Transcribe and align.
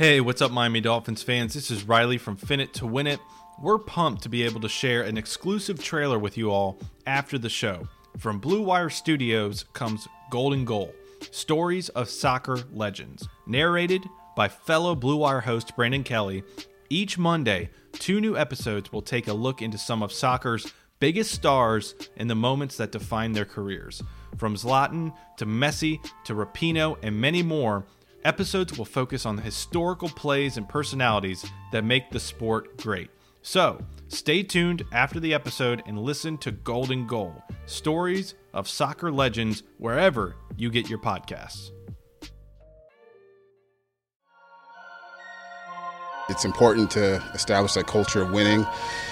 Hey, 0.00 0.22
what's 0.22 0.40
up, 0.40 0.50
Miami 0.50 0.80
Dolphins 0.80 1.22
fans? 1.22 1.52
This 1.52 1.70
is 1.70 1.84
Riley 1.84 2.16
from 2.16 2.34
Fin 2.34 2.58
It 2.58 2.72
to 2.72 2.86
Win 2.86 3.06
It. 3.06 3.20
We're 3.60 3.76
pumped 3.76 4.22
to 4.22 4.30
be 4.30 4.44
able 4.44 4.62
to 4.62 4.68
share 4.70 5.02
an 5.02 5.18
exclusive 5.18 5.84
trailer 5.84 6.18
with 6.18 6.38
you 6.38 6.50
all 6.50 6.78
after 7.06 7.36
the 7.36 7.50
show. 7.50 7.86
From 8.16 8.38
Blue 8.38 8.62
Wire 8.62 8.88
Studios 8.88 9.66
comes 9.74 10.08
Golden 10.30 10.64
Goal 10.64 10.94
Stories 11.32 11.90
of 11.90 12.08
Soccer 12.08 12.60
Legends, 12.72 13.28
narrated 13.46 14.08
by 14.34 14.48
fellow 14.48 14.94
Blue 14.94 15.16
Wire 15.18 15.42
host 15.42 15.76
Brandon 15.76 16.02
Kelly. 16.02 16.44
Each 16.88 17.18
Monday, 17.18 17.68
two 17.92 18.22
new 18.22 18.38
episodes 18.38 18.90
will 18.90 19.02
take 19.02 19.28
a 19.28 19.34
look 19.34 19.60
into 19.60 19.76
some 19.76 20.02
of 20.02 20.14
soccer's 20.14 20.72
biggest 20.98 21.30
stars 21.30 21.94
and 22.16 22.30
the 22.30 22.34
moments 22.34 22.78
that 22.78 22.92
define 22.92 23.32
their 23.32 23.44
careers. 23.44 24.02
From 24.38 24.56
Zlatan 24.56 25.14
to 25.36 25.44
Messi 25.44 26.02
to 26.24 26.32
Rapinoe 26.32 26.96
and 27.02 27.20
many 27.20 27.42
more, 27.42 27.84
episodes 28.24 28.76
will 28.76 28.84
focus 28.84 29.26
on 29.26 29.36
the 29.36 29.42
historical 29.42 30.08
plays 30.08 30.56
and 30.56 30.68
personalities 30.68 31.44
that 31.72 31.84
make 31.84 32.10
the 32.10 32.20
sport 32.20 32.76
great. 32.78 33.10
So, 33.42 33.82
stay 34.08 34.42
tuned 34.42 34.82
after 34.92 35.18
the 35.18 35.32
episode 35.32 35.82
and 35.86 35.98
listen 35.98 36.36
to 36.38 36.50
Golden 36.50 37.06
Goal 37.06 37.42
stories 37.66 38.34
of 38.52 38.68
soccer 38.68 39.10
legends 39.10 39.62
wherever 39.78 40.36
you 40.56 40.70
get 40.70 40.90
your 40.90 40.98
podcasts. 40.98 41.70
It's 46.28 46.44
important 46.44 46.90
to 46.92 47.16
establish 47.34 47.74
that 47.74 47.86
culture 47.86 48.22
of 48.22 48.30
winning, 48.30 48.64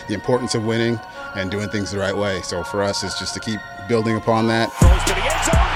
the 0.07 0.15
importance 0.15 0.55
of 0.55 0.65
winning, 0.65 1.01
and 1.35 1.51
doing 1.51 1.69
things 1.69 1.91
the 1.91 1.99
right 1.99 2.17
way. 2.17 2.43
So 2.43 2.63
for 2.63 2.83
us, 2.83 3.03
it's 3.03 3.19
just 3.19 3.35
to 3.35 3.41
keep 3.41 3.61
building 3.89 4.17
upon 4.17 4.47
that. 4.49 5.68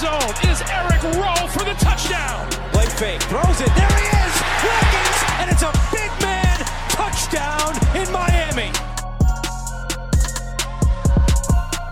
Zone 0.00 0.32
is 0.48 0.62
Eric 0.62 1.02
Rowe 1.02 1.46
for 1.48 1.62
the 1.62 1.74
touchdown. 1.74 2.50
Play 2.72 2.86
fake. 2.86 3.20
Throws 3.24 3.60
it. 3.60 3.68
There 3.76 3.96
he 3.98 4.06
is. 4.06 4.34
Watkins. 4.64 5.18
And 5.40 5.50
it's 5.50 5.60
a 5.60 5.70
big 5.92 6.10
man 6.22 6.56
touchdown 6.88 7.74
in 7.94 8.10
Miami. 8.10 8.72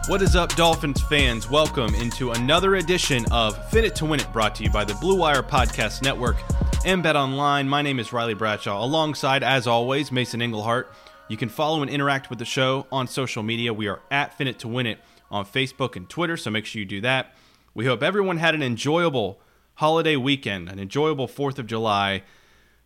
What 0.06 0.22
is 0.22 0.36
up, 0.36 0.56
Dolphins 0.56 1.02
fans? 1.02 1.50
Welcome 1.50 1.94
into 1.96 2.30
another 2.30 2.76
edition 2.76 3.26
of 3.30 3.62
Fin 3.68 3.84
It 3.84 3.94
to 3.96 4.06
Win 4.06 4.20
It, 4.20 4.32
brought 4.32 4.54
to 4.54 4.64
you 4.64 4.70
by 4.70 4.86
the 4.86 4.94
Blue 4.94 5.18
Wire 5.18 5.42
Podcast 5.42 6.00
Network 6.00 6.38
and 6.86 7.02
Bet 7.02 7.14
Online. 7.14 7.68
My 7.68 7.82
name 7.82 7.98
is 8.00 8.10
Riley 8.10 8.32
Bradshaw, 8.32 8.82
alongside, 8.82 9.42
as 9.42 9.66
always, 9.66 10.10
Mason 10.10 10.40
Englehart. 10.40 10.90
You 11.28 11.36
can 11.36 11.50
follow 11.50 11.82
and 11.82 11.90
interact 11.90 12.30
with 12.30 12.38
the 12.38 12.46
show 12.46 12.86
on 12.90 13.06
social 13.06 13.42
media. 13.42 13.74
We 13.74 13.86
are 13.86 14.00
at 14.10 14.32
Fin 14.38 14.48
It 14.48 14.58
to 14.60 14.68
Win 14.68 14.86
It 14.86 14.98
on 15.30 15.44
Facebook 15.44 15.94
and 15.94 16.08
Twitter, 16.08 16.38
so 16.38 16.50
make 16.50 16.64
sure 16.64 16.80
you 16.80 16.86
do 16.86 17.02
that. 17.02 17.34
We 17.78 17.86
hope 17.86 18.02
everyone 18.02 18.38
had 18.38 18.56
an 18.56 18.62
enjoyable 18.64 19.38
holiday 19.74 20.16
weekend, 20.16 20.68
an 20.68 20.80
enjoyable 20.80 21.28
4th 21.28 21.60
of 21.60 21.68
July. 21.68 22.24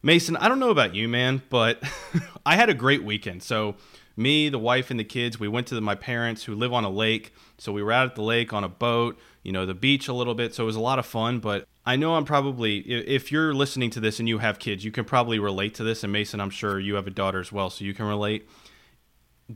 Mason, 0.02 0.36
I 0.36 0.48
don't 0.48 0.58
know 0.58 0.68
about 0.68 0.94
you, 0.94 1.08
man, 1.08 1.40
but 1.48 1.82
I 2.44 2.56
had 2.56 2.68
a 2.68 2.74
great 2.74 3.02
weekend. 3.02 3.42
So, 3.42 3.76
me, 4.18 4.50
the 4.50 4.58
wife, 4.58 4.90
and 4.90 5.00
the 5.00 5.04
kids, 5.04 5.40
we 5.40 5.48
went 5.48 5.66
to 5.68 5.74
the, 5.74 5.80
my 5.80 5.94
parents 5.94 6.44
who 6.44 6.54
live 6.54 6.74
on 6.74 6.84
a 6.84 6.90
lake. 6.90 7.32
So, 7.56 7.72
we 7.72 7.82
were 7.82 7.90
out 7.90 8.06
at 8.06 8.16
the 8.16 8.22
lake 8.22 8.52
on 8.52 8.64
a 8.64 8.68
boat, 8.68 9.18
you 9.42 9.50
know, 9.50 9.64
the 9.64 9.72
beach 9.72 10.08
a 10.08 10.12
little 10.12 10.34
bit. 10.34 10.54
So, 10.54 10.64
it 10.64 10.66
was 10.66 10.76
a 10.76 10.80
lot 10.80 10.98
of 10.98 11.06
fun. 11.06 11.38
But 11.38 11.66
I 11.86 11.96
know 11.96 12.16
I'm 12.16 12.26
probably, 12.26 12.80
if 12.80 13.32
you're 13.32 13.54
listening 13.54 13.88
to 13.92 14.00
this 14.00 14.18
and 14.18 14.28
you 14.28 14.40
have 14.40 14.58
kids, 14.58 14.84
you 14.84 14.92
can 14.92 15.06
probably 15.06 15.38
relate 15.38 15.72
to 15.76 15.84
this. 15.84 16.04
And 16.04 16.12
Mason, 16.12 16.38
I'm 16.38 16.50
sure 16.50 16.78
you 16.78 16.96
have 16.96 17.06
a 17.06 17.10
daughter 17.10 17.40
as 17.40 17.50
well, 17.50 17.70
so 17.70 17.82
you 17.86 17.94
can 17.94 18.04
relate. 18.04 18.46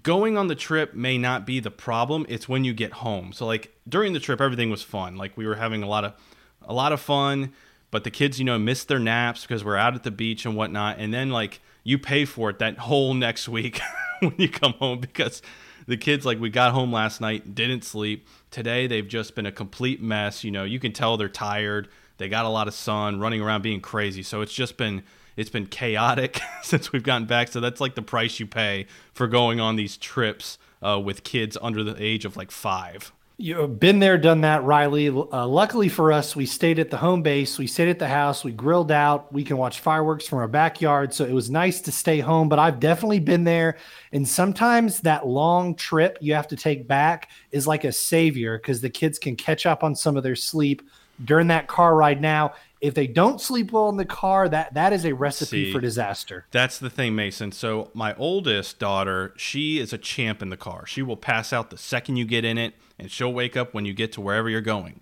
Going 0.03 0.37
on 0.37 0.48
the 0.48 0.55
trip 0.55 0.95
may 0.95 1.17
not 1.17 1.47
be 1.47 1.61
the 1.61 1.70
problem. 1.70 2.27
It's 2.29 2.48
when 2.48 2.65
you 2.65 2.75
get 2.75 2.92
home. 2.92 3.33
So, 3.33 3.47
like, 3.47 3.75
during 3.89 4.12
the 4.12 4.20
trip, 4.20 4.41
everything 4.41 4.70
was 4.70 4.83
fun. 4.83 5.17
Like, 5.17 5.37
we 5.37 5.47
were 5.47 5.55
having 5.55 5.83
a 5.83 5.87
lot 5.87 6.05
of, 6.05 6.15
a 6.62 6.75
lot 6.75 6.93
of 6.93 7.01
fun 7.01 7.53
but 7.91 8.05
the 8.05 8.11
kids, 8.11 8.38
you 8.38 8.44
know, 8.44 8.59
missed 8.59 8.88
their 8.88 8.99
naps 8.99 9.43
because 9.43 9.65
we're 9.65 9.77
out 9.77 9.94
at 9.94 10.03
the 10.03 10.10
beach 10.10 10.44
and 10.44 10.56
whatnot. 10.56 10.99
And 10.99 11.15
then 11.15 11.31
like 11.31 11.60
you 11.84 11.99
pay 11.99 12.25
for 12.25 12.50
it 12.50 12.59
that 12.59 12.78
whole 12.78 13.15
next 13.15 13.49
week 13.49 13.81
when 14.21 14.34
you 14.37 14.49
come 14.49 14.72
home 14.75 15.00
because 15.00 15.43
the 15.87 15.97
kids, 15.97 16.27
like 16.27 16.41
we 16.41 16.50
got 16.50 16.72
home 16.72 16.93
last 16.93 17.21
night, 17.21 17.55
didn't 17.55 17.84
sleep. 17.84 18.28
Today 18.50 18.87
they've 18.87 19.06
just 19.06 19.34
been 19.34 19.47
a 19.47 19.53
complete 19.53 20.03
mess. 20.03 20.44
You 20.44 20.50
know, 20.50 20.65
you 20.65 20.78
can 20.78 20.93
tell 20.93 21.16
they're 21.16 21.28
tired. 21.28 21.89
They 22.19 22.28
got 22.28 22.44
a 22.44 22.49
lot 22.49 22.66
of 22.66 22.75
sun, 22.75 23.21
running 23.21 23.41
around 23.41 23.62
being 23.62 23.81
crazy. 23.81 24.22
So 24.22 24.41
it's 24.41 24.53
just 24.53 24.77
been 24.77 25.03
it's 25.36 25.50
been 25.50 25.66
chaotic 25.66 26.41
since 26.62 26.92
we've 26.92 27.02
gotten 27.02 27.26
back. 27.26 27.48
So 27.48 27.60
that's 27.60 27.80
like 27.80 27.94
the 27.94 28.02
price 28.02 28.41
you 28.41 28.47
pay 28.47 28.86
for 29.12 29.26
going 29.26 29.60
on 29.60 29.76
these 29.76 29.97
trips 29.97 30.58
uh, 30.82 31.00
with 31.00 31.24
kids 31.24 31.56
under 31.60 31.84
the 31.84 31.97
age 31.98 32.24
of 32.24 32.36
like 32.36 32.50
five. 32.50 33.12
You've 33.38 33.78
been 33.78 33.98
there, 33.98 34.16
done 34.16 34.41
that, 34.41 34.64
Riley. 34.64 35.08
Uh, 35.10 35.47
luckily 35.47 35.91
for 35.91 36.10
us, 36.10 36.34
we 36.34 36.47
stayed 36.47 36.78
at 36.78 36.88
the 36.88 36.97
home 36.97 37.22
base. 37.22 37.58
We 37.58 37.66
stayed 37.66 37.91
at 37.91 37.98
the 37.98 38.08
house. 38.08 38.42
We 38.42 38.52
grilled 38.52 38.91
out. 38.91 39.30
We 39.30 39.44
can 39.44 39.58
watch 39.58 39.80
fireworks 39.80 40.26
from 40.26 40.38
our 40.38 40.48
backyard. 40.48 41.12
So 41.12 41.26
it 41.26 41.34
was 41.34 41.50
nice 41.50 41.82
to 41.82 41.92
stay 41.92 42.20
home. 42.20 42.48
But 42.48 42.58
I've 42.58 42.80
definitely 42.80 43.20
been 43.20 43.44
there. 43.44 43.76
And 44.10 44.26
sometimes 44.26 45.00
that 45.00 45.26
long 45.26 45.74
trip 45.74 46.16
you 46.22 46.32
have 46.32 46.48
to 46.48 46.56
take 46.56 46.88
back 46.88 47.28
is 47.50 47.66
like 47.66 47.84
a 47.84 47.92
savior 47.92 48.56
because 48.56 48.80
the 48.80 48.88
kids 48.88 49.18
can 49.18 49.36
catch 49.36 49.66
up 49.66 49.84
on 49.84 49.94
some 49.94 50.16
of 50.16 50.22
their 50.22 50.36
sleep 50.36 50.80
during 51.22 51.48
that 51.48 51.66
car 51.66 51.94
ride. 51.94 52.22
Now, 52.22 52.54
if 52.81 52.94
they 52.94 53.06
don't 53.06 53.41
sleep 53.41 53.72
well 53.72 53.88
in 53.88 53.97
the 53.97 54.04
car, 54.04 54.48
that 54.48 54.75
that 54.75 54.92
is 54.92 55.04
a 55.04 55.14
recipe 55.14 55.66
See. 55.66 55.72
for 55.72 55.81
disaster. 55.81 56.47
That's 56.50 56.78
the 56.78 56.91
thing, 56.91 57.14
Mason. 57.14 57.53
So 57.53 57.91
my 57.94 58.14
oldest 58.16 58.78
daughter, 58.78 59.32
she 59.37 59.78
is 59.78 59.92
a 59.92 59.98
champ 59.98 60.42
in 60.42 60.50
the 60.50 60.56
car. 60.56 60.86
She 60.86 61.03
will 61.03 61.16
pass 61.16 61.53
out 61.53 61.70
the 61.70 61.78
second 61.78 62.16
you 62.16 62.25
get 62.25 62.44
in 62.44 62.59
it, 62.59 62.75
and 62.98 63.10
she'll 63.10 63.32
wake 63.32 63.56
up 63.56 63.72
when 63.72 63.84
you 63.84 63.94
get 63.94 64.12
to 64.12 64.20
wherever 64.20 64.48
you're 64.50 64.60
going. 64.60 65.00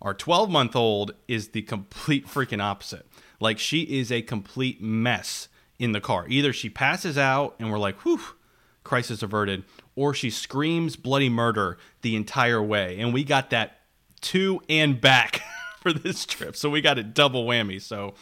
Our 0.00 0.14
12 0.14 0.50
month 0.50 0.76
old 0.76 1.12
is 1.28 1.48
the 1.48 1.62
complete 1.62 2.26
freaking 2.26 2.62
opposite. 2.62 3.06
Like 3.40 3.58
she 3.58 3.82
is 3.82 4.10
a 4.10 4.22
complete 4.22 4.80
mess 4.80 5.48
in 5.78 5.92
the 5.92 6.00
car. 6.00 6.26
Either 6.28 6.52
she 6.52 6.70
passes 6.70 7.18
out 7.18 7.54
and 7.58 7.70
we're 7.70 7.78
like, 7.78 8.00
whew, 8.00 8.20
crisis 8.84 9.22
averted, 9.22 9.64
or 9.94 10.14
she 10.14 10.30
screams 10.30 10.96
bloody 10.96 11.28
murder 11.28 11.76
the 12.02 12.16
entire 12.16 12.62
way. 12.62 12.98
And 12.98 13.12
we 13.12 13.24
got 13.24 13.50
that 13.50 13.80
to 14.22 14.60
and 14.68 15.00
back 15.00 15.42
for 15.86 15.92
this 15.92 16.26
trip. 16.26 16.56
So 16.56 16.68
we 16.68 16.80
got 16.80 16.98
a 16.98 17.04
double 17.04 17.46
whammy. 17.46 17.80
So 17.80 18.14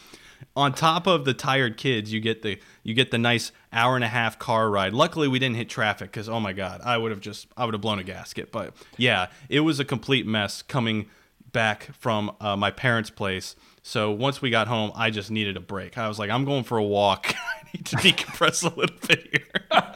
on 0.55 0.73
top 0.73 1.07
of 1.07 1.25
the 1.25 1.33
tired 1.33 1.77
kids, 1.77 2.13
you 2.13 2.19
get 2.19 2.43
the 2.43 2.59
you 2.83 2.93
get 2.93 3.09
the 3.09 3.17
nice 3.17 3.51
hour 3.73 3.95
and 3.95 4.03
a 4.03 4.07
half 4.07 4.37
car 4.37 4.69
ride. 4.69 4.93
Luckily, 4.93 5.27
we 5.27 5.39
didn't 5.39 5.55
hit 5.55 5.67
traffic 5.67 6.11
because 6.11 6.29
oh 6.29 6.39
my 6.39 6.53
god, 6.53 6.81
I 6.83 6.97
would 6.97 7.09
have 7.09 7.21
just 7.21 7.47
I 7.57 7.65
would 7.65 7.73
have 7.73 7.81
blown 7.81 7.97
a 7.97 8.03
gasket. 8.03 8.51
But 8.51 8.75
yeah, 8.97 9.29
it 9.49 9.61
was 9.61 9.79
a 9.79 9.85
complete 9.85 10.27
mess 10.27 10.61
coming 10.61 11.07
back 11.51 11.89
from 11.97 12.35
uh, 12.39 12.55
my 12.55 12.69
parents' 12.69 13.09
place. 13.09 13.55
So 13.81 14.11
once 14.11 14.41
we 14.41 14.51
got 14.51 14.67
home, 14.67 14.91
I 14.93 15.09
just 15.09 15.31
needed 15.31 15.57
a 15.57 15.61
break. 15.61 15.97
I 15.97 16.07
was 16.07 16.19
like, 16.19 16.29
I'm 16.29 16.45
going 16.45 16.65
for 16.65 16.77
a 16.77 16.83
walk. 16.83 17.33
I 17.35 17.67
need 17.73 17.85
to 17.87 17.95
decompress 17.95 18.63
a 18.63 18.75
little 18.75 18.95
bit 19.07 19.27
here. 19.31 19.81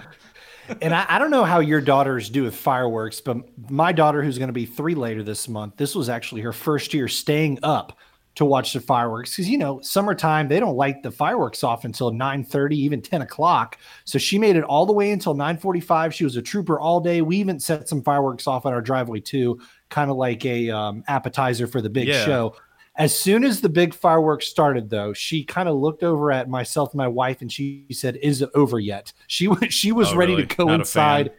and 0.82 0.94
I, 0.94 1.06
I 1.08 1.20
don't 1.20 1.32
know 1.32 1.44
how 1.44 1.60
your 1.60 1.82
daughters 1.82 2.30
do 2.30 2.44
with 2.44 2.56
fireworks, 2.56 3.22
but 3.22 3.38
my 3.70 3.92
daughter, 3.92 4.24
who's 4.24 4.38
going 4.38 4.48
to 4.50 4.54
be 4.54 4.66
three 4.66 4.96
later 4.96 5.24
this 5.24 5.48
month, 5.48 5.78
this 5.78 5.96
was 5.96 6.10
actually 6.10 6.42
her 6.42 6.54
first 6.54 6.94
year 6.94 7.08
staying 7.08 7.60
up 7.64 7.98
to 8.36 8.46
watch 8.46 8.72
the 8.72 8.80
fireworks 8.80 9.32
because 9.32 9.50
you 9.50 9.58
know 9.58 9.82
summertime 9.82 10.48
they 10.48 10.62
don't 10.62 10.78
light 10.78 11.04
the 11.04 11.12
fireworks 11.12 11.62
off 11.62 11.84
until 11.84 12.12
9 12.12 12.46
30 12.46 12.78
even 12.78 13.02
10 13.02 13.22
o'clock. 13.24 13.78
So 14.06 14.18
she 14.18 14.38
made 14.40 14.56
it 14.56 14.64
all 14.64 14.86
the 14.86 14.94
way 14.94 15.12
until 15.12 15.34
9 15.34 15.58
45 15.58 16.14
she 16.14 16.24
was 16.24 16.38
a 16.38 16.42
trooper 16.42 16.80
all 16.80 17.02
day. 17.02 17.22
We 17.22 17.36
even 17.38 17.60
set 17.60 17.90
some 17.90 18.02
fireworks 18.02 18.48
off 18.48 18.66
on 18.66 18.72
our 18.74 18.82
driveway 18.82 19.20
too 19.20 19.60
kind 19.90 20.10
of 20.10 20.16
like 20.16 20.46
a 20.46 20.70
um, 20.70 21.04
appetizer 21.08 21.68
for 21.68 21.82
the 21.82 21.90
big 21.90 22.08
Yeah. 22.08 22.24
show 22.24 22.56
as 23.00 23.18
soon 23.18 23.44
as 23.44 23.62
the 23.62 23.70
big 23.70 23.94
fireworks 23.96 24.46
started, 24.48 24.90
though, 24.90 25.14
she 25.14 25.44
kind 25.44 25.68
of 25.68 25.76
looked 25.76 26.04
over 26.04 26.32
at 26.32 26.48
myself 26.50 26.92
and 26.92 26.98
my 27.00 27.08
wife, 27.08 27.42
and 27.42 27.52
she 27.52 27.86
said, 27.92 28.18
"Is 28.22 28.42
it 28.44 28.50
over 28.54 28.80
yet?" 28.80 29.12
She 29.26 29.48
was 29.48 29.74
she 29.74 29.92
was 29.92 30.10
Oh, 30.14 30.16
ready 30.18 30.34
really? 30.34 30.46
to 30.46 30.56
go 30.56 30.66
Not 30.66 30.82
inside. 30.82 31.32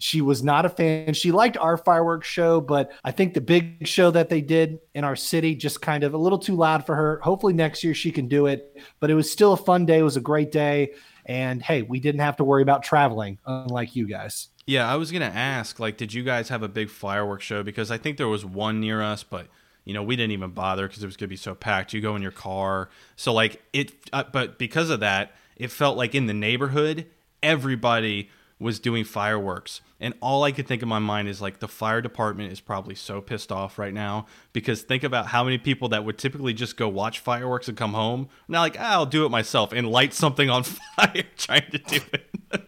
She 0.00 0.20
was 0.20 0.44
not 0.44 0.64
a 0.64 0.68
fan. 0.68 1.12
She 1.12 1.32
liked 1.32 1.56
our 1.56 1.76
fireworks 1.76 2.28
show, 2.28 2.60
but 2.60 2.92
I 3.02 3.10
think 3.10 3.34
the 3.34 3.40
big 3.40 3.88
show 3.88 4.12
that 4.12 4.28
they 4.28 4.40
did 4.40 4.78
in 4.94 5.02
our 5.02 5.16
city 5.16 5.56
just 5.56 5.82
kind 5.82 6.04
of 6.04 6.14
a 6.14 6.16
little 6.18 6.38
too 6.38 6.54
loud 6.54 6.86
for 6.86 6.94
her. 6.94 7.18
Hopefully 7.24 7.52
next 7.52 7.82
year 7.82 7.94
she 7.94 8.12
can 8.12 8.28
do 8.28 8.46
it. 8.46 8.80
But 9.00 9.10
it 9.10 9.14
was 9.14 9.28
still 9.30 9.54
a 9.54 9.56
fun 9.56 9.86
day. 9.86 9.98
It 9.98 10.02
was 10.02 10.16
a 10.16 10.20
great 10.20 10.52
day, 10.52 10.92
and 11.26 11.60
hey, 11.60 11.82
we 11.82 11.98
didn't 11.98 12.20
have 12.20 12.36
to 12.36 12.44
worry 12.44 12.62
about 12.62 12.84
traveling, 12.84 13.38
unlike 13.44 13.96
you 13.96 14.06
guys. 14.06 14.50
Yeah, 14.66 14.88
I 14.88 14.94
was 14.94 15.10
gonna 15.10 15.24
ask, 15.24 15.80
like, 15.80 15.96
did 15.96 16.14
you 16.14 16.22
guys 16.22 16.48
have 16.50 16.62
a 16.62 16.68
big 16.68 16.90
fireworks 16.90 17.44
show? 17.44 17.64
Because 17.64 17.90
I 17.90 17.98
think 17.98 18.18
there 18.18 18.28
was 18.28 18.44
one 18.44 18.78
near 18.78 19.02
us, 19.02 19.24
but 19.24 19.48
you 19.88 19.94
know, 19.94 20.02
we 20.02 20.16
didn't 20.16 20.32
even 20.32 20.50
bother 20.50 20.86
because 20.86 21.02
it 21.02 21.06
was 21.06 21.16
gonna 21.16 21.28
be 21.28 21.36
so 21.36 21.54
packed. 21.54 21.94
You 21.94 22.02
go 22.02 22.14
in 22.14 22.20
your 22.20 22.30
car, 22.30 22.90
so 23.16 23.32
like 23.32 23.62
it. 23.72 23.90
Uh, 24.12 24.24
but 24.30 24.58
because 24.58 24.90
of 24.90 25.00
that, 25.00 25.32
it 25.56 25.70
felt 25.70 25.96
like 25.96 26.14
in 26.14 26.26
the 26.26 26.34
neighborhood, 26.34 27.06
everybody 27.42 28.28
was 28.60 28.78
doing 28.78 29.04
fireworks, 29.04 29.80
and 29.98 30.12
all 30.20 30.44
I 30.44 30.52
could 30.52 30.66
think 30.66 30.82
in 30.82 30.90
my 30.90 30.98
mind 30.98 31.26
is 31.26 31.40
like 31.40 31.60
the 31.60 31.68
fire 31.68 32.02
department 32.02 32.52
is 32.52 32.60
probably 32.60 32.96
so 32.96 33.22
pissed 33.22 33.50
off 33.50 33.78
right 33.78 33.94
now 33.94 34.26
because 34.52 34.82
think 34.82 35.04
about 35.04 35.28
how 35.28 35.42
many 35.42 35.56
people 35.56 35.88
that 35.88 36.04
would 36.04 36.18
typically 36.18 36.52
just 36.52 36.76
go 36.76 36.86
watch 36.86 37.20
fireworks 37.20 37.66
and 37.66 37.78
come 37.78 37.94
home 37.94 38.28
now 38.46 38.60
like 38.60 38.76
ah, 38.78 38.92
I'll 38.92 39.06
do 39.06 39.24
it 39.24 39.30
myself 39.30 39.72
and 39.72 39.88
light 39.88 40.12
something 40.12 40.50
on 40.50 40.64
fire 40.96 41.24
trying 41.38 41.70
to 41.70 41.78
do 41.78 42.00
it. 42.12 42.67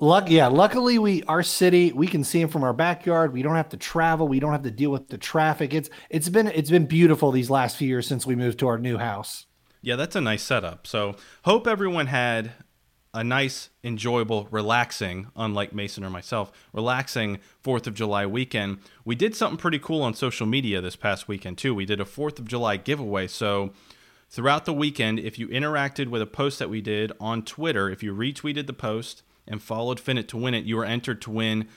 Luck, 0.00 0.30
yeah. 0.30 0.46
Luckily, 0.48 0.98
we 0.98 1.22
our 1.24 1.42
city 1.42 1.92
we 1.92 2.06
can 2.06 2.24
see 2.24 2.40
them 2.40 2.48
from 2.48 2.64
our 2.64 2.72
backyard. 2.72 3.32
We 3.32 3.42
don't 3.42 3.56
have 3.56 3.68
to 3.70 3.76
travel. 3.76 4.26
We 4.26 4.40
don't 4.40 4.52
have 4.52 4.62
to 4.62 4.70
deal 4.70 4.90
with 4.90 5.08
the 5.08 5.18
traffic. 5.18 5.74
It's 5.74 5.90
it's 6.10 6.28
been 6.28 6.48
it's 6.48 6.70
been 6.70 6.86
beautiful 6.86 7.30
these 7.30 7.50
last 7.50 7.76
few 7.76 7.88
years 7.88 8.06
since 8.06 8.26
we 8.26 8.34
moved 8.34 8.58
to 8.60 8.68
our 8.68 8.78
new 8.78 8.98
house. 8.98 9.46
Yeah, 9.82 9.96
that's 9.96 10.16
a 10.16 10.20
nice 10.20 10.42
setup. 10.42 10.86
So 10.86 11.16
hope 11.44 11.66
everyone 11.66 12.08
had 12.08 12.52
a 13.14 13.24
nice, 13.24 13.70
enjoyable, 13.82 14.46
relaxing, 14.50 15.28
unlike 15.36 15.72
Mason 15.72 16.04
or 16.04 16.10
myself, 16.10 16.52
relaxing 16.74 17.38
4th 17.64 17.86
of 17.86 17.94
July 17.94 18.26
weekend. 18.26 18.78
We 19.06 19.14
did 19.14 19.34
something 19.34 19.56
pretty 19.56 19.78
cool 19.78 20.02
on 20.02 20.12
social 20.12 20.46
media 20.46 20.82
this 20.82 20.96
past 20.96 21.26
weekend, 21.26 21.56
too. 21.56 21.74
We 21.74 21.86
did 21.86 21.98
a 21.98 22.04
4th 22.04 22.38
of 22.38 22.46
July 22.46 22.76
giveaway. 22.76 23.26
So, 23.28 23.72
throughout 24.28 24.66
the 24.66 24.74
weekend, 24.74 25.18
if 25.18 25.38
you 25.38 25.48
interacted 25.48 26.08
with 26.08 26.20
a 26.20 26.26
post 26.26 26.58
that 26.58 26.68
we 26.68 26.82
did 26.82 27.10
on 27.18 27.42
Twitter, 27.42 27.88
if 27.88 28.02
you 28.02 28.14
retweeted 28.14 28.66
the 28.66 28.74
post 28.74 29.22
and 29.46 29.62
followed 29.62 30.00
Fin 30.00 30.18
It 30.18 30.28
to 30.28 30.36
win 30.36 30.54
it, 30.54 30.64
you 30.64 30.76
were 30.76 30.84
entered 30.84 31.22
to 31.22 31.30
win 31.30 31.68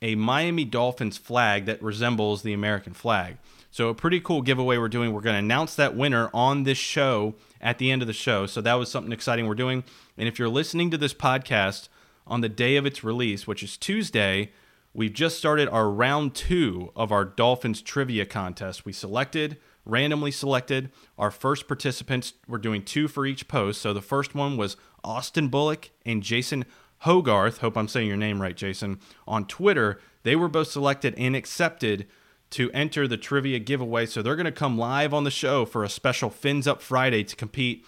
a 0.00 0.14
Miami 0.14 0.64
Dolphins 0.64 1.18
flag 1.18 1.66
that 1.66 1.82
resembles 1.82 2.42
the 2.42 2.52
American 2.52 2.92
flag. 2.92 3.36
So, 3.70 3.88
a 3.88 3.94
pretty 3.94 4.20
cool 4.20 4.42
giveaway 4.42 4.78
we're 4.78 4.88
doing. 4.88 5.12
We're 5.12 5.20
going 5.20 5.34
to 5.34 5.40
announce 5.40 5.74
that 5.74 5.94
winner 5.94 6.30
on 6.32 6.62
this 6.62 6.78
show 6.78 7.34
at 7.60 7.78
the 7.78 7.90
end 7.90 8.02
of 8.02 8.08
the 8.08 8.14
show. 8.14 8.46
So, 8.46 8.60
that 8.62 8.74
was 8.74 8.90
something 8.90 9.12
exciting 9.12 9.46
we're 9.46 9.54
doing. 9.54 9.84
And 10.16 10.26
if 10.26 10.38
you're 10.38 10.48
listening 10.48 10.90
to 10.90 10.98
this 10.98 11.12
podcast 11.12 11.88
on 12.26 12.40
the 12.40 12.48
day 12.48 12.76
of 12.76 12.86
its 12.86 13.04
release, 13.04 13.46
which 13.46 13.62
is 13.62 13.76
Tuesday, 13.76 14.52
we've 14.94 15.12
just 15.12 15.36
started 15.38 15.68
our 15.68 15.90
round 15.90 16.34
two 16.34 16.92
of 16.96 17.12
our 17.12 17.24
Dolphins 17.24 17.82
trivia 17.82 18.24
contest. 18.24 18.86
We 18.86 18.92
selected, 18.92 19.58
randomly 19.84 20.30
selected, 20.30 20.90
our 21.18 21.30
first 21.30 21.68
participants. 21.68 22.32
We're 22.48 22.58
doing 22.58 22.82
two 22.82 23.06
for 23.06 23.26
each 23.26 23.48
post. 23.48 23.82
So, 23.82 23.92
the 23.92 24.00
first 24.00 24.34
one 24.34 24.56
was 24.56 24.78
Austin 25.04 25.48
Bullock 25.48 25.90
and 26.06 26.22
Jason 26.22 26.64
Hogarth. 27.00 27.58
Hope 27.58 27.76
I'm 27.76 27.88
saying 27.88 28.08
your 28.08 28.16
name 28.16 28.40
right, 28.40 28.56
Jason. 28.56 29.00
On 29.26 29.44
Twitter, 29.46 30.00
they 30.22 30.36
were 30.36 30.48
both 30.48 30.68
selected 30.68 31.14
and 31.16 31.36
accepted 31.36 32.06
to 32.50 32.70
enter 32.72 33.06
the 33.06 33.16
trivia 33.16 33.58
giveaway. 33.58 34.06
So 34.06 34.22
they're 34.22 34.36
going 34.36 34.46
to 34.46 34.52
come 34.52 34.78
live 34.78 35.12
on 35.12 35.24
the 35.24 35.30
show 35.30 35.64
for 35.64 35.84
a 35.84 35.88
special 35.88 36.30
Fins 36.30 36.66
Up 36.66 36.80
Friday 36.80 37.24
to 37.24 37.36
compete 37.36 37.84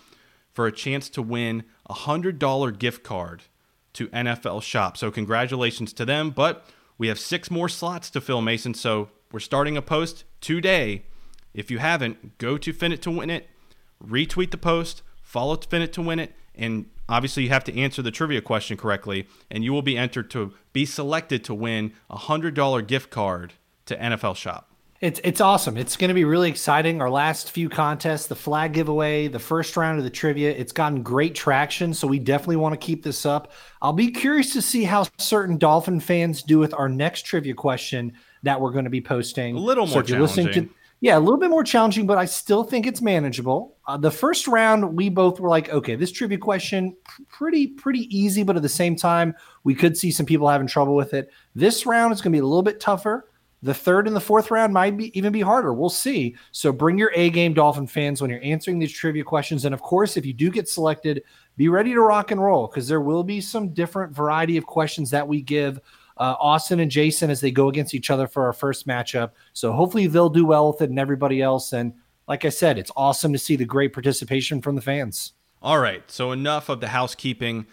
for 0.53 0.67
a 0.67 0.73
chance 0.73 1.09
to 1.11 1.23
win 1.23 1.65
a 1.89 1.95
$100 1.95 2.79
gift 2.79 3.03
card 3.03 3.45
to 3.95 4.09
NFL 4.09 4.63
Shop. 4.63 4.97
So 4.97 5.11
congratulations 5.11 5.93
to 5.95 6.05
them. 6.05 6.31
But 6.31 6.67
we 6.99 7.09
have 7.09 7.19
six 7.19 7.51
more 7.51 7.69
slots 7.69 8.11
to 8.11 8.21
fill, 8.21 8.43
Mason. 8.43 8.75
So 8.75 9.09
we're 9.33 9.41
starting 9.41 9.77
a 9.77 9.83
post 9.83 10.25
today. 10.41 11.05
If 11.55 11.71
you 11.71 11.79
haven't, 11.79 12.39
go 12.39 12.59
to 12.59 12.73
Fin 12.73 12.93
It 12.93 13.03
to 13.03 13.11
win 13.11 13.31
it, 13.31 13.49
retweet 14.05 14.51
the 14.51 14.59
post, 14.59 15.03
follow 15.23 15.57
Fin 15.57 15.83
It 15.83 15.93
to 15.95 16.03
win 16.03 16.19
it, 16.19 16.35
and 16.55 16.87
obviously 17.11 17.43
you 17.43 17.49
have 17.51 17.65
to 17.65 17.79
answer 17.79 18.01
the 18.03 18.11
trivia 18.11 18.41
question 18.41 18.77
correctly, 18.77 19.27
and 19.51 19.65
you 19.65 19.73
will 19.73 19.83
be 19.83 19.97
entered 19.97 20.31
to 20.31 20.55
be 20.73 20.87
selected 20.87 21.45
to 21.45 21.55
win 21.55 21.93
a 22.09 22.17
$100 22.17 22.87
gift 22.87 23.11
card 23.11 23.55
to 23.87 23.97
NFL 23.97 24.37
Shop. 24.37 24.71
It's 25.01 25.19
it's 25.25 25.41
awesome. 25.41 25.79
It's 25.79 25.97
going 25.97 26.09
to 26.09 26.15
be 26.15 26.27
really 26.27 26.51
exciting. 26.51 27.01
Our 27.01 27.09
last 27.09 27.53
few 27.53 27.71
contests, 27.71 28.27
the 28.27 28.37
flag 28.37 28.75
giveaway, 28.75 29.29
the 29.29 29.39
first 29.39 29.75
round 29.75 29.97
of 29.97 30.05
the 30.05 30.11
trivia, 30.11 30.51
it's 30.51 30.73
gotten 30.73 31.03
great 31.03 31.35
traction. 31.35 31.95
So 31.95 32.07
we 32.07 32.19
definitely 32.19 32.57
want 32.57 32.79
to 32.79 32.87
keep 32.87 33.03
this 33.03 33.25
up. 33.25 33.51
I'll 33.81 33.95
be 33.95 34.11
curious 34.11 34.53
to 34.53 34.61
see 34.61 34.85
how 34.85 35.07
certain 35.17 35.57
Dolphin 35.57 36.01
fans 36.01 36.43
do 36.43 36.59
with 36.59 36.75
our 36.75 36.89
next 36.89 37.23
trivia 37.23 37.55
question 37.55 38.13
that 38.43 38.61
we're 38.61 38.73
going 38.73 38.85
to 38.85 38.91
be 38.91 39.01
posting. 39.01 39.57
A 39.57 39.59
little 39.59 39.87
more 39.87 40.07
so 40.07 40.27
challenging. 40.27 40.69
To, 40.69 40.75
yeah, 41.03 41.17
a 41.17 41.21
little 41.21 41.39
bit 41.39 41.49
more 41.49 41.65
challenging, 41.65 42.07
but 42.07 42.19
I 42.19 42.27
still 42.27 42.63
think 42.63 42.87
it's 42.87 43.01
manageable. 43.01 43.77
Uh, 43.87 43.97
the 43.97 44.11
first 44.11 44.47
round, 44.47 44.97
we 44.97 45.09
both 45.09 45.41
were 45.41 45.49
like, 45.49 45.71
okay, 45.71 45.95
this 45.95 46.13
trivia 46.13 46.37
question 46.37 46.95
pretty 47.29 47.69
pretty 47.69 48.15
easy, 48.17 48.43
but 48.43 48.57
at 48.57 48.63
the 48.63 48.69
same 48.69 48.97
time, 48.97 49.35
we 49.65 49.75
could 49.75 49.97
see 49.97 50.11
some 50.11 50.27
people 50.27 50.47
having 50.47 50.67
trouble 50.67 50.95
with 50.95 51.15
it. 51.15 51.31
This 51.55 51.87
round 51.87 52.13
is 52.13 52.21
going 52.21 52.33
to 52.33 52.37
be 52.37 52.41
a 52.41 52.47
little 52.47 52.63
bit 52.63 52.81
tougher. 52.81 53.31
The 53.63 53.75
third 53.75 54.07
and 54.07 54.17
the 54.17 54.21
fourth 54.21 54.51
round 54.51 54.75
might 54.75 54.97
be 54.97 55.17
even 55.19 55.33
be 55.33 55.41
harder. 55.41 55.73
We'll 55.73 55.89
see. 55.89 56.37
So 56.53 56.71
bring 56.71 56.99
your 56.99 57.13
A 57.15 57.31
game, 57.31 57.55
Dolphin 57.55 57.87
fans, 57.87 58.21
when 58.21 58.31
you're 58.31 58.43
answering 58.43 58.79
these 58.79 58.93
trivia 58.93 59.25
questions. 59.25 59.65
And 59.65 59.75
of 59.75 59.83
course, 59.83 60.17
if 60.17 60.25
you 60.25 60.33
do 60.33 60.51
get 60.51 60.69
selected, 60.69 61.23
be 61.57 61.69
ready 61.69 61.93
to 61.93 62.01
rock 62.01 62.31
and 62.31 62.43
roll 62.43 62.67
because 62.67 62.89
there 62.89 63.03
will 63.03 63.25
be 63.25 63.41
some 63.41 63.71
different 63.71 64.15
variety 64.15 64.57
of 64.57 64.67
questions 64.67 65.11
that 65.11 65.29
we 65.29 65.43
give 65.43 65.81
uh, 66.21 66.37
Austin 66.39 66.79
and 66.79 66.91
Jason 66.91 67.31
as 67.31 67.41
they 67.41 67.51
go 67.51 67.69
against 67.69 67.95
each 67.95 68.11
other 68.11 68.29
for 68.29 68.45
our 68.45 68.53
first 68.53 68.87
matchup. 68.87 69.33
So 69.53 69.73
hopefully 69.73 70.07
they'll 70.07 70.29
do 70.29 70.45
well 70.45 70.71
with 70.71 70.83
it 70.83 70.91
and 70.91 70.99
everybody 70.99 71.43
else. 71.43 71.73
And 71.73 71.95
like 72.29 72.45
I 72.45 72.51
said, 72.51 72.79
it's 72.79 72.93
awesome 72.95 73.33
to 73.33 73.39
see 73.39 73.57
the 73.57 73.65
great 73.65 73.93
participation 73.93 74.63
from 74.63 74.77
the 74.77 74.83
fans. 74.83 75.33
All 75.63 75.79
right. 75.79 76.09
So 76.11 76.31
enough 76.31 76.69
of 76.69 76.81
the 76.81 76.89
housekeeping. 76.89 77.67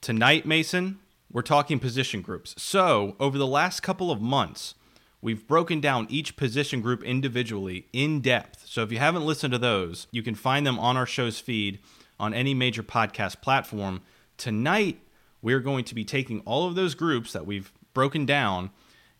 Tonight, 0.00 0.46
Mason, 0.46 1.00
we're 1.30 1.42
talking 1.42 1.78
position 1.78 2.22
groups. 2.22 2.54
So 2.56 3.16
over 3.20 3.36
the 3.36 3.46
last 3.46 3.80
couple 3.80 4.10
of 4.10 4.22
months, 4.22 4.74
We've 5.20 5.46
broken 5.48 5.80
down 5.80 6.06
each 6.08 6.36
position 6.36 6.80
group 6.80 7.02
individually 7.02 7.86
in 7.92 8.20
depth. 8.20 8.64
So 8.66 8.82
if 8.84 8.92
you 8.92 8.98
haven't 8.98 9.26
listened 9.26 9.52
to 9.52 9.58
those, 9.58 10.06
you 10.12 10.22
can 10.22 10.36
find 10.36 10.64
them 10.64 10.78
on 10.78 10.96
our 10.96 11.06
show's 11.06 11.40
feed 11.40 11.80
on 12.20 12.32
any 12.32 12.54
major 12.54 12.84
podcast 12.84 13.40
platform. 13.40 14.02
Tonight, 14.36 15.00
we're 15.42 15.60
going 15.60 15.84
to 15.84 15.94
be 15.94 16.04
taking 16.04 16.40
all 16.40 16.68
of 16.68 16.76
those 16.76 16.94
groups 16.94 17.32
that 17.32 17.46
we've 17.46 17.72
broken 17.94 18.26
down 18.26 18.70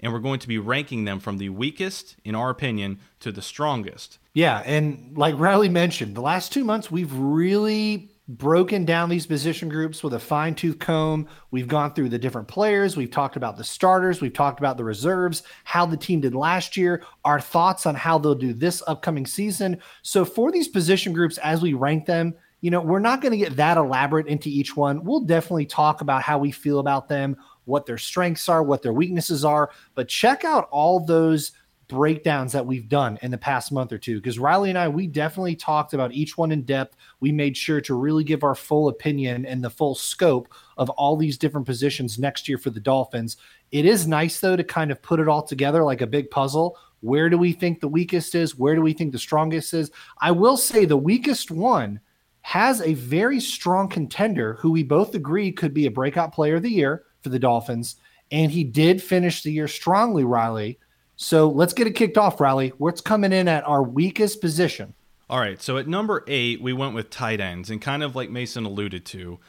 and 0.01 0.13
we're 0.13 0.21
going 0.21 0.41
to 0.41 0.49
be 0.49 0.59
ranking 0.59 1.05
them 1.05 1.21
from 1.21 1.39
the 1.39 1.49
weakest, 1.49 2.17
in 2.25 2.35
our 2.35 2.51
opinion, 2.51 2.99
to 3.21 3.33
the 3.33 3.43
strongest. 3.43 4.19
Yeah. 4.33 4.63
And 4.65 5.17
like 5.17 5.39
Riley 5.39 5.69
mentioned, 5.69 6.15
the 6.15 6.21
last 6.21 6.53
two 6.53 6.65
months, 6.65 6.91
we've 6.91 7.13
really 7.13 8.11
broken 8.29 8.85
down 8.85 9.09
these 9.09 9.27
position 9.27 9.71
groups 9.71 10.05
with 10.05 10.13
a 10.13 10.21
fine 10.21 10.55
tooth 10.55 10.79
comb. 10.79 11.27
We've 11.51 11.67
gone 11.67 11.95
through 11.95 12.11
the 12.11 12.19
different 12.19 12.47
players. 12.47 12.97
We've 12.97 13.11
talked 13.11 13.37
about 13.37 13.57
the 13.57 13.65
starters. 13.65 14.21
We've 14.21 14.35
talked 14.35 14.61
about 14.61 14.77
the 14.77 14.85
reserves, 14.85 15.43
how 15.65 15.87
the 15.87 15.97
team 15.97 16.21
did 16.21 16.35
last 16.35 16.77
year, 16.77 17.03
our 17.25 17.41
thoughts 17.41 17.87
on 17.87 17.95
how 17.95 18.19
they'll 18.19 18.35
do 18.35 18.53
this 18.53 18.83
upcoming 18.87 19.27
season. 19.27 19.81
So, 20.03 20.27
for 20.27 20.53
these 20.53 20.69
position 20.69 21.15
groups, 21.15 21.39
as 21.39 21.63
we 21.63 21.73
rank 21.73 22.05
them, 22.05 22.35
you 22.61 22.71
know, 22.71 22.81
we're 22.81 22.99
not 22.99 23.23
going 23.23 23.33
to 23.33 23.39
get 23.39 23.57
that 23.57 23.79
elaborate 23.79 24.27
into 24.27 24.49
each 24.49 24.77
one. 24.77 25.05
We'll 25.05 25.21
definitely 25.21 25.67
talk 25.67 26.01
about 26.01 26.23
how 26.23 26.39
we 26.39 26.51
feel 26.51 26.81
about 26.81 27.09
them, 27.09 27.37
what 27.69 27.87
their 27.87 27.99
strengths 27.99 28.49
are, 28.49 28.63
what 28.63 28.83
their 28.83 28.93
weaknesses 28.93 29.45
are. 29.45 29.71
But 29.95 30.09
check 30.09 30.45
out 30.45 30.69
all 30.71 31.05
those 31.05 31.53
breakdowns 31.89 32.53
that 32.53 32.67
we've 32.67 32.89
done 32.89 33.19
in 33.23 33.31
the 33.31 33.39
past 33.39 33.73
month 33.73 33.93
or 33.93 33.99
two 33.99 34.17
because 34.17 34.39
Riley 34.39 34.69
and 34.69 34.79
I 34.79 34.89
we 34.89 35.07
definitely 35.07 35.57
talked 35.57 35.95
about 35.95 36.13
each 36.13 36.37
one 36.37 36.53
in 36.53 36.63
depth. 36.63 36.97
We 37.21 37.33
made 37.33 37.57
sure 37.57 37.81
to 37.81 37.95
really 37.95 38.25
give 38.25 38.45
our 38.45 38.55
full 38.55 38.89
opinion 38.89 39.47
and 39.47 39.65
the 39.65 39.71
full 39.71 39.95
scope 39.95 40.53
of 40.77 40.91
all 40.91 41.17
these 41.17 41.39
different 41.39 41.67
positions 41.67 42.19
next 42.19 42.49
year 42.49 42.59
for 42.59 42.71
the 42.71 42.81
Dolphins. 42.81 43.39
It 43.73 43.87
is 43.87 44.07
nice 44.07 44.39
though 44.39 44.57
to 44.57 44.65
kind 44.65 44.91
of 44.91 45.03
put 45.03 45.19
it 45.19 45.29
all 45.29 45.43
together 45.43 45.83
like 45.83 46.03
a 46.03 46.07
big 46.07 46.31
puzzle. 46.31 46.77
Where 47.01 47.31
do 47.31 47.39
we 47.39 47.53
think 47.53 47.81
the 47.81 47.89
weakest 47.89 48.35
is? 48.35 48.59
Where 48.59 48.75
do 48.75 48.83
we 48.83 48.93
think 48.93 49.13
the 49.13 49.19
strongest 49.19 49.73
is? 49.73 49.91
I 50.21 50.31
will 50.31 50.57
say 50.57 50.85
the 50.85 50.97
weakest 50.97 51.51
one 51.51 52.01
has 52.43 52.81
a 52.81 52.95
very 52.95 53.41
strong 53.41 53.89
contender 53.89 54.55
who 54.55 54.71
we 54.71 54.83
both 54.83 55.15
agree 55.15 55.53
could 55.53 55.73
be 55.73 55.87
a 55.87 55.91
breakout 55.91 56.33
player 56.33 56.57
of 56.57 56.63
the 56.63 56.71
year 56.71 57.05
for 57.23 57.29
the 57.29 57.39
Dolphins 57.39 57.97
and 58.31 58.53
he 58.53 58.65
did 58.65 59.03
finish 59.03 59.43
the 59.43 59.53
year 59.53 59.69
strongly, 59.69 60.25
Riley 60.25 60.79
so 61.21 61.49
let's 61.49 61.73
get 61.73 61.89
it 61.89 61.97
kicked 61.97 62.17
off, 62.17 62.41
Riley. 62.41 62.73
What's 62.79 63.01
coming 63.01 63.33
in 63.33 63.49
at 63.49 63.67
our 63.67 63.83
weakest 63.83 64.41
position? 64.41 64.95
All 65.29 65.41
right. 65.41 65.61
So 65.61 65.77
at 65.77 65.89
number 65.89 66.23
eight, 66.29 66.63
we 66.63 66.73
went 66.73 66.95
with 66.95 67.11
tight 67.11 67.41
ends. 67.41 67.71
And 67.71 67.83
kind 67.83 68.05
of 68.05 68.15
like 68.15 68.31
Mason 68.31 68.65
alluded 68.65 69.05
to, 69.07 69.41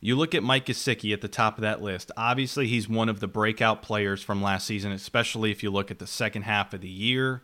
you 0.00 0.16
look 0.16 0.34
at 0.34 0.42
Mike 0.42 0.64
Gesicki 0.64 1.12
at 1.12 1.20
the 1.20 1.28
top 1.28 1.58
of 1.58 1.62
that 1.62 1.82
list. 1.82 2.10
Obviously, 2.16 2.66
he's 2.66 2.88
one 2.88 3.10
of 3.10 3.20
the 3.20 3.28
breakout 3.28 3.82
players 3.82 4.22
from 4.22 4.40
last 4.40 4.66
season, 4.66 4.90
especially 4.90 5.50
if 5.50 5.62
you 5.62 5.70
look 5.70 5.90
at 5.90 5.98
the 5.98 6.06
second 6.06 6.42
half 6.42 6.72
of 6.72 6.80
the 6.80 6.88
year. 6.88 7.42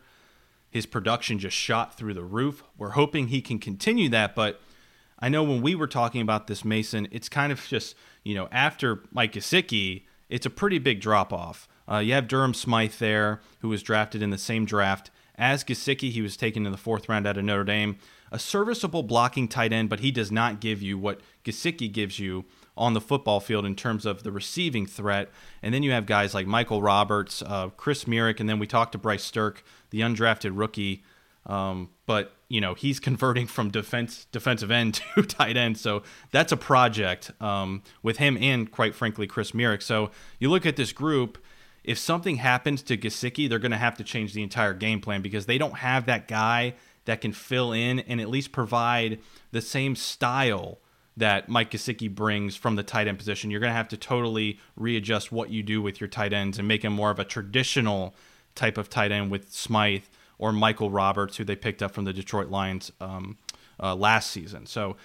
His 0.71 0.87
production 0.87 1.37
just 1.37 1.55
shot 1.55 1.95
through 1.95 2.15
the 2.15 2.23
roof. 2.23 2.63
We're 2.79 2.91
hoping 2.91 3.27
he 3.27 3.39
can 3.39 3.59
continue 3.59 4.09
that, 4.09 4.33
but 4.33 4.59
I 5.25 5.29
know 5.29 5.41
when 5.41 5.63
we 5.63 5.73
were 5.73 5.87
talking 5.87 6.21
about 6.21 6.45
this, 6.45 6.63
Mason, 6.63 7.07
it's 7.09 7.29
kind 7.29 7.51
of 7.51 7.65
just, 7.65 7.95
you 8.23 8.35
know, 8.35 8.47
after 8.51 9.01
Mike 9.11 9.33
Gesicki, 9.33 10.03
it's 10.29 10.45
a 10.45 10.51
pretty 10.51 10.77
big 10.77 11.01
drop 11.01 11.33
off. 11.33 11.67
Uh, 11.91 11.97
you 11.97 12.13
have 12.13 12.27
Durham 12.27 12.53
Smythe 12.53 12.93
there, 12.99 13.41
who 13.61 13.69
was 13.69 13.81
drafted 13.81 14.21
in 14.21 14.29
the 14.29 14.37
same 14.37 14.65
draft 14.65 15.09
as 15.33 15.63
Gesicki. 15.63 16.11
He 16.11 16.21
was 16.21 16.37
taken 16.37 16.67
in 16.67 16.71
the 16.71 16.77
fourth 16.77 17.09
round 17.09 17.25
out 17.25 17.37
of 17.37 17.43
Notre 17.43 17.63
Dame. 17.63 17.97
A 18.31 18.37
serviceable 18.37 19.01
blocking 19.01 19.47
tight 19.47 19.73
end, 19.73 19.89
but 19.89 20.01
he 20.01 20.11
does 20.11 20.31
not 20.31 20.59
give 20.59 20.83
you 20.83 20.95
what 20.95 21.21
Gesicki 21.43 21.91
gives 21.91 22.19
you 22.19 22.45
on 22.77 22.93
the 22.93 23.01
football 23.01 23.39
field 23.39 23.65
in 23.65 23.75
terms 23.75 24.05
of 24.05 24.21
the 24.21 24.31
receiving 24.31 24.85
threat. 24.85 25.31
And 25.63 25.73
then 25.73 25.81
you 25.81 25.89
have 25.89 26.05
guys 26.05 26.35
like 26.35 26.45
Michael 26.45 26.83
Roberts, 26.83 27.41
uh, 27.41 27.69
Chris 27.69 28.03
Myarick, 28.03 28.39
and 28.39 28.47
then 28.47 28.59
we 28.59 28.67
talked 28.67 28.91
to 28.91 28.99
Bryce 28.99 29.27
Sterk, 29.27 29.63
the 29.89 30.01
undrafted 30.01 30.51
rookie. 30.53 31.03
Um, 31.45 31.89
but 32.05 32.33
you 32.47 32.61
know 32.61 32.73
he's 32.73 32.99
converting 32.99 33.47
from 33.47 33.69
defense 33.69 34.25
defensive 34.31 34.71
end 34.71 35.01
to 35.15 35.23
tight 35.23 35.57
end, 35.57 35.77
so 35.77 36.03
that's 36.31 36.51
a 36.51 36.57
project 36.57 37.31
um, 37.41 37.83
with 38.03 38.17
him 38.17 38.37
and 38.39 38.71
quite 38.71 38.95
frankly 38.95 39.27
Chris 39.27 39.51
Myarick. 39.51 39.81
So 39.81 40.11
you 40.39 40.49
look 40.49 40.65
at 40.65 40.75
this 40.75 40.91
group, 40.91 41.37
if 41.83 41.97
something 41.97 42.37
happens 42.37 42.81
to 42.83 42.97
Gesicki, 42.97 43.47
they're 43.47 43.59
going 43.59 43.71
to 43.71 43.77
have 43.77 43.95
to 43.97 44.03
change 44.03 44.33
the 44.33 44.43
entire 44.43 44.73
game 44.73 45.01
plan 45.01 45.21
because 45.21 45.45
they 45.45 45.57
don't 45.57 45.77
have 45.77 46.05
that 46.07 46.27
guy 46.27 46.73
that 47.05 47.21
can 47.21 47.31
fill 47.31 47.71
in 47.71 47.99
and 47.99 48.19
at 48.19 48.29
least 48.29 48.51
provide 48.51 49.19
the 49.51 49.61
same 49.61 49.95
style 49.95 50.79
that 51.17 51.47
Mike 51.47 51.71
Gesicki 51.71 52.13
brings 52.13 52.55
from 52.55 52.75
the 52.75 52.83
tight 52.83 53.07
end 53.07 53.17
position. 53.17 53.49
You're 53.49 53.59
going 53.59 53.71
to 53.71 53.77
have 53.77 53.87
to 53.89 53.97
totally 53.97 54.59
readjust 54.75 55.31
what 55.31 55.49
you 55.49 55.63
do 55.63 55.81
with 55.81 56.01
your 56.01 56.07
tight 56.07 56.33
ends 56.33 56.59
and 56.59 56.67
make 56.67 56.83
him 56.83 56.93
more 56.93 57.11
of 57.11 57.19
a 57.19 57.23
traditional 57.23 58.15
type 58.53 58.77
of 58.77 58.89
tight 58.89 59.11
end 59.11 59.31
with 59.31 59.51
Smythe 59.51 60.03
or 60.37 60.51
Michael 60.51 60.89
Roberts, 60.89 61.37
who 61.37 61.43
they 61.43 61.55
picked 61.55 61.81
up 61.81 61.91
from 61.91 62.05
the 62.05 62.13
Detroit 62.13 62.49
Lions 62.49 62.91
um, 62.99 63.37
uh, 63.81 63.95
last 63.95 64.31
season. 64.31 64.65
So, 64.65 64.97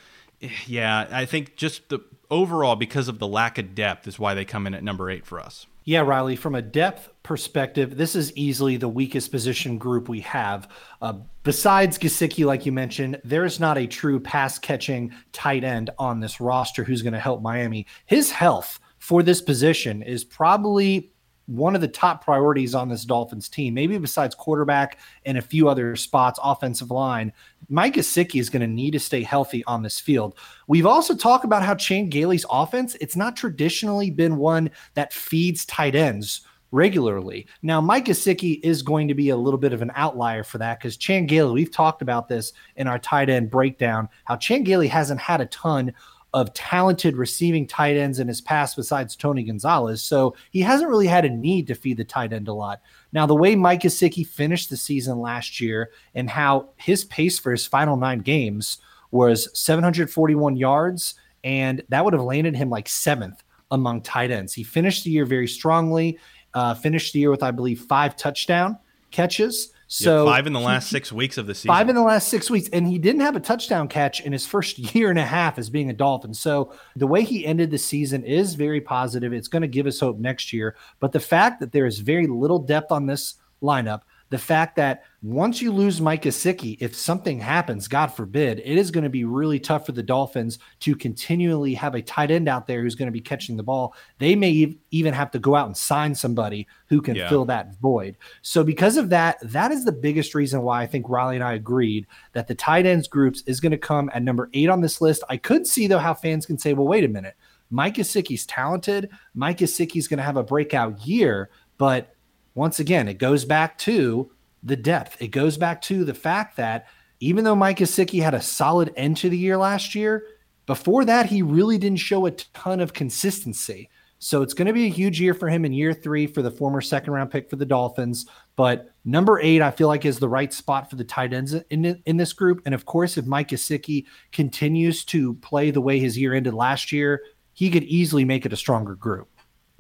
yeah, 0.67 1.07
I 1.11 1.25
think 1.25 1.57
just 1.57 1.89
the 1.89 2.01
overall, 2.31 2.77
because 2.77 3.09
of 3.09 3.19
the 3.19 3.27
lack 3.27 3.59
of 3.59 3.75
depth, 3.75 4.07
is 4.07 4.19
why 4.19 4.35
they 4.35 4.45
come 4.45 4.67
in 4.67 4.75
at 4.75 4.83
number 4.83 5.11
eight 5.11 5.27
for 5.27 5.41
us. 5.41 5.67
Yeah, 5.85 6.01
Riley, 6.01 6.37
from 6.37 6.55
a 6.55 6.63
depth 6.63 7.09
perspective, 7.23 7.97
this 7.97 8.15
is 8.15 8.37
easily 8.37 8.77
the 8.77 8.89
weakest 8.89 9.31
position 9.31 9.79
group 9.79 10.09
we 10.09 10.21
have. 10.21 10.69
Uh, 11.01 11.15
besides 11.43 11.99
Gesicki, 11.99 12.45
like 12.45 12.67
you 12.67 12.73
mentioned, 12.73 13.21
there 13.25 13.45
is 13.45 13.59
not 13.59 13.79
a 13.79 13.87
true 13.87 14.21
pass 14.21 14.59
catching 14.59 15.13
tight 15.33 15.65
end 15.65 15.91
on 15.99 16.21
this 16.21 16.41
roster 16.41 16.85
who's 16.85 17.03
going 17.03 17.15
to 17.15 17.19
help 17.19 17.41
Miami. 17.43 17.87
His 18.07 18.31
health 18.31 18.79
for 18.99 19.23
this 19.23 19.41
position 19.41 20.03
is 20.03 20.23
probably 20.23 21.11
one 21.51 21.75
of 21.75 21.81
the 21.81 21.89
top 21.89 22.25
priorities 22.25 22.75
on 22.75 22.89
this 22.89 23.05
Dolphins 23.05 23.49
team, 23.49 23.75
maybe 23.75 23.99
besides 23.99 24.35
quarterback 24.35 24.99
and 25.27 25.37
a 25.37 25.43
few 25.43 25.69
other 25.69 25.97
spots, 25.97 26.39
offensive 26.43 26.91
line. 26.91 27.33
Mike 27.69 27.95
Gesicki 27.95 28.41
is 28.41 28.49
going 28.49 28.61
to 28.61 28.69
need 28.69 28.93
to 28.93 29.01
stay 29.01 29.23
healthy 29.23 29.65
on 29.65 29.83
this 29.83 29.99
field. 29.99 30.37
We've 30.69 30.87
also 30.87 31.15
talked 31.15 31.45
about 31.45 31.65
how 31.65 31.75
Chan 31.75 32.11
Gailey's 32.11 32.47
offense, 32.51 32.97
it's 33.01 33.17
not 33.17 33.37
traditionally 33.37 34.11
been 34.11 34.37
one 34.37 34.71
that 34.95 35.13
feeds 35.13 35.65
tight 35.67 35.97
ends 35.97 36.43
regularly. 36.73 37.49
Now, 37.63 37.81
Mike 37.81 38.05
Gesicki 38.05 38.61
is 38.63 38.83
going 38.83 39.09
to 39.09 39.15
be 39.15 39.31
a 39.31 39.37
little 39.37 39.59
bit 39.59 39.73
of 39.73 39.83
an 39.83 39.91
outlier 39.97 40.45
for 40.45 40.59
that 40.59 40.79
because 40.79 40.97
Chan 40.97 41.27
Gailey, 41.27 41.53
we've 41.53 41.73
talked 41.73 42.01
about 42.01 42.29
this 42.29 42.53
in 42.77 42.87
our 42.87 42.99
tight 42.99 43.29
end 43.29 43.51
breakdown, 43.51 44.09
how 44.25 44.37
Chan 44.37 44.63
Gailey 44.63 44.87
hasn't 44.87 45.21
had 45.21 45.41
a 45.41 45.47
ton 45.47 45.93
of 46.33 46.53
talented 46.55 47.17
receiving 47.17 47.67
tight 47.67 47.97
ends 47.97 48.21
in 48.21 48.29
his 48.29 48.41
past 48.41 48.77
besides 48.77 49.17
Tony 49.17 49.43
Gonzalez. 49.43 50.03
So 50.03 50.35
he 50.51 50.61
hasn't 50.61 50.89
really 50.89 51.09
had 51.09 51.25
a 51.25 51.31
need 51.31 51.67
to 51.67 51.75
feed 51.75 51.97
the 51.97 52.05
tight 52.05 52.33
end 52.33 52.49
a 52.49 52.53
lot. 52.53 52.81
Now, 53.13 53.27
the 53.27 53.35
way 53.35 53.57
Mike 53.57 53.83
Gesicki 53.83 54.27
finished 54.27 54.71
the 54.71 54.77
season 54.77 55.19
last 55.19 55.61
year 55.61 55.91
and 56.15 56.31
how 56.31 56.71
his 56.77 57.05
pace 57.05 57.39
for 57.39 57.51
his 57.51 57.67
final 57.67 57.97
nine 57.97 58.21
games 58.21 58.79
was 59.11 59.49
741 59.59 60.57
yards, 60.57 61.15
and 61.43 61.83
that 61.89 62.05
would 62.05 62.13
have 62.15 62.23
landed 62.23 62.55
him 62.55 62.71
like 62.71 62.89
seventh 62.89 63.43
among 63.71 64.03
tight 64.03 64.31
ends. 64.31 64.53
He 64.53 64.63
finished 64.63 65.05
the 65.05 65.11
year 65.11 65.25
very 65.25 65.49
strongly, 65.49 66.19
uh, 66.55 66.75
finished 66.75 67.13
the 67.13 67.21
year 67.21 67.31
with, 67.31 67.43
I 67.43 67.51
believe, 67.51 67.81
five 67.81 68.17
touchdown 68.17 68.79
catches. 69.11 69.73
So 69.93 70.25
five 70.25 70.47
in 70.47 70.53
the 70.53 70.61
last 70.61 70.89
he, 70.89 70.91
six 70.93 71.11
weeks 71.11 71.37
of 71.37 71.49
the 71.49 71.55
season. 71.55 71.71
Five 71.71 71.89
in 71.89 71.97
the 71.97 72.03
last 72.03 72.29
six 72.29 72.49
weeks, 72.49 72.69
and 72.73 72.87
he 72.87 72.97
didn't 72.97 73.23
have 73.23 73.35
a 73.35 73.41
touchdown 73.41 73.89
catch 73.89 74.21
in 74.21 74.33
his 74.33 74.47
first 74.47 74.79
year 74.95 75.11
and 75.11 75.19
a 75.19 75.25
half 75.25 75.59
as 75.59 75.69
being 75.69 75.91
a 75.91 75.93
Dolphin. 75.93 76.33
So 76.33 76.73
the 76.95 77.09
way 77.09 77.25
he 77.25 77.45
ended 77.45 77.73
the 77.73 77.79
season 77.79 78.23
is 78.23 78.55
very 78.55 78.81
positive. 78.81 79.33
It's 79.33 79.49
going 79.49 79.63
to 79.63 79.69
give 79.69 79.89
us 79.89 79.99
hope 79.99 80.21
next 80.21 80.53
year. 80.53 80.77
But 81.01 81.11
the 81.11 81.19
fact 81.19 81.59
that 81.59 81.73
there 81.73 81.87
is 81.87 81.99
very 81.99 82.29
little 82.29 82.61
depth 82.61 82.93
on 82.93 83.07
this 83.07 83.35
lineup, 83.61 84.03
the 84.31 84.39
fact 84.39 84.77
that 84.77 85.05
once 85.23 85.61
you 85.61 85.73
lose 85.73 86.01
Mike 86.01 86.23
Gesicki, 86.23 86.79
if 86.81 86.97
something 86.97 87.41
happens, 87.41 87.89
God 87.89 88.07
forbid, 88.07 88.61
it 88.61 88.79
is 88.79 88.91
going 88.91 89.05
to 89.05 89.11
be 89.11 89.25
really 89.25 89.59
tough 89.59 89.85
for 89.85 89.93
the 89.93 90.03
Dolphins 90.03 90.59
to 90.81 90.97
continually 90.97 91.75
have 91.75 91.95
a 91.95 92.01
tight 92.01 92.31
end 92.31 92.49
out 92.49 92.67
there 92.67 92.81
who's 92.81 92.95
going 92.95 93.09
to 93.09 93.13
be 93.13 93.21
catching 93.21 93.57
the 93.57 93.63
ball. 93.63 93.95
They 94.19 94.35
may 94.35 94.77
even 94.93 95.13
have 95.13 95.31
to 95.33 95.39
go 95.39 95.57
out 95.57 95.67
and 95.67 95.77
sign 95.77 96.15
somebody 96.15 96.67
who 96.87 97.03
can 97.03 97.17
yeah. 97.17 97.29
fill 97.29 97.45
that 97.47 97.77
void. 97.81 98.17
So, 98.43 98.65
because 98.65 98.97
of 98.97 99.11
that, 99.11 99.39
that 99.43 99.73
is 99.73 99.85
the 99.85 99.93
biggest 99.93 100.35
reason 100.35 100.63
why 100.63 100.83
I 100.83 100.87
think 100.87 101.09
Riley 101.09 101.35
and 101.35 101.45
I 101.45 101.55
agreed 101.55 102.07
that 102.33 102.47
the 102.47 102.55
tight 102.55 102.87
ends 102.87 103.09
groups 103.09 103.43
is 103.47 103.61
going 103.61 103.73
to 103.73 103.79
come 103.79 104.11
at 104.15 104.23
number 104.23 104.49
eight 104.55 104.71
on 104.71 104.81
this 104.81 105.01
list. 105.01 105.25
I 105.29 105.37
could 105.37 105.67
see, 105.67 105.87
though, 105.89 105.99
how 105.99 106.15
fans 106.15 106.47
can 106.47 106.57
say, 106.57 106.73
well, 106.73 106.89
wait 106.89 107.05
a 107.05 107.09
minute. 107.09 107.35
Mike 107.71 107.95
Gesicki's 107.95 108.47
talented. 108.47 109.11
Mike 109.35 109.59
Gesicki's 109.59 110.09
going 110.09 110.19
to 110.19 110.25
have 110.25 110.37
a 110.37 110.43
breakout 110.43 111.07
year, 111.07 111.51
but 111.79 112.15
once 112.55 112.79
again, 112.81 113.09
it 113.09 113.19
goes 113.19 113.45
back 113.45 113.79
to 113.79 114.31
the 114.63 114.77
depth. 114.77 115.21
It 115.21 115.29
goes 115.29 115.57
back 115.57 115.81
to 115.83 116.05
the 116.05 116.15
fact 116.15 116.57
that 116.57 116.87
even 117.21 117.45
though 117.45 117.55
Mike 117.55 117.79
Gesicki 117.79 118.23
had 118.23 118.35
a 118.35 118.43
solid 118.43 118.93
end 118.97 119.17
to 119.19 119.29
the 119.29 119.39
year 119.39 119.57
last 119.57 119.95
year, 119.95 120.25
before 120.67 121.05
that, 121.05 121.27
he 121.27 121.43
really 121.43 121.79
didn't 121.79 121.99
show 121.99 122.27
a 122.27 122.31
ton 122.31 122.81
of 122.81 122.93
consistency. 122.93 123.91
So 124.23 124.43
it's 124.43 124.53
going 124.53 124.67
to 124.67 124.75
be 124.75 124.85
a 124.85 124.91
huge 124.91 125.19
year 125.19 125.33
for 125.33 125.49
him 125.49 125.65
in 125.65 125.73
year 125.73 125.95
three 125.95 126.27
for 126.27 126.43
the 126.43 126.51
former 126.51 126.83
second 126.83 127.15
round 127.15 127.31
pick 127.31 127.49
for 127.49 127.57
the 127.57 127.65
Dolphins. 127.65 128.27
But 128.55 128.91
number 129.05 129.41
eight, 129.41 129.63
I 129.63 129.71
feel 129.71 129.89
like 129.89 130.05
is 130.05 130.19
the 130.19 130.29
right 130.29 130.53
spot 130.53 130.91
for 130.91 130.97
the 130.97 131.05
tight 131.05 131.33
ends 131.33 131.55
in, 131.55 132.03
in 132.05 132.17
this 132.19 132.35
group. 132.35 132.61
And 132.67 132.75
of 132.75 132.85
course, 132.85 133.17
if 133.17 133.25
Mike 133.25 133.49
Gesicki 133.49 134.05
continues 134.31 135.05
to 135.07 135.35
play 135.37 135.71
the 135.71 135.81
way 135.81 135.99
his 135.99 136.19
year 136.19 136.35
ended 136.35 136.53
last 136.53 136.93
year, 136.93 137.23
he 137.55 137.71
could 137.71 137.85
easily 137.85 138.27
make 138.27 138.45
it 138.45 138.53
a 138.53 138.57
stronger 138.57 138.95
group. 138.95 139.29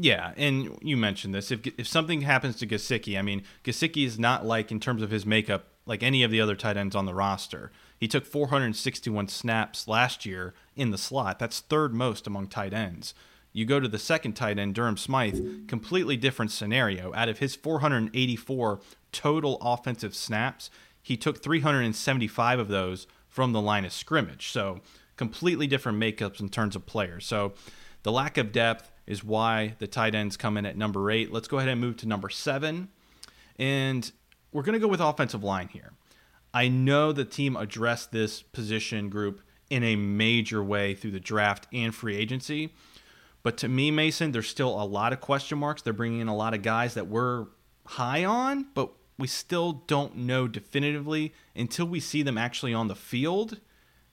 Yeah, 0.02 0.32
and 0.38 0.78
you 0.80 0.96
mentioned 0.96 1.34
this. 1.34 1.50
If 1.50 1.66
if 1.78 1.86
something 1.86 2.22
happens 2.22 2.56
to 2.56 2.66
Gesicki, 2.66 3.18
I 3.18 3.22
mean, 3.22 3.42
Gesicki 3.64 4.06
is 4.06 4.18
not 4.18 4.46
like 4.46 4.72
in 4.72 4.80
terms 4.80 5.02
of 5.02 5.10
his 5.10 5.26
makeup 5.26 5.66
like 5.84 6.02
any 6.02 6.22
of 6.22 6.30
the 6.30 6.40
other 6.40 6.56
tight 6.56 6.78
ends 6.78 6.96
on 6.96 7.04
the 7.04 7.14
roster. 7.14 7.70
He 7.98 8.08
took 8.08 8.24
461 8.24 9.28
snaps 9.28 9.86
last 9.86 10.24
year 10.24 10.54
in 10.74 10.90
the 10.90 10.96
slot. 10.96 11.38
That's 11.38 11.60
third 11.60 11.92
most 11.92 12.26
among 12.26 12.46
tight 12.46 12.72
ends. 12.72 13.12
You 13.52 13.66
go 13.66 13.78
to 13.78 13.88
the 13.88 13.98
second 13.98 14.34
tight 14.34 14.58
end, 14.58 14.74
Durham 14.74 14.96
Smythe, 14.96 15.66
completely 15.66 16.16
different 16.16 16.50
scenario. 16.50 17.12
Out 17.14 17.28
of 17.28 17.40
his 17.40 17.56
484 17.56 18.80
total 19.12 19.58
offensive 19.60 20.14
snaps, 20.14 20.70
he 21.02 21.16
took 21.16 21.42
375 21.42 22.58
of 22.58 22.68
those 22.68 23.06
from 23.28 23.52
the 23.52 23.60
line 23.60 23.84
of 23.84 23.92
scrimmage. 23.92 24.48
So 24.48 24.80
completely 25.16 25.66
different 25.66 25.98
makeups 25.98 26.40
in 26.40 26.48
terms 26.48 26.76
of 26.76 26.86
players. 26.86 27.26
So 27.26 27.52
the 28.02 28.12
lack 28.12 28.38
of 28.38 28.52
depth 28.52 28.90
is 29.10 29.24
why 29.24 29.74
the 29.80 29.88
tight 29.88 30.14
ends 30.14 30.36
come 30.36 30.56
in 30.56 30.64
at 30.64 30.76
number 30.76 31.10
eight. 31.10 31.32
Let's 31.32 31.48
go 31.48 31.56
ahead 31.56 31.68
and 31.68 31.80
move 31.80 31.96
to 31.96 32.06
number 32.06 32.28
seven. 32.28 32.90
And 33.58 34.10
we're 34.52 34.62
going 34.62 34.74
to 34.74 34.78
go 34.78 34.86
with 34.86 35.00
offensive 35.00 35.42
line 35.42 35.66
here. 35.66 35.94
I 36.54 36.68
know 36.68 37.10
the 37.10 37.24
team 37.24 37.56
addressed 37.56 38.12
this 38.12 38.40
position 38.40 39.08
group 39.08 39.42
in 39.68 39.82
a 39.82 39.96
major 39.96 40.62
way 40.62 40.94
through 40.94 41.10
the 41.10 41.18
draft 41.18 41.66
and 41.72 41.92
free 41.92 42.16
agency. 42.16 42.72
But 43.42 43.56
to 43.58 43.68
me, 43.68 43.90
Mason, 43.90 44.30
there's 44.30 44.48
still 44.48 44.80
a 44.80 44.84
lot 44.84 45.12
of 45.12 45.20
question 45.20 45.58
marks. 45.58 45.82
They're 45.82 45.92
bringing 45.92 46.20
in 46.20 46.28
a 46.28 46.36
lot 46.36 46.54
of 46.54 46.62
guys 46.62 46.94
that 46.94 47.08
we're 47.08 47.46
high 47.86 48.24
on, 48.24 48.66
but 48.74 48.92
we 49.18 49.26
still 49.26 49.72
don't 49.88 50.18
know 50.18 50.46
definitively 50.46 51.34
until 51.56 51.86
we 51.86 51.98
see 51.98 52.22
them 52.22 52.38
actually 52.38 52.74
on 52.74 52.86
the 52.86 52.94
field 52.94 53.58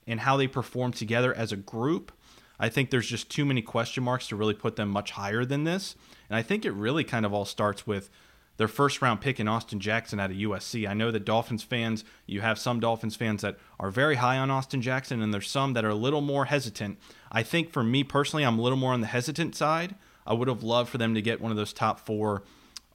and 0.08 0.18
how 0.20 0.36
they 0.36 0.48
perform 0.48 0.90
together 0.90 1.32
as 1.32 1.52
a 1.52 1.56
group. 1.56 2.10
I 2.58 2.68
think 2.68 2.90
there's 2.90 3.06
just 3.06 3.30
too 3.30 3.44
many 3.44 3.62
question 3.62 4.02
marks 4.04 4.28
to 4.28 4.36
really 4.36 4.54
put 4.54 4.76
them 4.76 4.88
much 4.88 5.12
higher 5.12 5.44
than 5.44 5.64
this. 5.64 5.94
And 6.28 6.36
I 6.36 6.42
think 6.42 6.64
it 6.64 6.72
really 6.72 7.04
kind 7.04 7.24
of 7.24 7.32
all 7.32 7.44
starts 7.44 7.86
with 7.86 8.10
their 8.58 8.68
first 8.68 9.00
round 9.00 9.20
pick 9.20 9.38
in 9.40 9.48
Austin 9.48 9.80
Jackson 9.80 10.20
out 10.20 10.30
of 10.30 10.36
USC. 10.36 10.86
I 10.88 10.92
know 10.92 11.10
that 11.10 11.24
Dolphins 11.24 11.62
fans, 11.62 12.04
you 12.26 12.40
have 12.40 12.58
some 12.58 12.80
Dolphins 12.80 13.16
fans 13.16 13.42
that 13.42 13.56
are 13.78 13.90
very 13.90 14.16
high 14.16 14.36
on 14.36 14.50
Austin 14.50 14.82
Jackson, 14.82 15.22
and 15.22 15.32
there's 15.32 15.48
some 15.48 15.72
that 15.74 15.84
are 15.84 15.90
a 15.90 15.94
little 15.94 16.20
more 16.20 16.46
hesitant. 16.46 16.98
I 17.30 17.44
think 17.44 17.72
for 17.72 17.84
me 17.84 18.02
personally, 18.04 18.44
I'm 18.44 18.58
a 18.58 18.62
little 18.62 18.78
more 18.78 18.92
on 18.92 19.00
the 19.00 19.06
hesitant 19.06 19.54
side. 19.54 19.94
I 20.26 20.34
would 20.34 20.48
have 20.48 20.62
loved 20.62 20.90
for 20.90 20.98
them 20.98 21.14
to 21.14 21.22
get 21.22 21.40
one 21.40 21.52
of 21.52 21.56
those 21.56 21.72
top 21.72 22.00
four 22.00 22.42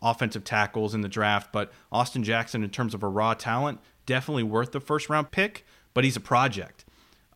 offensive 0.02 0.44
tackles 0.44 0.94
in 0.94 1.02
the 1.02 1.08
draft, 1.08 1.54
but 1.54 1.72
Austin 1.92 2.24
Jackson, 2.24 2.64
in 2.64 2.70
terms 2.70 2.94
of 2.94 3.02
a 3.02 3.08
raw 3.08 3.34
talent, 3.34 3.80
definitely 4.06 4.44
worth 4.44 4.74
the 4.74 4.82
first 4.82 5.10
round 5.10 5.32
pick, 5.32 5.66
but 5.94 6.04
he's 6.04 6.18
a 6.18 6.22
project. 6.22 6.83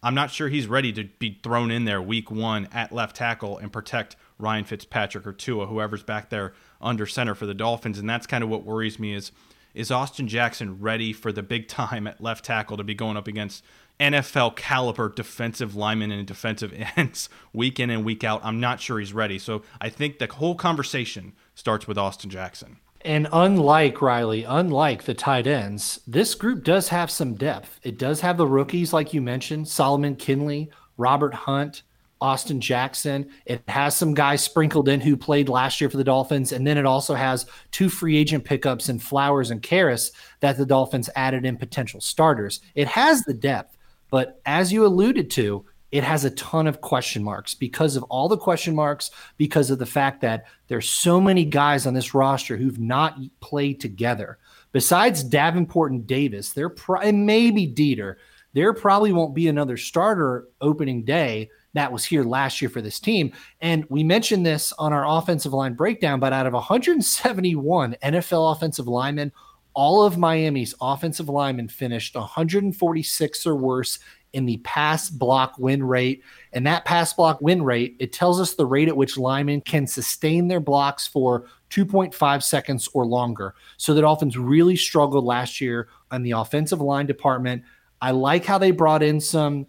I'm 0.07 0.15
not 0.15 0.31
sure 0.31 0.47
he's 0.47 0.67
ready 0.67 0.93
to 0.93 1.03
be 1.03 1.37
thrown 1.43 1.69
in 1.69 1.83
there 1.83 2.01
week 2.01 2.31
one 2.31 2.69
at 2.71 2.93
left 2.93 3.17
tackle 3.17 3.57
and 3.57 3.73
protect 3.73 4.15
Ryan 4.39 4.63
Fitzpatrick 4.63 5.27
or 5.27 5.33
Tua, 5.33 5.67
whoever's 5.67 6.01
back 6.01 6.29
there 6.29 6.53
under 6.79 7.05
center 7.05 7.35
for 7.35 7.45
the 7.45 7.53
Dolphins. 7.53 7.99
And 7.99 8.09
that's 8.09 8.25
kind 8.25 8.41
of 8.41 8.49
what 8.49 8.63
worries 8.63 8.99
me 8.99 9.13
is 9.13 9.33
is 9.73 9.91
Austin 9.91 10.29
Jackson 10.29 10.79
ready 10.79 11.11
for 11.11 11.33
the 11.33 11.43
big 11.43 11.67
time 11.67 12.07
at 12.07 12.21
left 12.21 12.45
tackle 12.45 12.77
to 12.77 12.85
be 12.85 12.95
going 12.95 13.17
up 13.17 13.27
against 13.27 13.65
NFL 13.99 14.55
caliber 14.55 15.09
defensive 15.09 15.75
linemen 15.75 16.13
and 16.13 16.25
defensive 16.25 16.73
ends 16.95 17.27
week 17.51 17.77
in 17.77 17.89
and 17.89 18.05
week 18.05 18.23
out? 18.23 18.39
I'm 18.45 18.61
not 18.61 18.79
sure 18.79 18.99
he's 18.99 19.11
ready. 19.11 19.37
So 19.37 19.63
I 19.81 19.89
think 19.89 20.19
the 20.19 20.27
whole 20.27 20.55
conversation 20.55 21.33
starts 21.53 21.85
with 21.85 21.97
Austin 21.97 22.29
Jackson. 22.29 22.77
And 23.07 23.29
unlike 23.31 24.01
Riley, 24.01 24.43
unlike 24.43 25.03
the 25.03 25.13
tight 25.13 25.47
ends, 25.47 26.01
this 26.05 26.35
group 26.35 26.65
does 26.65 26.89
have 26.89 27.09
some 27.09 27.35
depth. 27.35 27.79
It 27.81 27.97
does 27.97 28.19
have 28.19 28.35
the 28.35 28.45
rookies, 28.45 28.91
like 28.91 29.13
you 29.13 29.21
mentioned 29.21 29.69
Solomon 29.69 30.13
Kindley, 30.17 30.69
Robert 30.97 31.33
Hunt, 31.33 31.83
Austin 32.19 32.59
Jackson. 32.59 33.29
It 33.45 33.61
has 33.69 33.95
some 33.95 34.13
guys 34.13 34.43
sprinkled 34.43 34.89
in 34.89 34.99
who 34.99 35.15
played 35.15 35.47
last 35.47 35.79
year 35.79 35.89
for 35.89 35.95
the 35.95 36.03
Dolphins. 36.03 36.51
And 36.51 36.67
then 36.67 36.77
it 36.77 36.85
also 36.85 37.13
has 37.13 37.45
two 37.71 37.87
free 37.87 38.17
agent 38.17 38.43
pickups 38.43 38.89
in 38.89 38.99
Flowers 38.99 39.51
and 39.51 39.63
Karras 39.63 40.11
that 40.41 40.57
the 40.57 40.65
Dolphins 40.65 41.09
added 41.15 41.45
in 41.45 41.55
potential 41.55 42.01
starters. 42.01 42.59
It 42.75 42.89
has 42.89 43.23
the 43.23 43.33
depth. 43.33 43.77
But 44.11 44.41
as 44.45 44.73
you 44.73 44.85
alluded 44.85 45.31
to, 45.31 45.63
it 45.91 46.03
has 46.03 46.25
a 46.25 46.31
ton 46.31 46.67
of 46.67 46.81
question 46.81 47.23
marks 47.23 47.53
because 47.53 47.95
of 47.95 48.03
all 48.03 48.27
the 48.27 48.37
question 48.37 48.75
marks, 48.75 49.11
because 49.37 49.69
of 49.69 49.79
the 49.79 49.85
fact 49.85 50.21
that 50.21 50.45
there's 50.67 50.89
so 50.89 51.21
many 51.21 51.45
guys 51.45 51.85
on 51.85 51.93
this 51.93 52.13
roster 52.13 52.57
who've 52.57 52.79
not 52.79 53.17
played 53.39 53.79
together. 53.79 54.37
Besides 54.73 55.23
Davenport 55.23 55.91
and 55.93 56.05
Davis, 56.05 56.51
there 56.51 56.69
pro- 56.69 56.99
and 56.99 57.25
maybe 57.25 57.67
Deiter, 57.67 58.15
there 58.53 58.73
probably 58.73 59.13
won't 59.13 59.35
be 59.35 59.47
another 59.47 59.77
starter 59.77 60.47
opening 60.61 61.03
day 61.03 61.49
that 61.73 61.91
was 61.91 62.03
here 62.03 62.23
last 62.23 62.61
year 62.61 62.69
for 62.69 62.81
this 62.81 62.99
team. 62.99 63.31
And 63.61 63.85
we 63.89 64.03
mentioned 64.03 64.45
this 64.45 64.73
on 64.73 64.93
our 64.93 65.07
offensive 65.07 65.53
line 65.53 65.73
breakdown, 65.73 66.19
but 66.19 66.33
out 66.33 66.47
of 66.47 66.53
171 66.53 67.95
NFL 68.03 68.55
offensive 68.55 68.87
linemen, 68.87 69.31
all 69.73 70.03
of 70.03 70.17
Miami's 70.17 70.73
offensive 70.81 71.29
linemen 71.29 71.67
finished 71.67 72.15
146 72.15 73.45
or 73.45 73.55
worse 73.55 73.99
in 74.37 74.45
the 74.45 74.57
pass 74.57 75.09
block 75.09 75.55
win 75.57 75.83
rate. 75.83 76.23
And 76.53 76.65
that 76.67 76.85
pass 76.85 77.11
block 77.11 77.41
win 77.41 77.63
rate, 77.63 77.97
it 77.99 78.13
tells 78.13 78.39
us 78.39 78.53
the 78.53 78.67
rate 78.67 78.87
at 78.87 78.95
which 78.95 79.17
linemen 79.17 79.61
can 79.61 79.87
sustain 79.87 80.47
their 80.47 80.59
blocks 80.59 81.07
for 81.07 81.47
2.5 81.71 82.43
seconds 82.43 82.87
or 82.93 83.03
longer. 83.03 83.55
So 83.77 83.95
the 83.95 84.01
Dolphins 84.01 84.37
really 84.37 84.75
struggled 84.75 85.25
last 85.25 85.59
year 85.59 85.89
on 86.11 86.21
the 86.21 86.31
offensive 86.31 86.81
line 86.81 87.07
department. 87.07 87.63
I 87.99 88.11
like 88.11 88.45
how 88.45 88.59
they 88.59 88.69
brought 88.69 89.01
in 89.01 89.19
some 89.19 89.65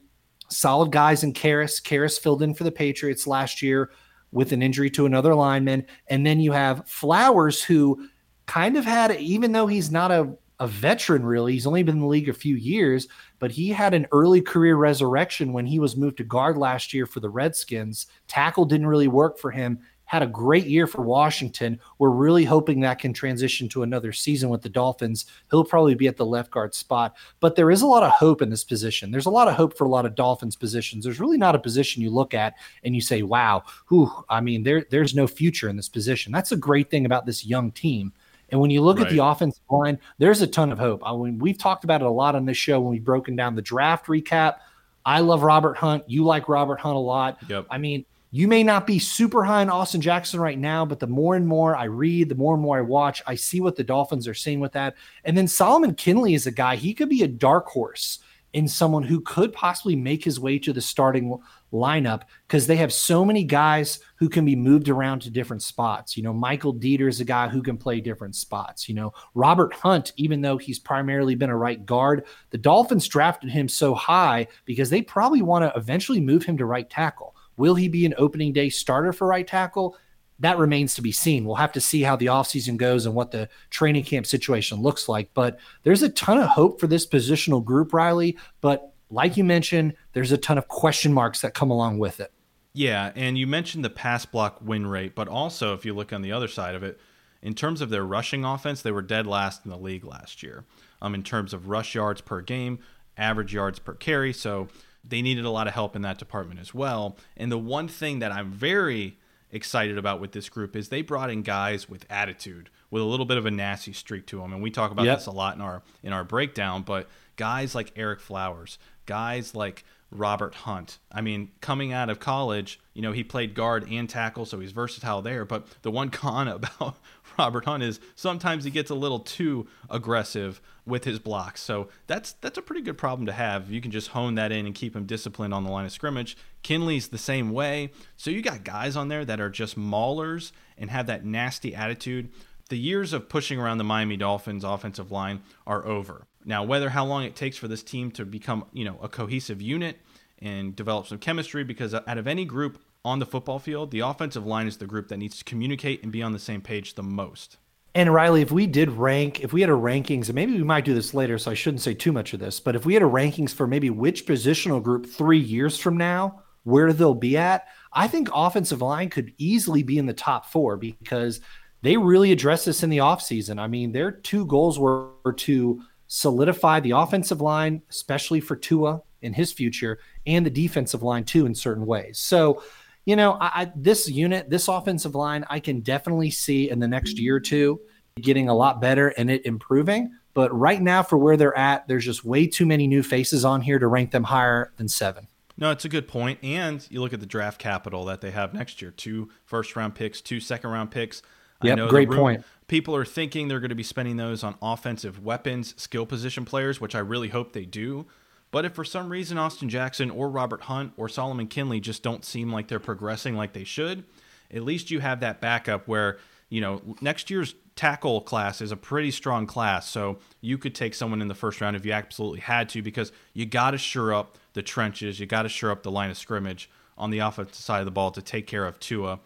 solid 0.49 0.93
guys 0.93 1.25
in 1.25 1.33
Karras. 1.33 1.83
Karras 1.83 2.21
filled 2.21 2.43
in 2.43 2.53
for 2.53 2.65
the 2.65 2.71
Patriots 2.71 3.27
last 3.27 3.63
year 3.63 3.91
with 4.33 4.53
an 4.53 4.63
injury 4.63 4.91
to 4.91 5.07
another 5.07 5.35
lineman. 5.35 5.87
And 6.09 6.27
then 6.27 6.41
you 6.41 6.53
have 6.53 6.87
Flowers, 6.87 7.63
who 7.63 8.07
kind 8.45 8.77
of 8.77 8.85
had, 8.85 9.17
even 9.17 9.53
though 9.53 9.67
he's 9.67 9.91
not 9.91 10.11
a, 10.11 10.37
a 10.61 10.67
veteran 10.67 11.25
really, 11.25 11.55
he's 11.55 11.67
only 11.67 11.83
been 11.83 11.97
in 11.97 12.03
the 12.03 12.07
league 12.07 12.29
a 12.29 12.35
few 12.35 12.57
years, 12.57 13.09
but 13.39 13.51
he 13.51 13.69
had 13.69 13.95
an 13.95 14.07
early 14.13 14.41
career 14.41 14.77
resurrection 14.77 15.53
when 15.53 15.67
he 15.67 15.79
was 15.79 15.97
moved 15.97 16.19
to 16.19 16.25
guard 16.25 16.57
last 16.57 16.93
year 16.93 17.07
for 17.07 17.21
the 17.21 17.31
Redskins. 17.31 18.07
Tackle 18.27 18.65
didn't 18.65 18.87
really 18.87 19.09
work 19.09 19.39
for 19.39 19.51
him. 19.51 19.79
Had 20.05 20.23
a 20.23 20.27
great 20.27 20.65
year 20.65 20.87
for 20.87 21.03
Washington. 21.03 21.79
We're 21.99 22.09
really 22.09 22.45
hoping 22.45 22.81
that 22.81 22.99
can 22.99 23.13
transition 23.13 23.69
to 23.69 23.83
another 23.83 24.11
season 24.11 24.49
with 24.49 24.63
the 24.63 24.71
Dolphins. 24.71 25.27
He'll 25.51 25.65
probably 25.65 25.95
be 25.95 26.09
at 26.09 26.17
the 26.17 26.25
left 26.25 26.51
guard 26.51 26.75
spot, 26.75 27.15
but 27.41 27.57
there 27.57 27.71
is 27.71 27.83
a 27.83 27.87
lot 27.87 28.03
of 28.03 28.13
hope 28.13 28.41
in 28.41 28.49
this 28.49 28.65
position. 28.65 29.11
There's 29.11 29.27
a 29.27 29.31
lot 29.31 29.49
of 29.49 29.55
hope 29.55 29.77
for 29.77 29.85
a 29.85 29.91
lot 29.91 30.07
of 30.07 30.15
Dolphins 30.15 30.57
positions. 30.57 31.05
There's 31.05 31.21
really 31.21 31.37
not 31.37 31.55
a 31.55 31.59
position 31.59 32.03
you 32.03 32.09
look 32.09 32.33
at 32.33 32.55
and 32.85 32.95
you 32.95 33.03
say, 33.03 33.23
"Wow, 33.23 33.65
whew, 33.91 34.11
I 34.31 34.41
mean, 34.41 34.63
there 34.63 34.87
there's 34.91 35.15
no 35.15 35.27
future 35.27 35.69
in 35.69 35.77
this 35.77 35.91
position." 35.91 36.33
That's 36.33 36.53
a 36.53 36.57
great 36.57 36.91
thing 36.91 37.05
about 37.05 37.27
this 37.27 37.45
young 37.45 37.71
team 37.71 38.15
and 38.51 38.61
when 38.61 38.71
you 38.71 38.83
look 38.83 38.99
right. 38.99 39.07
at 39.07 39.13
the 39.13 39.25
offensive 39.25 39.63
line, 39.71 39.99
there's 40.19 40.41
a 40.41 40.47
ton 40.47 40.73
of 40.73 40.79
hope. 40.79 41.03
I 41.05 41.15
mean, 41.17 41.39
we've 41.39 41.59
talked 41.59 41.85
about 41.85 42.01
it 42.01 42.07
a 42.07 42.11
lot 42.11 42.35
on 42.35 42.45
this 42.45 42.57
show 42.57 42.81
when 42.81 42.91
we've 42.91 43.05
broken 43.05 43.37
down 43.37 43.55
the 43.55 43.63
draft 43.63 44.07
recap. 44.07 44.57
I 45.05 45.21
love 45.21 45.43
Robert 45.43 45.77
Hunt. 45.77 46.05
You 46.09 46.25
like 46.25 46.49
Robert 46.49 46.81
Hunt 46.81 46.97
a 46.97 47.01
lot. 47.01 47.39
Yep. 47.49 47.67
I 47.71 47.79
mean, 47.79 48.05
you 48.31 48.47
may 48.47 48.63
not 48.63 48.87
be 48.87 48.99
super 48.99 49.43
high 49.43 49.63
on 49.63 49.71
Austin 49.71 50.01
Jackson 50.01 50.39
right 50.39 50.59
now, 50.59 50.85
but 50.85 51.01
the 51.01 51.07
more 51.07 51.35
and 51.35 51.47
more 51.47 51.75
I 51.75 51.85
read, 51.85 52.29
the 52.29 52.35
more 52.35 52.55
and 52.55 52.63
more 52.63 52.79
I 52.79 52.83
watch, 52.83 53.23
I 53.27 53.35
see 53.35 53.61
what 53.61 53.77
the 53.77 53.85
Dolphins 53.85 54.29
are 54.29 54.35
seeing 54.35 54.61
with 54.61 54.73
that. 54.73 54.97
And 55.25 55.37
then 55.37 55.49
Solomon 55.49 55.95
Kindley 55.95 56.35
is 56.35 56.47
a 56.47 56.51
guy, 56.51 56.77
he 56.77 56.93
could 56.93 57.09
be 57.09 57.23
a 57.23 57.29
dark 57.29 57.67
horse 57.67 58.19
in 58.53 58.69
someone 58.69 59.03
who 59.03 59.21
could 59.21 59.53
possibly 59.53 59.97
make 59.97 60.25
his 60.25 60.41
way 60.41 60.59
to 60.59 60.73
the 60.73 60.81
starting 60.81 61.39
lineup 61.73 62.23
because 62.47 62.67
they 62.67 62.77
have 62.77 62.93
so 62.93 63.25
many 63.25 63.45
guys 63.45 64.01
who 64.17 64.29
can 64.29 64.45
be 64.45 64.57
moved 64.57 64.89
around 64.89 65.21
to 65.21 65.31
different 65.31 65.63
spots. 65.63 66.17
You 66.17 66.23
know, 66.23 66.33
Michael 66.33 66.75
Deiter 66.75 67.09
is 67.09 67.21
a 67.21 67.25
guy 67.25 67.49
who 67.49 67.63
can 67.63 67.77
play 67.77 68.01
different 68.01 68.35
spots. 68.35 68.89
You 68.89 68.95
know, 68.95 69.13
Robert 69.35 69.73
Hunt, 69.75 70.13
even 70.17 70.41
though 70.41 70.57
he's 70.57 70.79
primarily 70.79 71.35
been 71.35 71.51
a 71.51 71.57
right 71.57 71.85
guard, 71.85 72.25
the 72.51 72.59
Dolphins 72.59 73.07
drafted 73.07 73.51
him 73.51 73.69
so 73.69 73.95
high 73.95 74.47
because 74.65 74.91
they 74.91 75.03
probably 75.03 75.43
want 75.43 75.65
to 75.65 75.79
eventually 75.79 76.21
move 76.21 76.45
him 76.45 76.57
to 76.59 76.65
right 76.65 76.89
tackle. 76.89 77.37
Will 77.57 77.75
he 77.75 77.89
be 77.89 78.07
an 78.07 78.15
opening 78.19 78.53
day 78.53 78.71
starter 78.71 79.13
for 79.13 79.27
right 79.27 79.47
tackle? 79.47 79.97
that 80.41 80.59
remains 80.59 80.95
to 80.95 81.03
be 81.03 81.13
seen. 81.13 81.45
We'll 81.45 81.57
have 81.57 81.73
to 81.73 81.81
see 81.81 82.03
how 82.03 82.17
the 82.17 82.27
offseason 82.27 82.77
goes 82.77 83.07
and 83.07 83.15
what 83.15 83.31
the 83.31 83.49
training 83.71 84.05
camp 84.05 84.27
situation 84.27 84.81
looks 84.81 85.09
like. 85.09 85.31
But 85.35 85.59
there's 85.83 86.03
a 86.03 86.09
ton 86.11 86.39
of 86.39 86.49
hope 86.49 86.79
for 86.79 86.87
this 86.87 87.07
positional 87.07 87.65
group, 87.65 87.93
Riley. 87.93 88.39
But 88.61 88.93
like 89.11 89.37
you 89.37 89.45
mentioned, 89.45 89.95
there's 90.13 90.33
a 90.33 90.39
ton 90.39 90.59
of 90.59 90.69
question 90.69 91.13
marks 91.13 91.41
that 91.41 91.55
come 91.55 91.71
along 91.71 91.99
with 91.99 92.21
it. 92.21 92.33
Yeah, 92.73 93.13
and 93.17 93.39
you 93.39 93.47
mentioned 93.47 93.85
the 93.85 93.91
pass 93.91 94.27
block 94.27 94.59
win 94.63 94.87
rate, 94.87 95.15
but 95.15 95.29
also 95.29 95.75
if 95.75 95.85
you 95.85 95.95
look 95.95 96.13
on 96.13 96.23
the 96.23 96.33
other 96.33 96.49
side 96.49 96.75
of 96.75 96.83
it, 96.83 97.01
in 97.43 97.55
terms 97.55 97.81
of 97.81 97.91
their 97.91 98.05
rushing 98.05 98.45
offense, 98.45 98.83
they 98.83 98.91
were 98.91 99.03
dead 99.03 99.27
last 99.27 99.65
in 99.65 99.71
the 99.71 99.79
league 99.79 100.05
last 100.05 100.43
year. 100.43 100.65
Um, 101.01 101.15
in 101.15 101.23
terms 101.23 101.53
of 101.55 101.69
rush 101.69 101.95
yards 101.95 102.21
per 102.21 102.41
game, 102.41 102.81
average 103.17 103.55
yards 103.55 103.79
per 103.79 103.95
carry, 103.95 104.33
so 104.33 104.69
they 105.05 105.23
needed 105.23 105.45
a 105.45 105.51
lot 105.51 105.67
of 105.67 105.75
help 105.75 105.95
in 105.95 106.03
that 106.03 106.19
department 106.19 106.61
as 106.61 106.75
well. 106.75 107.17
And 107.37 107.51
the 107.51 107.59
one 107.59 107.89
thing 107.89 108.19
that 108.19 108.33
I'm 108.33 108.51
very 108.51 109.19
excited 109.51 109.97
about 109.97 110.21
with 110.21 110.33
this 110.33 110.49
group 110.49 110.77
is 110.77 110.89
they 110.89 111.03
brought 111.03 111.31
in 111.31 111.43
guys 111.43 111.89
with 111.89 112.05
attitude, 112.11 112.71
with 112.91 113.03
a 113.03 113.07
little 113.07 113.27
bit 113.27 113.39
of 113.39 113.47
a 113.47 113.51
nasty 113.51 113.93
streak 113.93 114.27
to 114.27 114.41
them, 114.41 114.53
and 114.53 114.63
we 114.63 114.71
talk 114.71 114.91
about 114.91 115.07
yep. 115.07 115.19
this 115.19 115.27
a 115.27 115.31
lot 115.31 115.55
in 115.55 115.61
our 115.61 115.83
in 116.03 116.13
our 116.13 116.25
breakdown. 116.25 116.83
But 116.83 117.09
guys 117.37 117.75
like 117.75 117.95
Ereck 117.95 118.21
Flowers, 118.21 118.79
guys 119.09 119.55
like 119.55 119.85
Robert 120.11 120.55
Hunt. 120.55 120.99
I 121.11 121.21
mean, 121.21 121.51
coming 121.61 121.93
out 121.93 122.09
of 122.09 122.21
college, 122.21 122.79
you 122.95 123.03
know, 123.03 123.13
he 123.13 123.25
played 123.25 123.55
guard 123.55 123.87
and 123.91 124.09
tackle, 124.09 124.47
so 124.47 124.61
he's 124.61 124.73
versatile 124.73 125.23
there. 125.23 125.45
But 125.45 125.67
the 125.83 125.91
one 125.91 126.11
con 126.11 126.49
about 126.49 126.97
Robert 127.39 127.65
Hunt 127.65 127.83
is 127.83 128.01
sometimes 128.15 128.65
he 128.65 128.71
gets 128.71 128.91
a 128.91 128.95
little 128.95 129.21
too 129.21 129.67
aggressive 129.91 130.61
with 130.87 131.05
his 131.05 131.19
blocks. 131.19 131.63
So 131.63 131.89
that's 132.07 132.33
that's 132.35 132.59
a 132.59 132.63
pretty 132.63 132.83
good 132.83 132.97
problem 132.97 133.27
to 133.27 133.33
have. 133.33 133.71
You 133.71 133.81
can 133.81 133.91
just 133.91 134.09
hone 134.09 134.35
that 134.37 134.53
in 134.53 134.67
and 134.67 134.75
keep 134.75 134.95
him 134.95 135.05
disciplined 135.05 135.53
on 135.53 135.65
the 135.65 135.71
line 135.71 135.85
of 135.85 135.93
scrimmage. 135.93 136.37
Kindley's 136.63 137.09
the 137.09 137.19
same 137.19 137.51
way. 137.51 137.91
So 138.17 138.31
you 138.31 138.43
got 138.43 138.65
guys 138.65 138.97
on 138.97 139.09
there 139.09 139.25
that 139.25 139.41
are 139.41 139.51
just 139.51 139.79
maulers 139.79 140.53
and 140.77 140.91
have 140.91 141.07
that 141.07 141.25
nasty 141.25 141.75
attitude. 141.75 142.31
The 142.71 142.79
years 142.79 143.15
of 143.15 143.31
pushing 143.31 143.59
around 143.59 143.79
the 143.79 143.85
Miami 143.85 144.17
Dolphins 144.19 144.65
offensive 144.65 145.11
line 145.11 145.41
are 145.67 145.87
over. 145.87 146.27
Now, 146.45 146.65
whether 146.65 146.89
how 146.89 147.05
long 147.05 147.25
it 147.25 147.37
takes 147.37 147.57
for 147.57 147.69
this 147.69 147.83
team 147.83 148.11
to 148.13 148.25
become, 148.25 148.65
you 148.73 148.85
know, 148.85 148.99
a 149.03 149.09
cohesive 149.09 149.61
unit 149.61 149.99
and 150.39 150.75
develop 150.75 151.07
some 151.07 151.19
chemistry 151.19 151.65
because 151.65 151.95
out 151.95 152.19
of 152.19 152.27
any 152.27 152.45
group 152.45 152.79
on 153.05 153.19
the 153.19 153.27
football 153.27 153.59
field, 153.59 153.91
the 153.91 154.01
offensive 154.01 154.47
line 154.47 154.67
is 154.67 154.77
the 154.77 154.87
group 154.87 155.09
that 155.09 155.17
needs 155.17 155.39
to 155.39 155.45
communicate 155.45 156.03
and 156.03 156.13
be 156.13 156.23
on 156.23 156.33
the 156.33 156.39
same 156.39 156.61
page 156.61 156.95
the 156.95 157.03
most. 157.03 157.57
And 157.95 158.13
Riley, 158.13 158.43
if 158.43 158.53
we 158.53 158.67
did 158.67 158.91
rank, 158.91 159.41
if 159.41 159.53
we 159.53 159.61
had 159.61 159.71
a 159.71 159.75
rankings, 159.75 160.27
and 160.27 160.35
maybe 160.35 160.53
we 160.53 160.63
might 160.63 160.85
do 160.85 160.95
this 160.95 161.15
later, 161.15 161.39
so 161.39 161.51
I 161.51 161.55
shouldn't 161.55 161.81
say 161.81 161.95
too 161.95 162.13
much 162.13 162.33
of 162.33 162.41
this, 162.41 162.61
but 162.61 162.77
if 162.77 162.87
we 162.87 162.95
had 162.95 163.03
a 163.03 163.07
rankings 163.07 163.53
for 163.53 163.67
maybe 163.67 163.91
which 163.91 164.27
positional 164.27 164.83
group 164.83 165.07
three 165.07 165.39
years 165.39 165.79
from 165.79 165.97
now, 165.97 166.43
where 166.65 166.93
they'll 166.93 167.15
be 167.15 167.37
at, 167.37 167.67
I 167.93 168.07
think 168.07 168.29
offensive 168.33 168.83
line 168.83 169.09
could 169.09 169.33
easily 169.39 169.83
be 169.83 169.99
in 169.99 170.07
the 170.07 170.13
top 170.13 170.47
four 170.47 170.77
because 170.77 171.41
they 171.83 171.97
really 171.97 172.31
addressed 172.31 172.67
this 172.67 172.83
in 172.83 172.91
the 172.91 172.99
offseason. 172.99 173.59
I 173.59 173.69
mean, 173.69 173.93
their 173.93 174.11
two 174.13 174.45
goals 174.45 174.79
were 174.79 175.11
to 175.37 175.83
solidify 176.09 176.81
the 176.81 176.91
offensive 176.91 177.41
line, 177.41 177.83
especially 177.89 178.41
for 178.41 178.57
Tua 178.57 179.03
in 179.23 179.33
his 179.33 179.53
future, 179.53 179.99
and 180.27 180.45
the 180.45 180.51
defensive 180.51 181.03
line 181.03 181.25
too 181.25 181.47
in 181.47 181.55
certain 181.55 181.87
ways. 181.87 182.19
So 182.19 182.63
you 183.09 183.17
know, 183.17 183.39
I, 183.41 183.63
I, 183.63 183.73
this 183.75 184.07
unit, 184.07 184.51
this 184.51 184.69
offensive 184.69 185.15
line, 185.15 185.43
I 185.49 185.61
can 185.61 185.81
definitely 185.81 186.31
see 186.31 186.69
in 186.69 186.79
the 186.79 186.89
next 186.89 187.19
year 187.19 187.37
or 187.37 187.41
two 187.41 187.81
getting 188.21 188.51
a 188.51 188.55
lot 188.55 188.83
better 188.83 189.09
and 189.17 189.31
it 189.31 189.47
improving. 189.47 190.13
But 190.35 190.55
right 190.55 190.83
now, 190.83 191.03
for 191.03 191.17
where 191.17 191.37
they're 191.39 191.57
at, 191.57 191.89
there's 191.89 192.05
just 192.05 192.23
way 192.23 192.47
too 192.47 192.67
many 192.67 192.87
new 192.87 193.03
faces 193.03 193.47
on 193.47 193.63
here 193.63 193.79
to 193.79 193.87
rank 193.87 194.11
them 194.11 194.25
higher 194.25 194.73
than 194.77 194.89
seven. 194.89 195.27
No, 195.57 195.71
it's 195.71 195.87
a 195.87 195.89
good 195.89 196.07
point. 196.07 196.39
And 196.43 196.87
you 196.91 197.01
look 197.01 197.15
at 197.15 197.21
the 197.21 197.27
draft 197.27 197.59
capital 197.59 198.05
that 198.05 198.21
they 198.21 198.31
have 198.31 198.53
next 198.53 198.83
year 198.83 198.91
two 198.91 199.31
first 199.47 199.75
round 199.75 199.95
picks, 199.95 200.21
two 200.21 200.39
second 200.39 200.69
round 200.69 200.91
picks. 200.91 201.23
Yep, 201.63 201.89
great 201.89 202.11
room, 202.11 202.19
point. 202.19 202.45
People 202.69 202.95
are 202.95 203.05
thinking 203.05 203.49
they're 203.49 203.61
going 203.61 203.71
to 203.71 203.75
be 203.75 203.83
spending 203.83 204.19
those 204.19 204.45
on 204.45 204.55
offensive 204.63 205.25
weapons, 205.25 205.75
skill 205.77 206.07
position 206.07 206.45
players, 206.45 206.81
which 206.81 206.95
I 206.95 207.01
really 207.01 207.29
hope 207.29 207.53
they 207.53 207.65
do. 207.65 208.07
But 208.51 208.65
if 208.65 208.75
for 208.75 208.85
some 208.85 209.11
reason 209.11 209.39
Austin 209.39 209.69
Jackson 209.69 210.11
or 210.11 210.29
Robert 210.29 210.63
Hunt 210.63 210.93
or 210.97 211.09
Solomon 211.09 211.49
Kindley 211.49 211.81
just 211.81 212.03
don't 212.03 212.25
seem 212.25 212.53
like 212.53 212.69
they're 212.69 212.79
progressing 212.79 213.35
like 213.35 213.53
they 213.53 213.65
should, 213.65 214.05
at 214.53 214.63
least 214.63 214.91
you 214.91 215.01
have 215.01 215.21
that 215.21 215.41
backup 215.41 215.89
where, 215.89 216.19
you 216.49 216.61
know, 216.61 216.81
next 217.01 217.31
year's 217.31 217.55
tackle 217.75 218.21
class 218.21 218.61
is 218.61 218.73
a 218.73 218.77
pretty 218.77 219.11
strong 219.11 219.47
class. 219.47 219.89
So 219.89 220.19
you 220.41 220.59
could 220.59 220.75
take 220.75 220.95
someone 220.95 221.23
in 221.23 221.29
the 221.29 221.35
first 221.35 221.61
round 221.61 221.77
if 221.77 221.85
you 221.87 221.93
absolutely 221.93 222.41
had 222.41 222.69
to 222.71 222.83
because 222.83 223.13
you 223.35 223.47
got 223.47 223.73
to 223.73 223.79
shore 223.79 224.13
up 224.13 224.37
the 224.55 224.63
trenches, 224.63 225.21
you 225.21 225.27
got 225.27 225.43
to 225.43 225.49
shore 225.49 225.71
up 225.71 225.83
the 225.83 225.91
line 225.91 226.11
of 226.11 226.17
scrimmage 226.17 226.71
on 226.97 227.11
the 227.11 227.21
offensive 227.21 227.55
side 227.55 227.81
of 227.81 227.85
the 227.85 227.91
ball 227.91 228.11
to 228.11 228.21
take 228.23 228.47
care 228.47 228.67
of 228.67 228.81
Tua, 228.81 229.21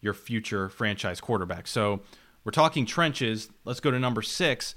your 0.00 0.14
future 0.14 0.68
franchise 0.68 1.20
quarterback. 1.20 1.66
So 1.66 2.00
we're 2.44 2.52
talking 2.52 2.86
trenches. 2.86 3.50
Let's 3.64 3.80
go 3.80 3.90
to 3.90 3.98
number 3.98 4.22
six. 4.22 4.74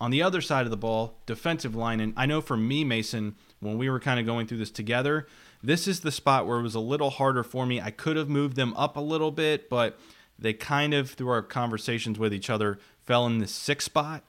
On 0.00 0.10
the 0.10 0.22
other 0.22 0.40
side 0.40 0.66
of 0.66 0.70
the 0.70 0.76
ball, 0.76 1.18
defensive 1.26 1.74
line. 1.74 2.00
And 2.00 2.12
I 2.16 2.26
know 2.26 2.40
for 2.40 2.56
me, 2.56 2.84
Mason, 2.84 3.36
when 3.60 3.78
we 3.78 3.88
were 3.88 4.00
kind 4.00 4.20
of 4.20 4.26
going 4.26 4.46
through 4.46 4.58
this 4.58 4.70
together, 4.70 5.26
this 5.62 5.88
is 5.88 6.00
the 6.00 6.12
spot 6.12 6.46
where 6.46 6.58
it 6.58 6.62
was 6.62 6.74
a 6.74 6.80
little 6.80 7.10
harder 7.10 7.42
for 7.42 7.64
me. 7.64 7.80
I 7.80 7.90
could 7.90 8.16
have 8.16 8.28
moved 8.28 8.56
them 8.56 8.74
up 8.76 8.96
a 8.96 9.00
little 9.00 9.30
bit, 9.30 9.70
but 9.70 9.98
they 10.38 10.52
kind 10.52 10.92
of, 10.92 11.10
through 11.10 11.30
our 11.30 11.42
conversations 11.42 12.18
with 12.18 12.34
each 12.34 12.50
other, 12.50 12.78
fell 13.04 13.26
in 13.26 13.38
the 13.38 13.46
sixth 13.46 13.86
spot. 13.86 14.24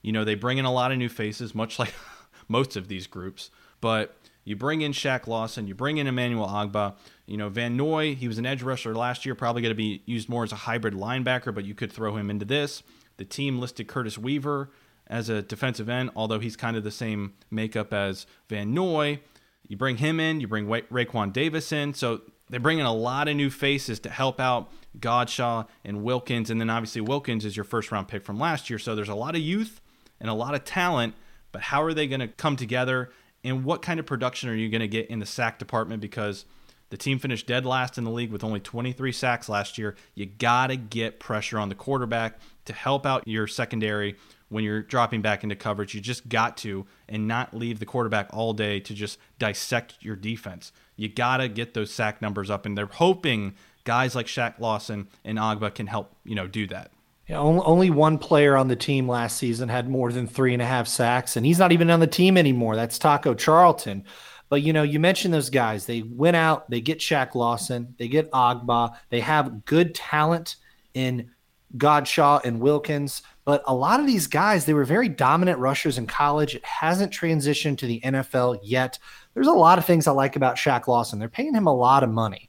You 0.00 0.12
know, 0.12 0.24
they 0.24 0.34
bring 0.34 0.58
in 0.58 0.64
a 0.64 0.72
lot 0.72 0.92
of 0.92 0.98
new 0.98 1.08
faces, 1.08 1.54
much 1.54 1.78
like 1.78 1.92
most 2.48 2.76
of 2.76 2.88
these 2.88 3.06
groups. 3.06 3.50
But 3.80 4.16
you 4.48 4.56
bring 4.56 4.80
in 4.80 4.92
Shaq 4.92 5.26
Lawson, 5.26 5.66
you 5.66 5.74
bring 5.74 5.98
in 5.98 6.06
Emmanuel 6.06 6.48
Ogbah. 6.48 6.96
You 7.26 7.36
know, 7.36 7.50
Van 7.50 7.76
Noy, 7.76 8.14
he 8.14 8.26
was 8.26 8.38
an 8.38 8.46
edge 8.46 8.62
rusher 8.62 8.94
last 8.94 9.26
year, 9.26 9.34
probably 9.34 9.60
going 9.60 9.72
to 9.72 9.76
be 9.76 10.02
used 10.06 10.28
more 10.28 10.42
as 10.42 10.52
a 10.52 10.56
hybrid 10.56 10.94
linebacker, 10.94 11.54
but 11.54 11.66
you 11.66 11.74
could 11.74 11.92
throw 11.92 12.16
him 12.16 12.30
into 12.30 12.46
this. 12.46 12.82
The 13.18 13.26
team 13.26 13.58
listed 13.58 13.88
Curtis 13.88 14.16
Weaver 14.16 14.70
as 15.06 15.28
a 15.28 15.42
defensive 15.42 15.90
end, 15.90 16.10
although 16.16 16.38
he's 16.38 16.56
kind 16.56 16.78
of 16.78 16.84
the 16.84 16.90
same 16.90 17.34
makeup 17.50 17.92
as 17.92 18.26
Van 18.48 18.72
Noy. 18.72 19.20
You 19.66 19.76
bring 19.76 19.98
him 19.98 20.18
in, 20.18 20.40
you 20.40 20.48
bring 20.48 20.66
Ra- 20.66 20.80
Raekwon 20.90 21.34
Davis 21.34 21.70
in. 21.70 21.92
So 21.92 22.22
they 22.48 22.56
bring 22.56 22.78
in 22.78 22.86
a 22.86 22.94
lot 22.94 23.28
of 23.28 23.36
new 23.36 23.50
faces 23.50 24.00
to 24.00 24.08
help 24.08 24.40
out 24.40 24.72
Godchaux 24.98 25.66
and 25.84 26.02
Wilkins. 26.02 26.48
And 26.48 26.58
then 26.58 26.70
obviously, 26.70 27.02
Wilkins 27.02 27.44
is 27.44 27.54
your 27.54 27.64
first 27.64 27.92
round 27.92 28.08
pick 28.08 28.24
from 28.24 28.38
last 28.38 28.70
year. 28.70 28.78
So 28.78 28.94
there's 28.94 29.10
a 29.10 29.14
lot 29.14 29.34
of 29.34 29.42
youth 29.42 29.82
and 30.20 30.30
a 30.30 30.34
lot 30.34 30.54
of 30.54 30.64
talent. 30.64 31.14
But 31.52 31.62
how 31.62 31.82
are 31.82 31.92
they 31.92 32.06
going 32.06 32.20
to 32.20 32.28
come 32.28 32.56
together? 32.56 33.10
And 33.48 33.64
what 33.64 33.82
kind 33.82 33.98
of 33.98 34.06
production 34.06 34.48
are 34.50 34.54
you 34.54 34.68
going 34.68 34.80
to 34.80 34.88
get 34.88 35.08
in 35.08 35.18
the 35.18 35.26
sack 35.26 35.58
department? 35.58 36.00
Because 36.02 36.44
the 36.90 36.96
team 36.96 37.18
finished 37.18 37.46
dead 37.46 37.66
last 37.66 37.98
in 37.98 38.04
the 38.04 38.10
league 38.10 38.30
with 38.30 38.44
only 38.44 38.60
23 38.60 39.12
sacks 39.12 39.48
last 39.48 39.78
year. 39.78 39.96
You 40.14 40.26
got 40.26 40.68
to 40.68 40.76
get 40.76 41.18
pressure 41.20 41.58
on 41.58 41.68
the 41.68 41.74
quarterback 41.74 42.38
to 42.66 42.72
help 42.72 43.06
out 43.06 43.26
your 43.26 43.46
secondary 43.46 44.16
when 44.48 44.64
you're 44.64 44.82
dropping 44.82 45.22
back 45.22 45.42
into 45.42 45.56
coverage. 45.56 45.94
You 45.94 46.00
just 46.00 46.28
got 46.28 46.56
to 46.58 46.86
and 47.08 47.28
not 47.28 47.54
leave 47.54 47.78
the 47.78 47.86
quarterback 47.86 48.28
all 48.32 48.52
day 48.52 48.80
to 48.80 48.94
just 48.94 49.18
dissect 49.38 49.96
your 50.00 50.16
defense. 50.16 50.72
You 50.96 51.08
got 51.08 51.38
to 51.38 51.48
get 51.48 51.74
those 51.74 51.90
sack 51.90 52.22
numbers 52.22 52.50
up, 52.50 52.66
and 52.66 52.76
they're 52.76 52.86
hoping 52.86 53.54
guys 53.84 54.14
like 54.14 54.26
Shaq 54.26 54.58
Lawson 54.58 55.08
and 55.24 55.38
Ogbah 55.38 55.74
can 55.74 55.86
help, 55.86 56.14
you 56.24 56.34
know, 56.34 56.46
do 56.46 56.66
that. 56.68 56.90
Yeah, 57.28 57.40
only 57.40 57.90
one 57.90 58.16
player 58.16 58.56
on 58.56 58.68
the 58.68 58.76
team 58.76 59.06
last 59.06 59.36
season 59.36 59.68
had 59.68 59.88
more 59.88 60.10
than 60.10 60.26
three 60.26 60.54
and 60.54 60.62
a 60.62 60.66
half 60.66 60.88
sacks, 60.88 61.36
and 61.36 61.44
he's 61.44 61.58
not 61.58 61.72
even 61.72 61.90
on 61.90 62.00
the 62.00 62.06
team 62.06 62.38
anymore. 62.38 62.74
That's 62.74 62.98
Taco 62.98 63.34
Charlton. 63.34 64.04
But 64.48 64.62
you 64.62 64.72
know, 64.72 64.82
you 64.82 64.98
mentioned 64.98 65.34
those 65.34 65.50
guys. 65.50 65.84
They 65.84 66.00
went 66.00 66.36
out, 66.36 66.70
they 66.70 66.80
get 66.80 67.00
Shaq 67.00 67.34
Lawson, 67.34 67.94
they 67.98 68.08
get 68.08 68.30
Ogbah, 68.30 68.96
they 69.10 69.20
have 69.20 69.66
good 69.66 69.94
talent 69.94 70.56
in 70.94 71.30
Godchaux 71.76 72.40
and 72.44 72.60
Wilkins. 72.60 73.20
But 73.44 73.62
a 73.66 73.74
lot 73.74 74.00
of 74.00 74.06
these 74.06 74.26
guys, 74.26 74.64
they 74.64 74.72
were 74.72 74.84
very 74.84 75.10
dominant 75.10 75.58
rushers 75.58 75.98
in 75.98 76.06
college. 76.06 76.54
It 76.54 76.64
hasn't 76.64 77.12
transitioned 77.12 77.76
to 77.78 77.86
the 77.86 78.00
NFL 78.00 78.60
yet. 78.62 78.98
There's 79.34 79.46
a 79.48 79.52
lot 79.52 79.78
of 79.78 79.84
things 79.84 80.06
I 80.06 80.12
like 80.12 80.36
about 80.36 80.56
Shaq 80.56 80.86
Lawson. 80.86 81.18
They're 81.18 81.28
paying 81.28 81.54
him 81.54 81.66
a 81.66 81.74
lot 81.74 82.02
of 82.02 82.10
money. 82.10 82.48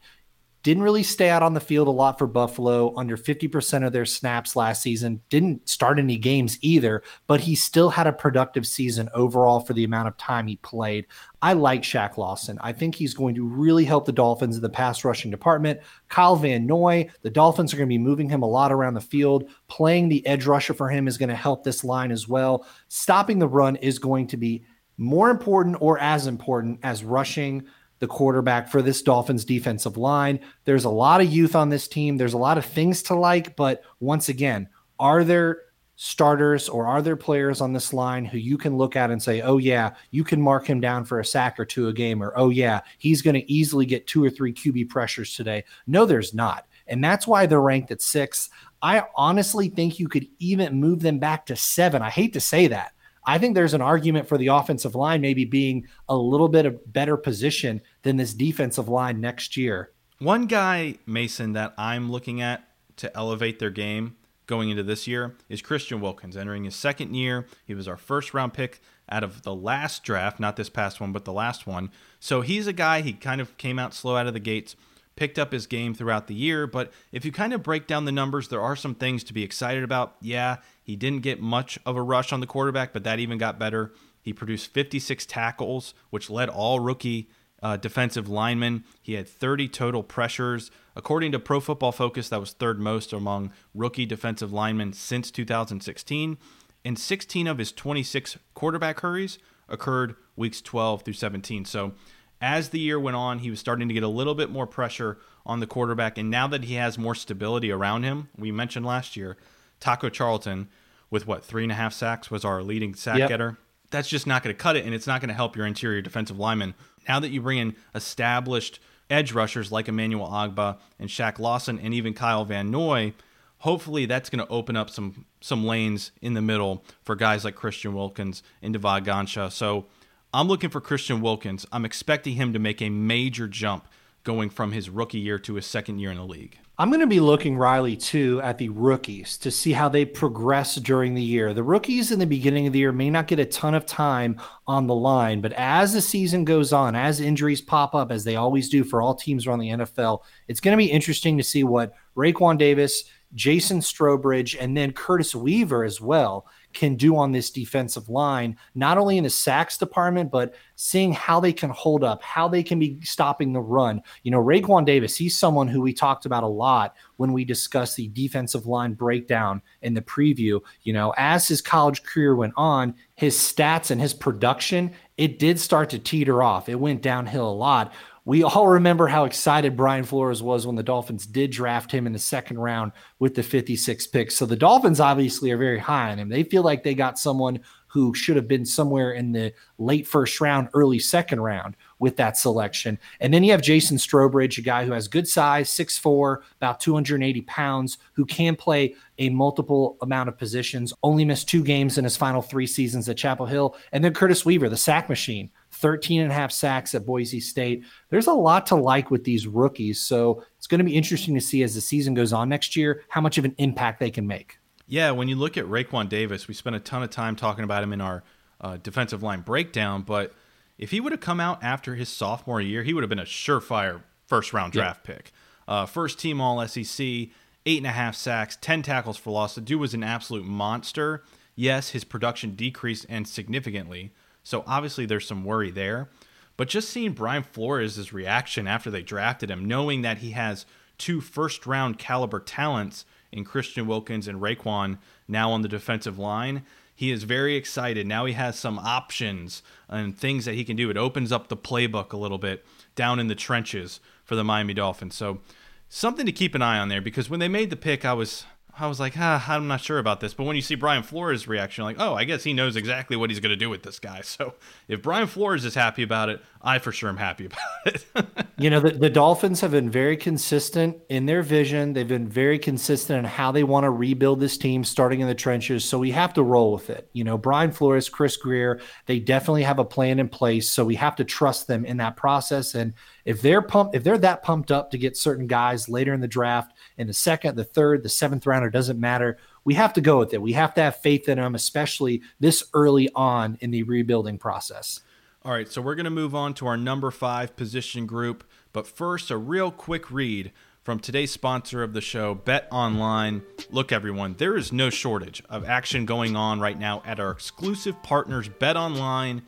Didn't 0.70 0.84
really 0.84 1.02
stay 1.02 1.32
out 1.32 1.42
on 1.42 1.56
the 1.56 1.60
field 1.60 1.88
a 1.88 1.92
lot 1.92 2.20
for 2.20 2.28
Buffalo, 2.28 2.96
under 2.96 3.18
50% 3.18 3.88
of 3.88 3.92
their 3.92 4.06
snaps 4.06 4.56
last 4.56 4.84
season. 4.84 5.20
Didn't 5.30 5.68
start 5.68 5.98
any 5.98 6.16
games 6.16 6.60
either, 6.62 7.02
but 7.26 7.40
he 7.40 7.56
still 7.56 7.90
had 7.90 8.06
a 8.06 8.14
productive 8.14 8.68
season 8.68 9.10
overall 9.16 9.62
for 9.62 9.74
the 9.74 9.84
amount 9.84 10.10
of 10.10 10.18
time 10.18 10.46
he 10.46 10.58
played. 10.58 11.08
I 11.42 11.54
like 11.54 11.82
Shaq 11.82 12.18
Lawson. 12.18 12.60
I 12.62 12.72
think 12.74 12.94
he's 12.94 13.16
going 13.16 13.34
to 13.34 13.48
really 13.48 13.84
help 13.84 14.06
the 14.06 14.12
Dolphins 14.12 14.58
in 14.58 14.62
the 14.62 14.70
pass 14.70 15.04
rushing 15.04 15.32
department. 15.32 15.80
Kyle 16.08 16.36
Van 16.36 16.68
Noy, 16.68 17.10
the 17.24 17.32
Dolphins 17.32 17.74
are 17.74 17.78
going 17.78 17.90
to 17.90 17.92
be 17.92 17.98
moving 17.98 18.30
him 18.30 18.44
a 18.44 18.48
lot 18.48 18.72
around 18.72 18.94
the 18.94 19.02
field. 19.02 19.50
Playing 19.70 20.08
the 20.08 20.24
edge 20.28 20.46
rusher 20.46 20.76
for 20.76 20.88
him 20.88 21.08
is 21.08 21.18
going 21.18 21.30
to 21.30 21.36
help 21.36 21.64
this 21.64 21.84
line 21.84 22.12
as 22.12 22.28
well. 22.28 22.68
Stopping 22.90 23.40
the 23.40 23.48
run 23.48 23.76
is 23.78 23.98
going 23.98 24.28
to 24.28 24.38
be 24.38 24.64
more 25.00 25.32
important 25.32 25.78
or 25.80 25.98
as 25.98 26.28
important 26.28 26.78
as 26.84 27.04
rushing 27.04 27.66
the 28.00 28.08
quarterback 28.08 28.70
for 28.70 28.82
this 28.82 29.02
Dolphins 29.02 29.46
defensive 29.46 29.98
line. 29.98 30.40
There's 30.66 30.86
a 30.86 30.90
lot 30.90 31.22
of 31.22 31.32
youth 31.32 31.56
on 31.56 31.70
this 31.70 31.88
team. 31.88 32.18
There's 32.18 32.34
a 32.34 32.38
lot 32.38 32.58
of 32.58 32.66
things 32.66 33.04
to 33.04 33.16
like, 33.16 33.56
but 33.56 33.84
once 34.00 34.30
again, 34.30 34.70
are 35.00 35.24
there 35.24 35.64
starters 36.02 36.70
or 36.70 36.88
are 36.88 37.02
there 37.02 37.18
players 37.18 37.60
on 37.60 37.74
this 37.74 37.92
line 37.92 38.24
who 38.24 38.38
you 38.38 38.58
can 38.58 38.78
look 38.78 38.96
at 38.96 39.12
and 39.12 39.22
say, 39.22 39.42
oh, 39.42 39.58
yeah, 39.58 39.92
you 40.12 40.24
can 40.24 40.42
mark 40.42 40.66
him 40.66 40.80
down 40.80 41.04
for 41.04 41.20
a 41.20 41.26
sack 41.26 41.60
or 41.60 41.66
two 41.66 41.90
a 41.90 41.94
game, 41.94 42.24
or 42.24 42.32
oh, 42.38 42.50
yeah, 42.50 42.80
he's 43.00 43.22
going 43.22 43.34
to 43.34 43.52
easily 43.52 43.86
get 43.86 44.08
two 44.08 44.24
or 44.24 44.30
three 44.30 44.54
QB 44.54 44.88
pressures 44.88 45.36
today? 45.36 45.66
No, 45.88 46.06
there's 46.06 46.34
not. 46.34 46.68
And 46.88 47.04
that's 47.04 47.28
why 47.28 47.46
they're 47.46 47.62
ranked 47.62 47.92
at 47.92 48.02
six. 48.02 48.50
I 48.82 49.04
honestly 49.14 49.68
think 49.68 50.00
you 50.00 50.08
could 50.08 50.28
even 50.40 50.80
move 50.80 51.02
them 51.02 51.20
back 51.20 51.46
to 51.48 51.58
seven. 51.58 52.02
I 52.02 52.10
hate 52.10 52.32
to 52.34 52.40
say 52.40 52.68
that. 52.68 52.94
I 53.30 53.38
think 53.38 53.54
there's 53.54 53.76
an 53.76 53.82
argument 53.82 54.28
for 54.28 54.40
the 54.40 54.48
offensive 54.48 54.96
line 54.96 55.22
maybe 55.22 55.46
being 55.46 55.88
a 56.08 56.18
little 56.18 56.50
bit 56.50 56.66
of 56.66 56.92
better 56.92 57.16
position 57.16 57.80
than 58.02 58.18
this 58.18 58.34
defensive 58.34 58.90
line 58.90 59.22
next 59.22 59.56
year. 59.56 59.92
One 60.18 60.48
guy, 60.48 60.96
Mason, 61.06 61.54
that 61.54 61.76
I'm 61.78 62.12
looking 62.12 62.42
at 62.42 62.68
to 62.98 63.16
elevate 63.16 63.60
their 63.60 63.70
game 63.70 64.16
going 64.48 64.72
into 64.72 64.82
this 64.82 65.06
year 65.06 65.36
is 65.48 65.62
Christian 65.62 66.02
Wilkins, 66.02 66.36
entering 66.36 66.64
his 66.64 66.76
second 66.76 67.14
year. 67.14 67.46
He 67.66 67.76
was 67.76 67.88
our 67.88 67.98
first 67.98 68.34
round 68.34 68.56
pick 68.56 68.82
out 69.08 69.24
of 69.24 69.44
the 69.44 69.54
last 69.54 70.04
draft, 70.04 70.40
not 70.40 70.56
this 70.56 70.70
past 70.70 71.00
one, 71.00 71.12
but 71.12 71.26
the 71.26 71.32
last 71.32 71.68
one. 71.68 71.92
So 72.20 72.42
he's 72.42 72.66
a 72.66 72.74
guy, 72.74 73.02
he 73.02 73.14
kind 73.14 73.42
of 73.42 73.56
came 73.60 73.78
out 73.78 73.94
slow 73.94 74.18
out 74.18 74.26
of 74.26 74.34
the 74.34 74.40
gates, 74.40 74.76
picked 75.16 75.38
up 75.38 75.52
his 75.52 75.68
game 75.68 75.94
throughout 75.94 76.26
the 76.26 76.34
year. 76.34 76.66
But 76.66 76.92
if 77.12 77.26
you 77.26 77.32
kind 77.32 77.54
of 77.54 77.62
break 77.62 77.86
down 77.86 78.06
the 78.06 78.12
numbers, 78.12 78.48
there 78.48 78.62
are 78.62 78.76
some 78.76 78.96
things 78.96 79.24
to 79.26 79.34
be 79.36 79.44
excited 79.44 79.84
about. 79.84 80.16
Yeah, 80.20 80.58
he 80.90 80.96
didn't 80.96 81.22
get 81.22 81.40
much 81.40 81.78
of 81.86 81.96
a 81.96 82.02
rush 82.02 82.34
on 82.34 82.40
the 82.40 82.48
quarterback, 82.48 82.94
but 82.94 83.04
that 83.04 83.20
even 83.20 83.38
got 83.38 83.60
better. 83.60 83.94
He 84.24 84.34
produced 84.34 84.74
56 84.74 85.24
tackles, 85.28 85.94
which 86.10 86.32
led 86.32 86.50
all 86.50 86.80
rookie 86.80 87.30
uh, 87.62 87.78
defensive 87.78 88.28
linemen. 88.28 88.84
He 89.00 89.14
had 89.14 89.30
30 89.30 89.68
total 89.68 90.02
pressures. 90.02 90.72
According 90.96 91.32
to 91.34 91.40
Pro 91.40 91.60
Football 91.60 91.92
Focus, 91.92 92.30
that 92.30 92.40
was 92.40 92.54
third 92.54 92.80
most 92.80 93.14
among 93.14 93.54
rookie 93.76 94.08
defensive 94.08 94.52
linemen 94.52 94.94
since 94.94 95.30
2016. 95.30 96.40
And 96.84 96.98
16 96.98 97.46
of 97.46 97.60
his 97.60 97.72
26 97.72 98.40
quarterback 98.56 99.02
hurries 99.02 99.38
occurred 99.68 100.16
weeks 100.36 100.60
12 100.60 101.04
through 101.04 101.14
17. 101.14 101.66
So 101.66 101.94
as 102.42 102.70
the 102.70 102.80
year 102.80 103.00
went 103.00 103.16
on, 103.16 103.38
he 103.40 103.52
was 103.52 103.60
starting 103.60 103.90
to 103.90 103.94
get 103.94 104.02
a 104.02 104.08
little 104.08 104.34
bit 104.34 104.50
more 104.50 104.66
pressure 104.66 105.20
on 105.46 105.60
the 105.60 105.68
quarterback. 105.68 106.18
And 106.18 106.32
now 106.32 106.48
that 106.48 106.64
he 106.64 106.74
has 106.74 106.98
more 106.98 107.14
stability 107.14 107.72
around 107.72 108.02
him, 108.02 108.30
we 108.36 108.52
mentioned 108.52 108.88
last 108.88 109.16
year, 109.16 109.38
Taco 109.80 110.10
Charlton 110.10 110.70
with 111.10 111.28
what 111.28 111.44
three 111.44 111.64
and 111.64 111.72
a 111.72 111.76
half 111.76 111.94
sacks 111.94 112.30
was 112.30 112.46
our 112.46 112.62
leading 112.62 112.94
sack 112.94 113.18
yep. 113.18 113.30
getter. 113.30 113.58
That's 113.92 114.08
just 114.08 114.28
not 114.28 114.44
going 114.44 114.56
to 114.56 114.62
cut 114.62 114.76
it, 114.76 114.86
and 114.86 114.94
it's 114.94 115.08
not 115.08 115.20
going 115.20 115.30
to 115.30 115.36
help 115.36 115.56
your 115.56 115.66
interior 115.66 116.02
defensive 116.02 116.38
linemen. 116.38 116.76
Now 117.08 117.20
that 117.20 117.30
you 117.30 117.42
bring 117.42 117.58
in 117.58 117.76
established 117.96 118.80
edge 119.10 119.32
rushers 119.32 119.72
like 119.72 119.88
Emmanuel 119.88 120.28
Ogbah 120.28 120.78
and 121.00 121.10
Shaq 121.10 121.40
Lawson 121.40 121.80
and 121.80 121.94
even 121.94 122.14
Kyle 122.14 122.46
Van 122.46 122.70
Noy, 122.70 123.14
hopefully 123.60 124.06
that's 124.06 124.30
going 124.30 124.46
to 124.46 124.52
open 124.52 124.76
up 124.76 124.90
some 124.90 125.26
some 125.42 125.66
lanes 125.66 126.12
in 126.22 126.34
the 126.34 126.42
middle 126.42 126.84
for 127.02 127.16
guys 127.16 127.46
like 127.46 127.56
Christian 127.56 127.94
Wilkins 127.94 128.44
and 128.62 128.74
Davon 128.74 129.04
Godchaux. 129.04 129.52
So 129.52 129.88
I'm 130.34 130.48
looking 130.48 130.70
for 130.70 130.82
Christian 130.82 131.22
Wilkins. 131.22 131.66
I'm 131.72 131.86
expecting 131.86 132.36
him 132.36 132.54
to 132.54 132.60
make 132.60 132.82
a 132.82 132.90
major 132.90 133.48
jump 133.48 133.88
going 134.24 134.50
from 134.50 134.74
his 134.74 134.90
rookie 134.90 135.20
year 135.20 135.40
to 135.40 135.56
his 135.56 135.66
second 135.66 136.00
year 136.00 136.12
in 136.12 136.18
the 136.18 136.26
league. 136.26 136.60
I'm 136.80 136.88
going 136.88 137.02
to 137.02 137.08
be 137.08 137.20
looking, 137.20 137.58
Riley, 137.58 137.98
too, 137.98 138.40
at 138.42 138.58
the 138.58 138.70
rookies 138.70 139.38
to 139.40 139.52
see 139.52 139.74
how 139.74 139.90
they 139.90 140.06
progress 140.06 140.76
during 140.76 141.14
the 141.14 141.22
year. 141.22 141.54
The 141.54 141.62
rookies 141.62 142.14
in 142.14 142.20
the 142.20 142.26
beginning 142.26 142.68
of 142.68 142.74
the 142.74 142.80
year 142.80 142.94
may 142.94 143.10
not 143.10 143.28
get 143.28 143.38
a 143.38 143.44
ton 143.44 143.76
of 143.76 143.86
time 143.86 144.40
on 144.66 144.88
the 144.88 144.96
line, 144.96 145.42
but 145.42 145.52
as 145.52 145.92
the 145.92 146.00
season 146.00 146.46
goes 146.46 146.72
on, 146.72 146.96
as 146.96 147.20
injuries 147.20 147.60
pop 147.60 147.94
up, 147.94 148.14
as 148.14 148.24
they 148.24 148.38
always 148.38 148.70
do 148.70 148.86
for 148.86 149.02
all 149.02 149.14
teams 149.14 149.46
around 149.46 149.60
the 149.60 149.72
NFL, 149.72 150.22
it's 150.48 150.62
going 150.62 150.72
to 150.72 150.82
be 150.82 150.90
interesting 150.90 151.36
to 151.36 151.44
see 151.44 151.66
what 151.66 151.92
Raekwon 152.16 152.58
Davis, 152.58 153.04
Jason 153.36 153.80
Strowbridge 153.80 154.58
and 154.60 154.76
then 154.76 154.92
Curtis 154.92 155.36
Weaver 155.36 155.84
as 155.84 156.02
well 156.02 156.48
can 156.74 156.96
do 156.96 157.16
on 157.16 157.32
this 157.32 157.50
defensive 157.50 158.10
line, 158.10 158.56
not 158.76 158.98
only 158.98 159.18
in 159.18 159.24
the 159.24 159.30
sacks 159.30 159.78
department, 159.78 160.32
but 160.32 160.54
seeing 160.76 161.12
how 161.12 161.40
they 161.40 161.54
can 161.54 161.70
hold 161.72 162.04
up, 162.04 162.22
how 162.22 162.48
they 162.48 162.62
can 162.62 162.80
be 162.80 163.00
stopping 163.02 163.54
the 163.54 163.60
run. 163.60 164.02
You 164.24 164.32
know, 164.32 164.44
Raekwon 164.44 164.86
Davis, 164.86 165.16
he's 165.16 165.38
someone 165.38 165.68
who 165.68 165.82
we 165.82 165.94
talked 165.94 166.26
about 166.26 166.44
a 166.44 166.48
lot 166.48 166.96
when 167.18 167.34
we 167.34 167.44
discussed 167.44 167.96
the 167.96 168.08
defensive 168.10 168.68
line 168.68 168.94
breakdown 168.94 169.62
in 169.82 169.94
the 169.94 170.02
preview. 170.02 170.62
You 170.84 170.94
know, 170.94 171.14
as 171.18 171.48
his 171.48 171.62
college 171.62 172.04
career 172.04 172.36
went 172.36 172.54
on, 172.56 172.96
his 173.16 173.36
stats 173.36 173.92
and 173.92 174.00
his 174.00 174.14
production, 174.14 174.92
it 175.18 175.40
did 175.40 175.60
start 175.60 175.90
to 175.92 176.00
teeter 176.00 176.42
off. 176.44 176.70
It 176.70 176.80
went 176.80 177.02
downhill 177.02 177.50
a 177.50 177.52
lot 177.52 177.94
we 178.26 178.44
all 178.44 178.68
remember 178.68 179.08
how 179.08 179.26
excited 179.26 179.78
Brian 179.78 180.04
Flores 180.04 180.44
was 180.44 180.68
when 180.68 180.76
the 180.76 180.84
Dolphins 180.84 181.26
did 181.26 181.52
draft 181.52 181.92
him 181.92 182.06
in 182.06 182.14
the 182.14 182.20
second 182.20 182.60
round 182.60 182.92
with 183.20 183.36
the 183.36 183.44
56 183.44 184.08
picks. 184.08 184.36
So 184.36 184.46
the 184.46 184.56
Dolphins 184.56 185.00
obviously 185.00 185.52
are 185.52 185.58
very 185.58 185.80
high 185.80 186.12
on 186.12 186.20
him. 186.20 186.30
They 186.30 186.44
feel 186.44 186.64
like 186.64 186.84
they 186.84 186.94
got 186.94 187.18
someone 187.18 187.60
who 187.90 188.14
should 188.14 188.36
have 188.36 188.48
been 188.48 188.66
somewhere 188.66 189.14
in 189.14 189.32
the 189.32 189.52
late 189.80 190.06
first 190.06 190.40
round, 190.40 190.70
early 190.74 191.00
second 191.00 191.42
round 191.42 191.76
with 191.98 192.16
that 192.18 192.38
selection. 192.38 193.00
And 193.20 193.34
then 193.34 193.44
you 193.44 193.52
have 193.52 193.64
Jason 193.64 193.98
Strowbridge, 193.98 194.60
a 194.60 194.62
guy 194.62 194.86
who 194.86 194.92
has 194.92 195.08
good 195.08 195.28
size, 195.28 195.72
6'4, 195.72 196.38
about 196.58 196.80
280 196.80 197.42
pounds, 197.42 197.98
who 198.14 198.26
can 198.26 198.56
play 198.56 198.94
a 199.18 199.30
multiple 199.30 199.98
amount 200.02 200.30
of 200.30 200.38
positions, 200.38 200.94
only 201.02 201.26
missed 201.26 201.50
two 201.50 201.64
games 201.64 201.98
in 201.98 202.04
his 202.04 202.16
final 202.16 202.44
three 202.44 202.68
seasons 202.68 203.10
at 203.10 203.18
Chapel 203.18 203.48
Hill. 203.48 203.76
And 203.92 204.04
then 204.04 204.14
Curtis 204.14 204.46
Weaver, 204.46 204.70
the 204.70 204.78
sack 204.78 205.10
machine, 205.10 205.50
13 205.80 206.22
and 206.22 206.32
a 206.32 206.34
half 206.34 206.52
sacks 206.52 206.94
at 206.94 207.06
Boise 207.06 207.40
State. 207.40 207.84
There's 208.10 208.28
a 208.28 208.34
lot 208.34 208.66
to 208.68 208.76
like 208.76 209.10
with 209.10 209.24
these 209.24 209.48
rookies. 209.48 210.00
So 210.00 210.44
it's 210.58 210.68
going 210.68 210.80
to 210.80 210.86
be 210.86 210.96
interesting 210.96 211.34
to 211.36 211.42
see 211.42 211.64
as 211.64 211.76
the 211.76 211.82
season 211.82 212.14
goes 212.14 212.34
on 212.34 212.50
next 212.50 212.76
year 212.76 213.04
how 213.08 213.22
much 213.22 213.38
of 213.38 213.46
an 213.46 213.56
impact 213.58 214.00
they 214.00 214.12
can 214.12 214.28
make. 214.28 214.58
Yeah, 214.88 215.12
when 215.12 215.28
you 215.28 215.36
look 215.36 215.56
at 215.58 215.66
Raekwon 215.66 216.10
Davis, 216.10 216.48
we 216.48 216.54
spent 216.54 216.76
a 216.76 216.80
ton 216.80 217.04
of 217.04 217.12
time 217.12 217.36
talking 217.36 217.64
about 217.64 217.84
him 217.84 217.94
in 217.94 218.02
our 218.02 218.24
uh, 218.60 218.78
defensive 218.78 219.24
line 219.24 219.42
breakdown. 219.42 220.02
But 220.02 220.34
if 220.78 220.92
he 220.92 221.00
would 221.00 221.12
have 221.12 221.22
come 221.22 221.40
out 221.40 221.64
after 221.64 221.96
his 221.96 222.10
sophomore 222.10 222.60
year, 222.60 222.84
he 222.84 222.94
would 222.94 223.04
have 223.04 223.10
been 223.10 223.20
a 223.20 223.24
surefire 223.24 224.02
first 224.26 224.52
round 224.52 224.74
draft 224.74 225.08
yeah. 225.08 225.16
pick. 225.16 225.32
Uh, 225.68 225.86
first 225.86 226.20
team 226.20 226.42
All 226.42 226.66
SEC, 226.68 227.06
eight 227.06 227.78
and 227.78 227.86
a 227.86 227.92
half 227.92 228.16
sacks, 228.16 228.58
10 228.60 228.82
tackles 228.82 229.18
for 229.18 229.32
loss. 229.32 229.56
The 229.56 229.62
dude 229.62 229.80
was 229.80 229.94
an 229.94 230.04
absolute 230.04 230.46
monster. 230.46 231.24
Yes, 231.56 231.90
his 231.90 232.04
production 232.04 232.56
decreased 232.56 233.06
and 233.10 233.28
significantly. 233.28 234.12
So 234.44 234.64
obviously 234.66 235.06
there's 235.06 235.28
some 235.28 235.44
worry 235.44 235.72
there. 235.72 236.10
But 236.58 236.68
just 236.68 236.90
seeing 236.90 237.14
Brian 237.14 237.44
Flores' 237.44 238.12
reaction 238.12 238.68
after 238.68 238.92
they 238.92 239.02
drafted 239.02 239.50
him, 239.50 239.66
knowing 239.66 240.02
that 240.02 240.18
he 240.18 240.32
has 240.32 240.66
two 240.98 241.22
first 241.22 241.66
round 241.66 241.98
caliber 241.98 242.40
talents 242.40 243.06
in 243.32 243.46
Christian 243.46 243.88
Wilkins 243.88 244.28
and 244.28 244.42
Raekwon 244.42 244.98
now 245.28 245.52
on 245.52 245.62
the 245.62 245.70
defensive 245.70 246.20
line, 246.20 246.64
he 246.94 247.12
is 247.12 247.24
very 247.24 247.56
excited. 247.56 248.06
Now 248.06 248.26
he 248.26 248.34
has 248.34 248.60
some 248.60 248.78
options 248.78 249.64
and 249.88 250.18
things 250.18 250.44
that 250.44 250.56
he 250.56 250.66
can 250.66 250.76
do. 250.76 250.90
It 250.90 250.98
opens 250.98 251.32
up 251.32 251.48
the 251.48 251.56
playbook 251.56 252.12
a 252.12 252.18
little 252.18 252.38
bit 252.38 252.66
down 252.96 253.20
in 253.20 253.28
the 253.28 253.36
trenches 253.36 254.02
for 254.26 254.36
the 254.36 254.44
Miami 254.44 254.74
Dolphins. 254.74 255.16
So 255.16 255.40
something 255.88 256.26
to 256.26 256.34
keep 256.34 256.56
an 256.56 256.62
eye 256.62 256.78
on 256.78 256.90
there 256.90 257.00
because 257.00 257.30
when 257.30 257.40
they 257.40 257.48
made 257.48 257.70
the 257.70 257.78
pick, 257.78 258.04
I 258.04 258.12
was 258.12 258.44
I 258.80 258.88
was 258.88 259.00
like, 259.00 259.14
ah, 259.18 259.44
I'm 259.48 259.68
not 259.68 259.82
sure 259.82 260.00
about 260.00 260.20
this. 260.20 260.34
But 260.34 260.46
when 260.46 260.56
you 260.56 260.62
see 260.62 260.76
Brian 260.76 261.04
Flores' 261.04 261.48
reaction, 261.48 261.84
like, 261.84 261.98
oh, 262.00 262.16
I 262.16 262.24
guess 262.24 262.44
he 262.44 262.54
knows 262.54 262.76
exactly 262.76 263.18
what 263.18 263.30
he's 263.30 263.40
going 263.40 263.52
to 263.52 263.56
do 263.56 263.70
with 263.70 263.84
this 263.84 264.00
guy. 264.00 264.22
So 264.30 264.54
if 264.88 265.02
Brian 265.02 265.28
Flores 265.28 265.66
is 265.66 265.76
happy 265.76 266.04
about 266.04 266.30
it, 266.30 266.42
I 266.62 266.80
for 266.80 266.92
sure 266.92 267.10
am 267.10 267.18
happy 267.18 267.46
about 267.46 267.60
it. 267.86 268.06
you 268.58 268.70
know, 268.70 268.82
the, 268.82 268.92
the 268.92 269.10
Dolphins 269.10 269.62
have 269.62 269.72
been 269.72 269.90
very 269.90 270.18
consistent 270.18 270.98
in 271.08 271.26
their 271.26 271.42
vision. 271.42 271.94
They've 271.94 272.08
been 272.08 272.28
very 272.28 272.60
consistent 272.60 273.20
in 273.20 273.26
how 273.26 273.54
they 273.54 273.64
want 273.64 273.86
to 273.86 273.90
rebuild 273.90 274.42
this 274.42 274.58
team 274.58 274.84
starting 274.84 275.22
in 275.22 275.28
the 275.28 275.36
trenches. 275.36 275.86
So 275.86 275.98
we 275.98 276.12
have 276.12 276.34
to 276.34 276.44
roll 276.44 276.74
with 276.74 276.90
it. 276.90 277.10
You 277.14 277.24
know, 277.24 277.38
Brian 277.38 277.72
Flores, 277.72 278.10
Chris 278.10 278.36
Grier, 278.36 278.82
they 279.06 279.20
definitely 279.20 279.64
have 279.64 279.80
a 279.80 279.86
plan 279.86 280.20
in 280.20 280.28
place. 280.28 280.70
So 280.70 280.84
we 280.84 280.96
have 280.96 281.16
to 281.16 281.24
trust 281.24 281.68
them 281.68 281.86
in 281.86 281.96
that 281.98 282.18
process. 282.18 282.76
And 282.76 282.94
if 283.24 283.42
they're 283.42 283.62
pumped, 283.62 283.96
if 283.96 284.04
they're 284.04 284.18
that 284.18 284.44
pumped 284.44 284.70
up 284.70 284.92
to 284.92 284.98
get 284.98 285.16
certain 285.16 285.48
guys 285.48 285.88
later 285.88 286.14
in 286.14 286.20
the 286.20 286.28
draft, 286.28 286.74
in 286.98 287.08
the 287.08 287.14
second, 287.14 287.56
the 287.56 287.64
third, 287.64 288.04
the 288.04 288.10
seventh 288.10 288.46
rounder, 288.46 288.70
doesn't 288.70 289.00
matter. 289.00 289.38
We 289.64 289.76
have 289.76 289.94
to 289.94 290.02
go 290.02 290.20
with 290.20 290.34
it. 290.34 290.42
We 290.42 290.54
have 290.54 290.74
to 290.74 290.82
have 290.82 290.98
faith 290.98 291.30
in 291.30 291.38
them, 291.38 291.56
especially 291.56 292.22
this 292.42 292.66
early 292.74 293.10
on 293.16 293.58
in 293.62 293.72
the 293.72 293.84
rebuilding 293.84 294.40
process. 294.40 295.02
All 295.46 295.54
right, 295.54 295.72
so 295.72 295.82
we're 295.82 295.96
going 295.96 296.04
to 296.04 296.10
move 296.10 296.36
on 296.36 296.54
to 296.56 296.68
our 296.68 296.76
number 296.76 297.12
five 297.12 297.56
position 297.56 298.06
group. 298.06 298.44
But 298.74 298.86
first, 298.86 299.32
a 299.32 299.38
real 299.38 299.72
quick 299.72 300.12
read 300.12 300.52
from 300.84 301.00
today's 301.00 301.32
sponsor 301.32 301.82
of 301.82 301.94
the 301.94 302.02
show, 302.02 302.36
Bet 302.36 302.68
Online. 302.72 303.44
Look, 303.70 303.94
everyone, 303.94 304.36
there 304.38 304.58
is 304.58 304.74
no 304.74 304.90
shortage 304.90 305.42
of 305.50 305.64
action 305.64 306.06
going 306.06 306.36
on 306.36 306.60
right 306.60 306.78
now 306.78 307.02
at 307.06 307.22
our 307.22 307.32
exclusive 307.32 308.04
partners, 308.04 308.50
betonline.ag. 308.50 309.44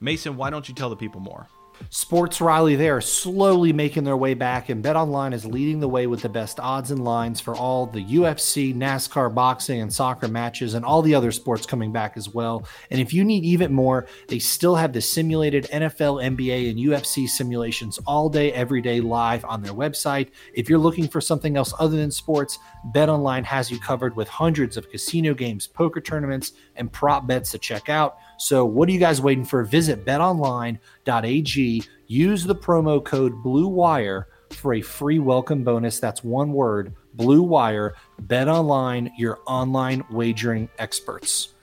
Mason, 0.00 0.36
why 0.36 0.50
don't 0.50 0.68
you 0.68 0.74
tell 0.74 0.90
the 0.90 0.96
people 0.96 1.20
more? 1.20 1.48
Sports 1.90 2.40
Riley, 2.40 2.76
they 2.76 2.88
are 2.88 3.00
slowly 3.00 3.72
making 3.72 4.04
their 4.04 4.16
way 4.16 4.34
back, 4.34 4.68
and 4.68 4.82
BetOnline 4.82 5.32
is 5.34 5.44
leading 5.44 5.80
the 5.80 5.88
way 5.88 6.06
with 6.06 6.22
the 6.22 6.28
best 6.28 6.58
odds 6.58 6.90
and 6.90 7.04
lines 7.04 7.40
for 7.40 7.54
all 7.54 7.86
the 7.86 8.04
UFC, 8.04 8.74
NASCAR, 8.74 9.34
boxing, 9.34 9.80
and 9.80 9.92
soccer 9.92 10.28
matches, 10.28 10.74
and 10.74 10.84
all 10.84 11.02
the 11.02 11.14
other 11.14 11.32
sports 11.32 11.66
coming 11.66 11.92
back 11.92 12.16
as 12.16 12.28
well. 12.28 12.66
And 12.90 13.00
if 13.00 13.12
you 13.12 13.24
need 13.24 13.44
even 13.44 13.72
more, 13.72 14.06
they 14.28 14.38
still 14.38 14.74
have 14.74 14.92
the 14.92 15.00
simulated 15.00 15.64
NFL, 15.64 16.22
NBA, 16.22 16.70
and 16.70 16.78
UFC 16.78 17.28
simulations 17.28 17.98
all 18.06 18.28
day, 18.28 18.52
every 18.52 18.80
day 18.80 19.00
live 19.00 19.44
on 19.44 19.62
their 19.62 19.74
website. 19.74 20.30
If 20.54 20.68
you're 20.68 20.78
looking 20.78 21.08
for 21.08 21.20
something 21.20 21.56
else 21.56 21.74
other 21.78 21.96
than 21.96 22.10
sports, 22.10 22.58
BetOnline 22.92 23.44
has 23.44 23.70
you 23.70 23.78
covered 23.78 24.16
with 24.16 24.28
hundreds 24.28 24.76
of 24.76 24.90
casino 24.90 25.34
games, 25.34 25.66
poker 25.66 26.00
tournaments, 26.00 26.52
and 26.76 26.92
prop 26.92 27.26
bets 27.26 27.50
to 27.52 27.58
check 27.58 27.88
out. 27.88 28.16
So, 28.42 28.64
what 28.64 28.88
are 28.88 28.92
you 28.92 28.98
guys 28.98 29.20
waiting 29.20 29.44
for? 29.44 29.62
Visit 29.62 30.04
betonline.ag. 30.04 31.84
Use 32.08 32.44
the 32.44 32.56
promo 32.56 33.04
code 33.04 33.34
BLUEWIRE 33.34 34.24
for 34.50 34.74
a 34.74 34.80
free 34.80 35.20
welcome 35.20 35.62
bonus. 35.62 36.00
That's 36.00 36.24
one 36.24 36.52
word, 36.52 36.92
Blue 37.14 37.44
Wire. 37.44 37.94
Bet 38.18 38.48
online, 38.48 39.12
your 39.16 39.38
online 39.46 40.02
wagering 40.10 40.68
experts. 40.80 41.54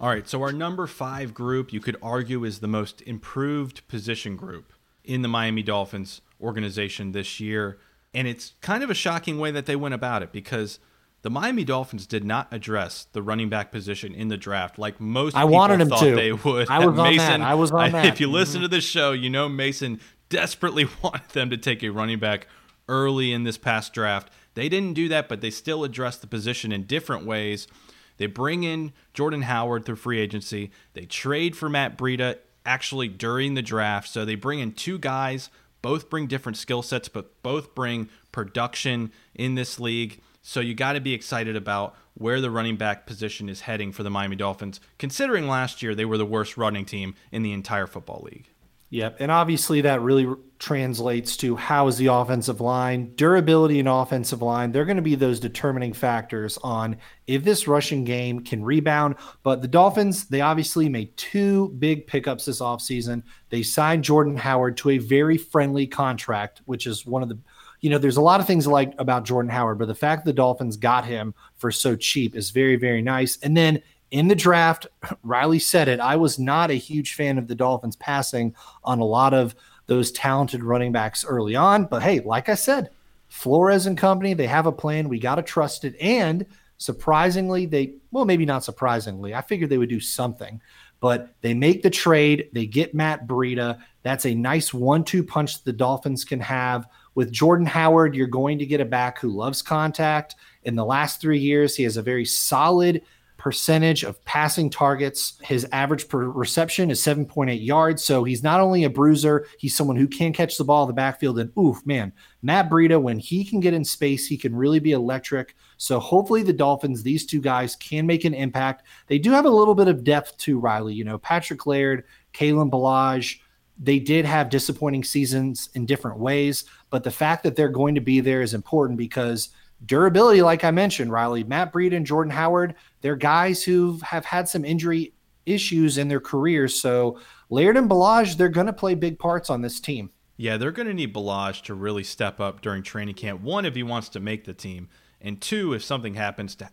All 0.00 0.08
right, 0.08 0.28
so 0.28 0.40
our 0.42 0.52
number 0.52 0.86
five 0.86 1.34
group, 1.34 1.72
you 1.72 1.80
could 1.80 1.96
argue, 2.00 2.44
is 2.44 2.60
the 2.60 2.68
most 2.68 3.02
improved 3.02 3.86
position 3.88 4.36
group 4.36 4.72
in 5.02 5.22
the 5.22 5.28
Miami 5.28 5.64
Dolphins 5.64 6.20
organization 6.40 7.10
this 7.10 7.40
year. 7.40 7.78
And 8.14 8.28
it's 8.28 8.54
kind 8.60 8.84
of 8.84 8.90
a 8.90 8.94
shocking 8.94 9.40
way 9.40 9.50
that 9.50 9.66
they 9.66 9.74
went 9.74 9.94
about 9.94 10.22
it 10.22 10.30
because 10.30 10.78
the 11.22 11.30
Miami 11.30 11.64
Dolphins 11.64 12.06
did 12.06 12.24
not 12.24 12.48
address 12.52 13.06
the 13.12 13.22
running 13.22 13.48
back 13.48 13.70
position 13.70 14.14
in 14.14 14.28
the 14.28 14.36
draft 14.36 14.78
like 14.78 15.00
most 15.00 15.36
I 15.36 15.44
wanted 15.44 15.86
thought 15.88 16.00
to. 16.00 16.14
they 16.14 16.32
would. 16.32 16.68
I 16.68 16.86
was 16.86 16.96
Mason, 16.96 17.20
on 17.32 17.40
that. 17.40 17.46
I 17.46 17.54
was 17.54 17.70
on 17.70 17.92
that. 17.92 18.06
If 18.06 18.20
you 18.20 18.30
listen 18.30 18.56
mm-hmm. 18.56 18.62
to 18.64 18.68
this 18.68 18.84
show, 18.84 19.12
you 19.12 19.28
know 19.28 19.48
Mason 19.48 20.00
desperately 20.28 20.88
wanted 21.02 21.28
them 21.30 21.50
to 21.50 21.56
take 21.56 21.82
a 21.82 21.90
running 21.90 22.18
back 22.18 22.46
early 22.88 23.32
in 23.32 23.44
this 23.44 23.58
past 23.58 23.92
draft. 23.92 24.32
They 24.54 24.68
didn't 24.68 24.94
do 24.94 25.08
that, 25.08 25.28
but 25.28 25.40
they 25.40 25.50
still 25.50 25.84
addressed 25.84 26.22
the 26.22 26.26
position 26.26 26.72
in 26.72 26.84
different 26.84 27.24
ways. 27.24 27.68
They 28.16 28.26
bring 28.26 28.64
in 28.64 28.92
Jordan 29.14 29.42
Howard 29.42 29.84
through 29.84 29.96
free 29.96 30.20
agency. 30.20 30.70
They 30.94 31.04
trade 31.04 31.56
for 31.56 31.68
Matt 31.68 31.96
Breida 31.96 32.38
actually 32.66 33.08
during 33.08 33.54
the 33.54 33.62
draft. 33.62 34.08
So 34.08 34.24
they 34.24 34.34
bring 34.34 34.58
in 34.58 34.72
two 34.72 34.98
guys, 34.98 35.50
both 35.82 36.10
bring 36.10 36.26
different 36.26 36.58
skill 36.58 36.82
sets, 36.82 37.08
but 37.08 37.42
both 37.42 37.74
bring 37.74 38.08
production 38.32 39.12
in 39.34 39.54
this 39.54 39.80
league. 39.80 40.20
So 40.50 40.58
you 40.58 40.74
got 40.74 40.94
to 40.94 41.00
be 41.00 41.14
excited 41.14 41.54
about 41.54 41.94
where 42.14 42.40
the 42.40 42.50
running 42.50 42.74
back 42.74 43.06
position 43.06 43.48
is 43.48 43.60
heading 43.60 43.92
for 43.92 44.02
the 44.02 44.10
Miami 44.10 44.34
Dolphins, 44.34 44.80
considering 44.98 45.46
last 45.46 45.80
year 45.80 45.94
they 45.94 46.04
were 46.04 46.18
the 46.18 46.26
worst 46.26 46.56
running 46.56 46.84
team 46.84 47.14
in 47.30 47.44
the 47.44 47.52
entire 47.52 47.86
football 47.86 48.26
league. 48.28 48.48
Yep. 48.88 49.18
And 49.20 49.30
obviously 49.30 49.82
that 49.82 50.00
really 50.00 50.26
translates 50.58 51.36
to 51.36 51.54
how 51.54 51.86
is 51.86 51.98
the 51.98 52.08
offensive 52.08 52.60
line, 52.60 53.12
durability 53.14 53.78
and 53.78 53.88
offensive 53.88 54.42
line. 54.42 54.72
They're 54.72 54.84
going 54.84 54.96
to 54.96 55.02
be 55.02 55.14
those 55.14 55.38
determining 55.38 55.92
factors 55.92 56.58
on 56.64 56.96
if 57.28 57.44
this 57.44 57.68
rushing 57.68 58.02
game 58.02 58.40
can 58.40 58.64
rebound. 58.64 59.14
But 59.44 59.62
the 59.62 59.68
Dolphins, 59.68 60.24
they 60.26 60.40
obviously 60.40 60.88
made 60.88 61.16
two 61.16 61.68
big 61.78 62.08
pickups 62.08 62.46
this 62.46 62.60
offseason. 62.60 63.22
They 63.50 63.62
signed 63.62 64.02
Jordan 64.02 64.36
Howard 64.36 64.76
to 64.78 64.90
a 64.90 64.98
very 64.98 65.38
friendly 65.38 65.86
contract, 65.86 66.60
which 66.64 66.88
is 66.88 67.06
one 67.06 67.22
of 67.22 67.28
the 67.28 67.38
you 67.80 67.90
know, 67.90 67.98
there's 67.98 68.16
a 68.16 68.22
lot 68.22 68.40
of 68.40 68.46
things 68.46 68.66
like 68.66 68.94
about 68.98 69.24
Jordan 69.24 69.50
Howard, 69.50 69.78
but 69.78 69.88
the 69.88 69.94
fact 69.94 70.24
the 70.24 70.32
Dolphins 70.32 70.76
got 70.76 71.04
him 71.04 71.34
for 71.56 71.70
so 71.70 71.96
cheap 71.96 72.36
is 72.36 72.50
very, 72.50 72.76
very 72.76 73.02
nice. 73.02 73.38
And 73.42 73.56
then 73.56 73.82
in 74.10 74.28
the 74.28 74.34
draft, 74.34 74.86
Riley 75.22 75.58
said 75.58 75.88
it. 75.88 76.00
I 76.00 76.16
was 76.16 76.38
not 76.38 76.70
a 76.70 76.74
huge 76.74 77.14
fan 77.14 77.38
of 77.38 77.48
the 77.48 77.54
Dolphins 77.54 77.96
passing 77.96 78.54
on 78.84 78.98
a 78.98 79.04
lot 79.04 79.34
of 79.34 79.54
those 79.86 80.12
talented 80.12 80.62
running 80.62 80.92
backs 80.92 81.24
early 81.24 81.56
on. 81.56 81.84
But 81.84 82.02
hey, 82.02 82.20
like 82.20 82.48
I 82.48 82.54
said, 82.54 82.90
Flores 83.28 83.86
and 83.86 83.96
company, 83.96 84.34
they 84.34 84.46
have 84.46 84.66
a 84.66 84.72
plan. 84.72 85.08
We 85.08 85.18
got 85.18 85.36
to 85.36 85.42
trust 85.42 85.84
it. 85.84 85.96
And 86.00 86.46
surprisingly, 86.78 87.66
they, 87.66 87.94
well, 88.10 88.24
maybe 88.24 88.44
not 88.44 88.64
surprisingly, 88.64 89.34
I 89.34 89.40
figured 89.40 89.70
they 89.70 89.78
would 89.78 89.88
do 89.88 90.00
something, 90.00 90.60
but 91.00 91.34
they 91.40 91.54
make 91.54 91.82
the 91.82 91.90
trade. 91.90 92.50
They 92.52 92.66
get 92.66 92.94
Matt 92.94 93.26
Breida. 93.26 93.80
That's 94.02 94.26
a 94.26 94.34
nice 94.34 94.74
one 94.74 95.04
two 95.04 95.22
punch 95.22 95.62
the 95.62 95.72
Dolphins 95.72 96.24
can 96.24 96.40
have 96.40 96.86
with 97.20 97.30
Jordan 97.30 97.66
Howard, 97.66 98.14
you're 98.14 98.26
going 98.26 98.58
to 98.60 98.64
get 98.64 98.80
a 98.80 98.84
back 98.86 99.18
who 99.18 99.28
loves 99.28 99.60
contact. 99.60 100.36
In 100.62 100.74
the 100.74 100.86
last 100.86 101.20
three 101.20 101.38
years, 101.38 101.76
he 101.76 101.82
has 101.82 101.98
a 101.98 102.02
very 102.02 102.24
solid 102.24 103.02
percentage 103.36 104.04
of 104.04 104.24
passing 104.24 104.70
targets. 104.70 105.34
His 105.42 105.66
average 105.70 106.08
per 106.08 106.30
reception 106.30 106.90
is 106.90 106.98
7.8 107.02 107.62
yards. 107.62 108.02
So 108.02 108.24
he's 108.24 108.42
not 108.42 108.58
only 108.58 108.84
a 108.84 108.88
bruiser, 108.88 109.46
he's 109.58 109.76
someone 109.76 109.96
who 109.96 110.08
can 110.08 110.32
catch 110.32 110.56
the 110.56 110.64
ball 110.64 110.84
in 110.84 110.86
the 110.86 110.94
backfield. 110.94 111.38
And 111.38 111.52
oof, 111.58 111.84
man, 111.84 112.10
Matt 112.40 112.70
Breida, 112.70 112.98
when 112.98 113.18
he 113.18 113.44
can 113.44 113.60
get 113.60 113.74
in 113.74 113.84
space, 113.84 114.26
he 114.26 114.38
can 114.38 114.56
really 114.56 114.78
be 114.78 114.92
electric. 114.92 115.54
So 115.76 116.00
hopefully 116.00 116.42
the 116.42 116.54
Dolphins, 116.54 117.02
these 117.02 117.26
two 117.26 117.42
guys 117.42 117.76
can 117.76 118.06
make 118.06 118.24
an 118.24 118.32
impact. 118.32 118.86
They 119.08 119.18
do 119.18 119.30
have 119.32 119.44
a 119.44 119.50
little 119.50 119.74
bit 119.74 119.88
of 119.88 120.04
depth 120.04 120.38
to 120.38 120.58
Riley. 120.58 120.94
You 120.94 121.04
know, 121.04 121.18
Patrick 121.18 121.66
Laird, 121.66 122.04
Kalen 122.32 122.70
Ballage, 122.70 123.40
they 123.82 123.98
did 123.98 124.26
have 124.26 124.50
disappointing 124.50 125.04
seasons 125.04 125.70
in 125.74 125.86
different 125.86 126.18
ways, 126.18 126.66
but 126.90 127.04
the 127.04 127.10
fact 127.10 127.42
that 127.44 127.56
they're 127.56 127.68
going 127.68 127.94
to 127.94 128.00
be 128.00 128.20
there 128.20 128.42
is 128.42 128.54
important 128.54 128.98
because 128.98 129.50
durability, 129.86 130.42
like 130.42 130.64
I 130.64 130.70
mentioned, 130.70 131.12
Riley, 131.12 131.44
Matt 131.44 131.72
Breida 131.72 131.96
and 131.96 132.06
Jordan 132.06 132.32
Howard, 132.32 132.74
they're 133.00 133.16
guys 133.16 133.62
who 133.62 133.98
have 134.02 134.24
had 134.24 134.48
some 134.48 134.64
injury 134.64 135.14
issues 135.46 135.98
in 135.98 136.08
their 136.08 136.20
careers. 136.20 136.78
So 136.78 137.18
Laird 137.48 137.76
and 137.76 137.88
Ballage, 137.88 138.36
they're 138.36 138.48
going 138.48 138.66
to 138.66 138.72
play 138.72 138.94
big 138.94 139.18
parts 139.18 139.50
on 139.50 139.62
this 139.62 139.80
team. 139.80 140.10
Yeah, 140.36 140.56
they're 140.56 140.72
going 140.72 140.88
to 140.88 140.94
need 140.94 141.14
Ballage 141.14 141.62
to 141.62 141.74
really 141.74 142.04
step 142.04 142.40
up 142.40 142.60
during 142.60 142.82
training 142.82 143.14
camp. 143.14 143.40
One, 143.42 143.64
if 143.64 143.74
he 143.74 143.82
wants 143.82 144.08
to 144.10 144.20
make 144.20 144.44
the 144.44 144.54
team, 144.54 144.88
and 145.20 145.40
two, 145.40 145.74
if 145.74 145.84
something 145.84 146.14
happens 146.14 146.54
to 146.56 146.70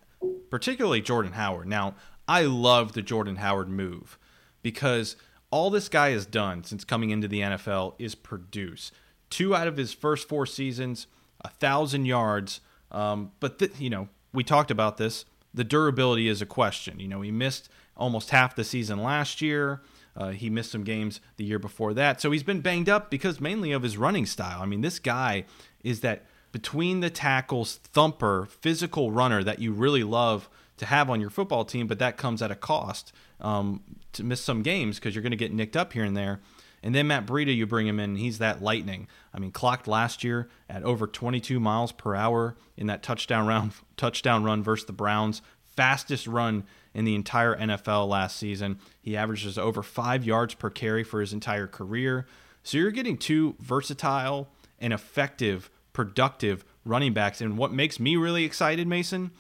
particularly 0.50 1.02
Jordan 1.02 1.34
Howard. 1.34 1.68
Now, 1.68 1.96
I 2.28 2.44
love 2.44 2.94
the 2.94 3.02
Jordan 3.02 3.38
Howard 3.38 3.70
move 3.70 4.18
because– 4.62 5.16
all 5.50 5.70
this 5.70 5.90
guy 5.90 6.12
has 6.12 6.26
done 6.26 6.64
since 6.64 6.84
coming 6.84 7.10
into 7.10 7.28
the 7.28 7.42
NFL 7.42 7.96
is 8.00 8.16
produce. 8.16 8.92
Two 9.30 9.56
out 9.56 9.68
of 9.68 9.78
his 9.78 9.94
first 9.94 10.28
four 10.28 10.46
seasons, 10.46 11.08
a 11.42 11.50
thousand 11.50 12.06
yards. 12.06 12.62
Um, 12.92 13.32
but 13.40 13.60
th- 13.60 13.80
you 13.80 13.90
know, 13.90 14.08
we 14.34 14.44
talked 14.44 14.72
about 14.72 14.98
this. 14.98 15.26
The 15.54 15.64
durability 15.64 16.28
is 16.28 16.42
a 16.42 16.46
question. 16.46 17.00
You 17.00 17.08
know, 17.08 17.22
he 17.22 17.32
missed 17.32 17.70
almost 17.96 18.30
half 18.30 18.56
the 18.56 18.64
season 18.64 19.02
last 19.02 19.42
year. 19.42 19.82
Uh, 20.16 20.30
he 20.30 20.50
missed 20.50 20.72
some 20.72 20.84
games 20.84 21.20
the 21.38 21.44
year 21.44 21.60
before 21.60 21.94
that. 21.94 22.20
So 22.22 22.32
he's 22.32 22.44
been 22.44 22.62
banged 22.62 22.90
up 22.90 23.12
because 23.12 23.40
mainly 23.40 23.72
of 23.72 23.84
his 23.84 23.98
running 23.98 24.26
style. 24.26 24.62
I 24.62 24.66
mean, 24.66 24.82
this 24.82 25.00
guy 25.00 25.46
is 25.84 26.02
that 26.02 26.26
between 26.52 27.02
the 27.02 27.10
tackles 27.10 27.76
thumper, 27.76 28.48
physical 28.50 29.12
runner 29.12 29.44
that 29.44 29.60
you 29.60 29.72
really 29.72 30.04
love 30.04 30.50
to 30.78 30.86
have 30.86 31.10
on 31.10 31.22
your 31.22 31.30
football 31.30 31.66
team, 31.66 31.88
but 31.88 32.00
that 32.00 32.18
comes 32.18 32.42
at 32.42 32.52
a 32.52 32.56
cost 32.56 33.12
um, 33.42 33.84
to 34.14 34.24
miss 34.24 34.42
some 34.42 34.64
games 34.64 34.98
because 34.98 35.14
you're 35.14 35.22
going 35.22 35.32
to 35.32 35.38
get 35.38 35.54
nicked 35.54 35.78
up 35.78 35.94
here 35.94 36.04
and 36.04 36.16
there. 36.18 36.40
And 36.88 36.96
then 36.96 37.08
Matt 37.08 37.26
Breida, 37.26 37.54
you 37.54 37.68
bring 37.68 37.86
him 37.86 38.00
in, 38.00 38.16
he's 38.16 38.38
that 38.38 38.62
lightning. 38.62 39.10
I 39.34 39.40
mean, 39.40 39.52
clocked 39.52 39.90
last 39.90 40.24
year 40.24 40.48
at 40.70 40.84
over 40.84 41.06
22 41.06 41.60
miles 41.60 41.92
per 41.92 42.16
hour 42.16 42.56
in 42.78 42.88
that 42.88 43.04
touchdown 43.04 43.46
round, 43.46 43.74
touchdown 43.98 44.46
run 44.46 44.64
versus 44.64 44.86
the 44.86 44.94
Browns, 44.94 45.42
fastest 45.76 46.28
run 46.28 46.64
in 46.94 47.04
the 47.04 47.14
entire 47.14 47.58
NFL 47.58 48.08
last 48.08 48.38
season. 48.38 48.80
He 49.02 49.18
averages 49.18 49.58
over 49.58 49.84
five 49.84 50.24
yards 50.24 50.54
per 50.54 50.70
carry 50.70 51.04
for 51.04 51.20
his 51.20 51.34
entire 51.34 51.68
career. 51.68 52.26
So 52.64 52.78
you're 52.78 52.92
getting 52.92 53.18
two 53.18 53.58
versatile 53.60 54.48
and 54.80 54.94
effective, 54.94 55.70
productive 55.92 56.64
running 56.86 57.12
backs. 57.14 57.42
And 57.42 57.58
what 57.58 57.74
makes 57.74 58.00
me 58.00 58.16
really 58.16 58.46
excited, 58.46 58.88
Mason, 58.88 59.32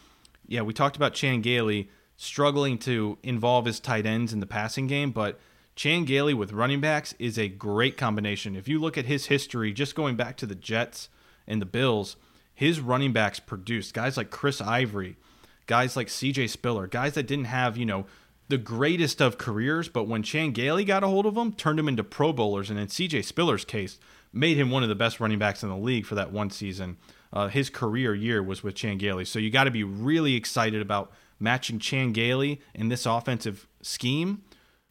yeah, 0.46 0.64
we 0.64 0.74
talked 0.74 0.98
about 0.98 1.14
Chan 1.14 1.44
Gailey 1.44 1.90
struggling 2.18 2.78
to 2.80 3.18
involve 3.24 3.64
his 3.64 3.80
tight 3.80 4.06
ends 4.06 4.34
in 4.34 4.42
the 4.42 4.46
passing 4.46 4.88
game, 4.88 5.12
but 5.12 5.40
Chan 5.78 6.06
Gailey 6.06 6.34
with 6.34 6.54
running 6.54 6.82
backs 6.82 7.14
is 7.20 7.38
a 7.38 7.48
great 7.48 7.98
combination. 7.98 8.56
If 8.56 8.68
you 8.68 8.80
look 8.80 8.98
at 8.98 9.06
his 9.06 9.28
history, 9.28 9.72
just 9.72 9.94
going 9.94 10.16
back 10.16 10.36
to 10.38 10.48
the 10.48 10.56
Jets 10.56 11.08
and 11.46 11.62
the 11.62 11.68
Bills, 11.68 12.16
his 12.52 12.80
running 12.80 13.14
backs 13.14 13.40
produced 13.40 13.94
guys 13.94 14.18
like 14.18 14.32
Chris 14.32 14.60
Ivory, 14.60 15.18
guys 15.68 15.96
like 15.96 16.08
CJ 16.08 16.50
Spiller, 16.50 16.88
guys 16.88 17.14
that 17.14 17.28
didn't 17.28 17.46
have, 17.46 17.78
you 17.78 17.86
know, 17.86 18.08
the 18.48 18.58
greatest 18.58 19.22
of 19.22 19.38
careers, 19.38 19.88
but 19.88 20.08
when 20.08 20.24
Chan 20.24 20.54
Gailey 20.54 20.84
got 20.84 21.04
a 21.04 21.08
hold 21.08 21.28
of 21.28 21.36
them, 21.36 21.54
turned 21.54 21.78
them 21.78 21.88
into 21.88 22.04
Pro 22.04 22.34
Bowlers, 22.34 22.72
and 22.72 22.80
in 22.80 22.88
CJ 22.88 23.24
Spiller's 23.24 23.66
case, 23.66 24.00
made 24.34 24.58
him 24.58 24.72
one 24.72 24.82
of 24.82 24.90
the 24.90 24.96
best 24.96 25.20
running 25.20 25.38
backs 25.38 25.62
in 25.62 25.70
the 25.70 25.78
league 25.78 26.08
for 26.08 26.16
that 26.16 26.32
one 26.32 26.50
season. 26.50 26.98
Uh, 27.32 27.50
his 27.50 27.70
career 27.70 28.16
year 28.16 28.42
was 28.42 28.64
with 28.64 28.74
Chan 28.74 28.98
Gailey. 28.98 29.26
So 29.26 29.38
you 29.38 29.52
got 29.52 29.66
to 29.66 29.72
be 29.72 29.84
really 29.84 30.34
excited 30.34 30.82
about 30.82 31.12
matching 31.40 31.78
Chan 31.78 32.14
Gailey 32.14 32.62
in 32.74 32.90
this 32.90 33.06
offensive 33.06 33.68
scheme 33.84 34.42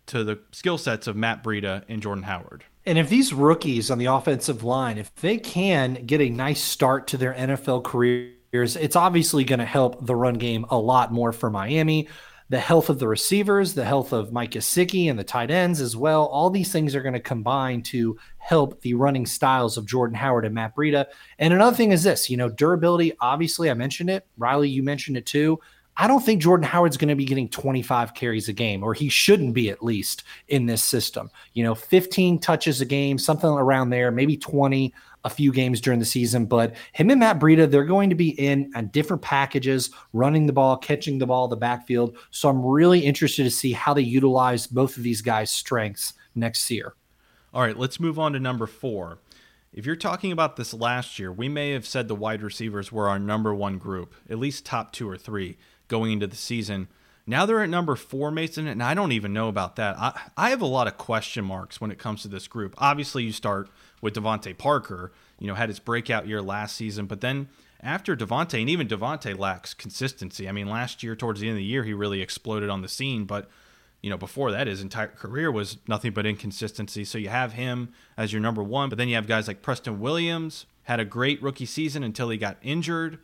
to 0.06 0.24
the 0.24 0.38
skill 0.52 0.78
sets 0.78 1.06
of 1.06 1.16
Matt 1.16 1.42
Breida 1.42 1.82
and 1.88 2.02
Jordan 2.02 2.24
Howard. 2.24 2.64
And 2.84 2.98
if 2.98 3.08
these 3.08 3.32
rookies 3.32 3.90
on 3.90 3.98
the 3.98 4.06
offensive 4.06 4.62
line, 4.62 4.96
if 4.96 5.12
they 5.16 5.38
can 5.38 5.94
get 6.06 6.20
a 6.20 6.30
nice 6.30 6.62
start 6.62 7.08
to 7.08 7.16
their 7.16 7.34
NFL 7.34 7.82
careers, 7.84 8.76
it's 8.76 8.96
obviously 8.96 9.42
going 9.42 9.58
to 9.58 9.64
help 9.64 10.06
the 10.06 10.14
run 10.14 10.34
game 10.34 10.64
a 10.70 10.78
lot 10.78 11.12
more 11.12 11.32
for 11.32 11.50
Miami. 11.50 12.08
The 12.48 12.60
health 12.60 12.88
of 12.90 13.00
the 13.00 13.08
receivers, 13.08 13.74
the 13.74 13.84
health 13.84 14.12
of 14.12 14.32
Mike 14.32 14.52
Gesicki 14.52 15.10
and 15.10 15.18
the 15.18 15.24
tight 15.24 15.50
ends 15.50 15.80
as 15.80 15.96
well. 15.96 16.26
All 16.26 16.48
these 16.48 16.70
things 16.70 16.94
are 16.94 17.02
going 17.02 17.14
to 17.14 17.20
combine 17.20 17.82
to 17.84 18.16
help 18.38 18.80
the 18.82 18.94
running 18.94 19.26
styles 19.26 19.76
of 19.76 19.84
Jordan 19.84 20.14
Howard 20.14 20.44
and 20.44 20.54
Matt 20.54 20.76
Breida. 20.76 21.06
And 21.40 21.52
another 21.52 21.76
thing 21.76 21.90
is 21.90 22.04
this, 22.04 22.30
you 22.30 22.36
know, 22.36 22.48
durability. 22.48 23.14
Obviously, 23.18 23.68
I 23.68 23.74
mentioned 23.74 24.10
it. 24.10 24.24
Riley, 24.38 24.68
you 24.68 24.84
mentioned 24.84 25.16
it 25.16 25.26
too. 25.26 25.58
I 25.98 26.06
don't 26.06 26.24
think 26.24 26.42
Jordan 26.42 26.66
Howard's 26.66 26.98
going 26.98 27.08
to 27.08 27.14
be 27.14 27.24
getting 27.24 27.48
25 27.48 28.12
carries 28.14 28.48
a 28.48 28.52
game, 28.52 28.82
or 28.82 28.92
he 28.92 29.08
shouldn't 29.08 29.54
be 29.54 29.70
at 29.70 29.82
least 29.82 30.24
in 30.48 30.66
this 30.66 30.84
system. 30.84 31.30
You 31.54 31.64
know, 31.64 31.74
15 31.74 32.38
touches 32.38 32.80
a 32.80 32.84
game, 32.84 33.18
something 33.18 33.48
around 33.48 33.90
there, 33.90 34.10
maybe 34.10 34.36
20 34.36 34.92
a 35.24 35.30
few 35.30 35.52
games 35.52 35.80
during 35.80 35.98
the 35.98 36.06
season. 36.06 36.46
But 36.46 36.76
him 36.92 37.10
and 37.10 37.20
Matt 37.20 37.40
Breida, 37.40 37.68
they're 37.68 37.84
going 37.84 38.10
to 38.10 38.16
be 38.16 38.30
in 38.30 38.70
on 38.76 38.88
different 38.88 39.22
packages, 39.22 39.90
running 40.12 40.46
the 40.46 40.52
ball, 40.52 40.76
catching 40.76 41.18
the 41.18 41.26
ball, 41.26 41.48
the 41.48 41.56
backfield. 41.56 42.16
So 42.30 42.48
I'm 42.48 42.64
really 42.64 43.00
interested 43.00 43.44
to 43.44 43.50
see 43.50 43.72
how 43.72 43.94
they 43.94 44.02
utilize 44.02 44.66
both 44.66 44.96
of 44.96 45.02
these 45.02 45.22
guys' 45.22 45.50
strengths 45.50 46.12
next 46.34 46.70
year. 46.70 46.94
All 47.54 47.62
right, 47.62 47.76
let's 47.76 47.98
move 47.98 48.18
on 48.18 48.34
to 48.34 48.38
number 48.38 48.66
four. 48.66 49.18
If 49.72 49.84
you're 49.84 49.96
talking 49.96 50.32
about 50.32 50.56
this 50.56 50.72
last 50.72 51.18
year, 51.18 51.32
we 51.32 51.48
may 51.48 51.72
have 51.72 51.86
said 51.86 52.06
the 52.06 52.14
wide 52.14 52.42
receivers 52.42 52.92
were 52.92 53.08
our 53.08 53.18
number 53.18 53.54
one 53.54 53.78
group, 53.78 54.14
at 54.30 54.38
least 54.38 54.64
top 54.64 54.92
two 54.92 55.08
or 55.08 55.18
three 55.18 55.58
going 55.88 56.12
into 56.12 56.26
the 56.26 56.36
season. 56.36 56.88
Now 57.26 57.44
they're 57.44 57.62
at 57.62 57.68
number 57.68 57.96
four, 57.96 58.30
Mason, 58.30 58.66
and 58.68 58.82
I 58.82 58.94
don't 58.94 59.12
even 59.12 59.32
know 59.32 59.48
about 59.48 59.76
that. 59.76 59.96
I, 59.98 60.20
I 60.36 60.50
have 60.50 60.62
a 60.62 60.66
lot 60.66 60.86
of 60.86 60.96
question 60.96 61.44
marks 61.44 61.80
when 61.80 61.90
it 61.90 61.98
comes 61.98 62.22
to 62.22 62.28
this 62.28 62.46
group. 62.46 62.74
Obviously, 62.78 63.24
you 63.24 63.32
start 63.32 63.68
with 64.00 64.14
DeVante 64.14 64.56
Parker, 64.56 65.12
you 65.40 65.48
know, 65.48 65.54
had 65.54 65.68
his 65.68 65.80
breakout 65.80 66.28
year 66.28 66.40
last 66.40 66.76
season, 66.76 67.06
but 67.06 67.20
then 67.20 67.48
after 67.80 68.16
DeVante, 68.16 68.60
and 68.60 68.70
even 68.70 68.88
DeVante 68.88 69.36
lacks 69.36 69.74
consistency. 69.74 70.48
I 70.48 70.52
mean, 70.52 70.68
last 70.68 71.02
year, 71.02 71.16
towards 71.16 71.40
the 71.40 71.48
end 71.48 71.54
of 71.54 71.58
the 71.58 71.64
year, 71.64 71.84
he 71.84 71.92
really 71.92 72.22
exploded 72.22 72.70
on 72.70 72.82
the 72.82 72.88
scene, 72.88 73.24
but 73.24 73.48
you 74.02 74.10
know, 74.10 74.16
before 74.16 74.52
that, 74.52 74.68
his 74.68 74.82
entire 74.82 75.08
career 75.08 75.50
was 75.50 75.78
nothing 75.88 76.12
but 76.12 76.26
inconsistency. 76.26 77.04
So 77.04 77.18
you 77.18 77.28
have 77.28 77.54
him 77.54 77.92
as 78.16 78.32
your 78.32 78.40
number 78.40 78.62
one, 78.62 78.88
but 78.88 78.98
then 78.98 79.08
you 79.08 79.16
have 79.16 79.26
guys 79.26 79.48
like 79.48 79.62
Preston 79.62 79.98
Williams, 79.98 80.66
had 80.84 81.00
a 81.00 81.04
great 81.04 81.42
rookie 81.42 81.66
season 81.66 82.04
until 82.04 82.28
he 82.28 82.38
got 82.38 82.56
injured. 82.62 83.18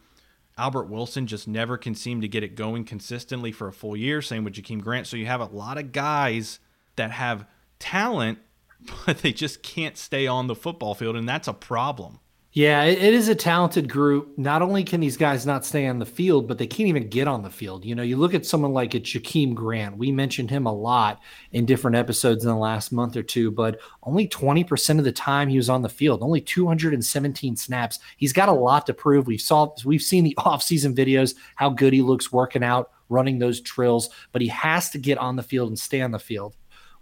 Albert 0.58 0.84
Wilson 0.84 1.26
just 1.26 1.48
never 1.48 1.78
can 1.78 1.94
seem 1.94 2.20
to 2.20 2.28
get 2.28 2.42
it 2.42 2.54
going 2.54 2.84
consistently 2.84 3.52
for 3.52 3.68
a 3.68 3.72
full 3.72 3.96
year. 3.96 4.20
Same 4.20 4.44
with 4.44 4.54
Jakeem 4.54 4.82
Grant. 4.82 5.06
So 5.06 5.16
you 5.16 5.26
have 5.26 5.40
a 5.40 5.46
lot 5.46 5.78
of 5.78 5.92
guys 5.92 6.60
that 6.96 7.10
have 7.10 7.46
talent, 7.78 8.38
but 9.06 9.18
they 9.18 9.32
just 9.32 9.62
can't 9.62 9.96
stay 9.96 10.26
on 10.26 10.46
the 10.46 10.54
football 10.54 10.94
field, 10.94 11.16
and 11.16 11.28
that's 11.28 11.48
a 11.48 11.54
problem. 11.54 12.20
Yeah, 12.54 12.84
it 12.84 13.14
is 13.14 13.28
a 13.28 13.34
talented 13.34 13.88
group. 13.88 14.36
Not 14.36 14.60
only 14.60 14.84
can 14.84 15.00
these 15.00 15.16
guys 15.16 15.46
not 15.46 15.64
stay 15.64 15.86
on 15.86 15.98
the 15.98 16.04
field, 16.04 16.46
but 16.46 16.58
they 16.58 16.66
can't 16.66 16.90
even 16.90 17.08
get 17.08 17.26
on 17.26 17.42
the 17.42 17.48
field. 17.48 17.82
You 17.82 17.94
know, 17.94 18.02
you 18.02 18.18
look 18.18 18.34
at 18.34 18.44
someone 18.44 18.74
like 18.74 18.92
a 18.92 19.00
Jakeem 19.00 19.54
Grant. 19.54 19.96
We 19.96 20.12
mentioned 20.12 20.50
him 20.50 20.66
a 20.66 20.72
lot 20.72 21.22
in 21.52 21.64
different 21.64 21.96
episodes 21.96 22.44
in 22.44 22.50
the 22.50 22.56
last 22.56 22.92
month 22.92 23.16
or 23.16 23.22
two, 23.22 23.50
but 23.50 23.80
only 24.02 24.28
20% 24.28 24.98
of 24.98 25.04
the 25.04 25.12
time 25.12 25.48
he 25.48 25.56
was 25.56 25.70
on 25.70 25.80
the 25.80 25.88
field, 25.88 26.22
only 26.22 26.42
217 26.42 27.56
snaps. 27.56 28.00
He's 28.18 28.34
got 28.34 28.50
a 28.50 28.52
lot 28.52 28.84
to 28.84 28.92
prove. 28.92 29.26
We've 29.26 29.40
saw 29.40 29.74
we've 29.86 30.02
seen 30.02 30.22
the 30.22 30.34
offseason 30.38 30.94
videos, 30.94 31.34
how 31.54 31.70
good 31.70 31.94
he 31.94 32.02
looks 32.02 32.32
working 32.32 32.62
out, 32.62 32.90
running 33.08 33.38
those 33.38 33.62
trills, 33.62 34.10
but 34.30 34.42
he 34.42 34.48
has 34.48 34.90
to 34.90 34.98
get 34.98 35.16
on 35.16 35.36
the 35.36 35.42
field 35.42 35.68
and 35.70 35.78
stay 35.78 36.02
on 36.02 36.10
the 36.10 36.18
field. 36.18 36.54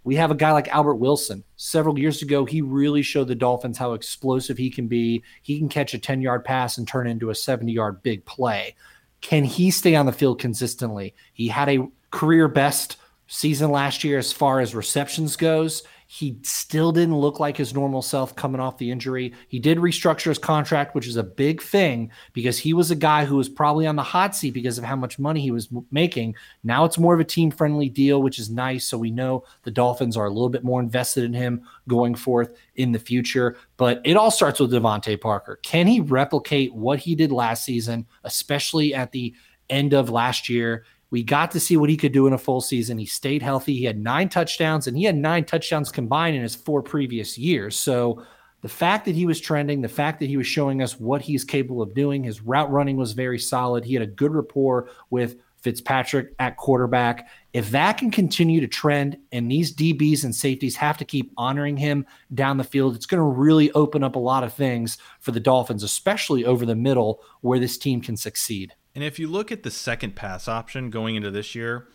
We 0.03 0.15
have 0.15 0.31
a 0.31 0.35
guy 0.35 0.51
like 0.51 0.67
Albert 0.69 0.95
Wilson. 0.95 1.43
Several 1.57 1.97
years 1.97 2.21
ago, 2.21 2.45
he 2.45 2.61
really 2.61 3.01
showed 3.01 3.27
the 3.27 3.35
Dolphins 3.35 3.77
how 3.77 3.93
explosive 3.93 4.57
he 4.57 4.69
can 4.69 4.87
be. 4.87 5.23
He 5.43 5.59
can 5.59 5.69
catch 5.69 5.93
a 5.93 5.99
10 5.99 6.21
yard 6.21 6.43
pass 6.43 6.77
and 6.77 6.87
turn 6.87 7.07
into 7.07 7.29
a 7.29 7.35
70 7.35 7.71
yard 7.71 8.01
big 8.01 8.25
play. 8.25 8.75
Can 9.21 9.43
he 9.43 9.69
stay 9.69 9.95
on 9.95 10.07
the 10.07 10.11
field 10.11 10.39
consistently? 10.39 11.13
He 11.33 11.47
had 11.47 11.69
a 11.69 11.87
career 12.09 12.47
best 12.47 12.97
season 13.27 13.71
last 13.71 14.03
year 14.03 14.17
as 14.17 14.33
far 14.33 14.59
as 14.59 14.75
receptions 14.75 15.35
goes. 15.35 15.83
He 16.13 16.37
still 16.43 16.91
didn't 16.91 17.17
look 17.17 17.39
like 17.39 17.55
his 17.55 17.73
normal 17.73 18.01
self 18.01 18.35
coming 18.35 18.59
off 18.59 18.77
the 18.77 18.91
injury. 18.91 19.31
He 19.47 19.59
did 19.59 19.77
restructure 19.77 20.25
his 20.25 20.37
contract, 20.37 20.93
which 20.93 21.07
is 21.07 21.15
a 21.15 21.23
big 21.23 21.61
thing 21.61 22.11
because 22.33 22.59
he 22.59 22.73
was 22.73 22.91
a 22.91 22.97
guy 22.97 23.23
who 23.23 23.37
was 23.37 23.47
probably 23.47 23.87
on 23.87 23.95
the 23.95 24.03
hot 24.03 24.35
seat 24.35 24.53
because 24.53 24.77
of 24.77 24.83
how 24.83 24.97
much 24.97 25.19
money 25.19 25.39
he 25.39 25.51
was 25.51 25.69
making. 25.89 26.35
Now 26.65 26.83
it's 26.83 26.97
more 26.97 27.13
of 27.13 27.21
a 27.21 27.23
team 27.23 27.49
friendly 27.49 27.87
deal, 27.87 28.21
which 28.21 28.39
is 28.39 28.49
nice. 28.49 28.83
So 28.83 28.97
we 28.97 29.09
know 29.09 29.45
the 29.63 29.71
Dolphins 29.71 30.17
are 30.17 30.25
a 30.25 30.29
little 30.29 30.49
bit 30.49 30.65
more 30.65 30.81
invested 30.81 31.23
in 31.23 31.31
him 31.31 31.61
going 31.87 32.15
forth 32.15 32.57
in 32.75 32.91
the 32.91 32.99
future. 32.99 33.55
But 33.77 34.01
it 34.03 34.17
all 34.17 34.31
starts 34.31 34.59
with 34.59 34.73
DeVante 34.73 35.21
Parker. 35.21 35.61
Can 35.63 35.87
he 35.87 36.01
replicate 36.01 36.75
what 36.75 36.99
he 36.99 37.15
did 37.15 37.31
last 37.31 37.63
season, 37.63 38.05
especially 38.25 38.93
at 38.93 39.13
the 39.13 39.33
end 39.69 39.93
of 39.93 40.09
last 40.09 40.49
year? 40.49 40.83
We 41.11 41.23
got 41.23 41.51
to 41.51 41.59
see 41.59 41.77
what 41.77 41.89
he 41.89 41.97
could 41.97 42.13
do 42.13 42.25
in 42.25 42.33
a 42.33 42.37
full 42.37 42.61
season. 42.61 42.97
He 42.97 43.05
stayed 43.05 43.41
healthy. 43.41 43.75
He 43.75 43.83
had 43.83 43.99
nine 43.99 44.29
touchdowns, 44.29 44.87
and 44.87 44.97
he 44.97 45.03
had 45.03 45.15
nine 45.15 45.43
touchdowns 45.43 45.91
combined 45.91 46.37
in 46.37 46.41
his 46.41 46.55
four 46.55 46.81
previous 46.81 47.37
years. 47.37 47.75
So 47.75 48.25
the 48.61 48.69
fact 48.69 49.05
that 49.05 49.15
he 49.15 49.25
was 49.25 49.41
trending, 49.41 49.81
the 49.81 49.89
fact 49.89 50.19
that 50.19 50.29
he 50.29 50.37
was 50.37 50.47
showing 50.47 50.81
us 50.81 50.99
what 50.99 51.21
he's 51.21 51.43
capable 51.43 51.81
of 51.81 51.93
doing, 51.93 52.23
his 52.23 52.41
route 52.41 52.71
running 52.71 52.95
was 52.95 53.11
very 53.11 53.39
solid. 53.39 53.83
He 53.83 53.93
had 53.93 54.03
a 54.03 54.07
good 54.07 54.33
rapport 54.33 54.89
with 55.09 55.37
Fitzpatrick 55.61 56.33
at 56.39 56.57
quarterback. 56.57 57.27
If 57.53 57.71
that 57.71 57.97
can 57.97 58.09
continue 58.09 58.61
to 58.61 58.67
trend 58.67 59.17
and 59.31 59.51
these 59.51 59.75
DBs 59.75 60.23
and 60.23 60.33
safeties 60.33 60.75
have 60.77 60.97
to 60.97 61.05
keep 61.05 61.31
honoring 61.37 61.77
him 61.77 62.05
down 62.33 62.57
the 62.57 62.63
field, 62.63 62.95
it's 62.95 63.05
going 63.05 63.19
to 63.19 63.39
really 63.39 63.71
open 63.73 64.03
up 64.03 64.15
a 64.15 64.19
lot 64.19 64.43
of 64.43 64.53
things 64.53 64.97
for 65.19 65.31
the 65.31 65.39
Dolphins, 65.39 65.83
especially 65.83 66.45
over 66.45 66.65
the 66.65 66.75
middle 66.75 67.21
where 67.41 67.59
this 67.59 67.77
team 67.77 68.01
can 68.01 68.17
succeed. 68.17 68.73
And 68.93 69.03
if 69.03 69.19
you 69.19 69.27
look 69.27 69.51
at 69.51 69.63
the 69.63 69.71
second 69.71 70.15
pass 70.15 70.47
option 70.47 70.89
going 70.89 71.15
into 71.15 71.31
this 71.31 71.55
year, 71.55 71.87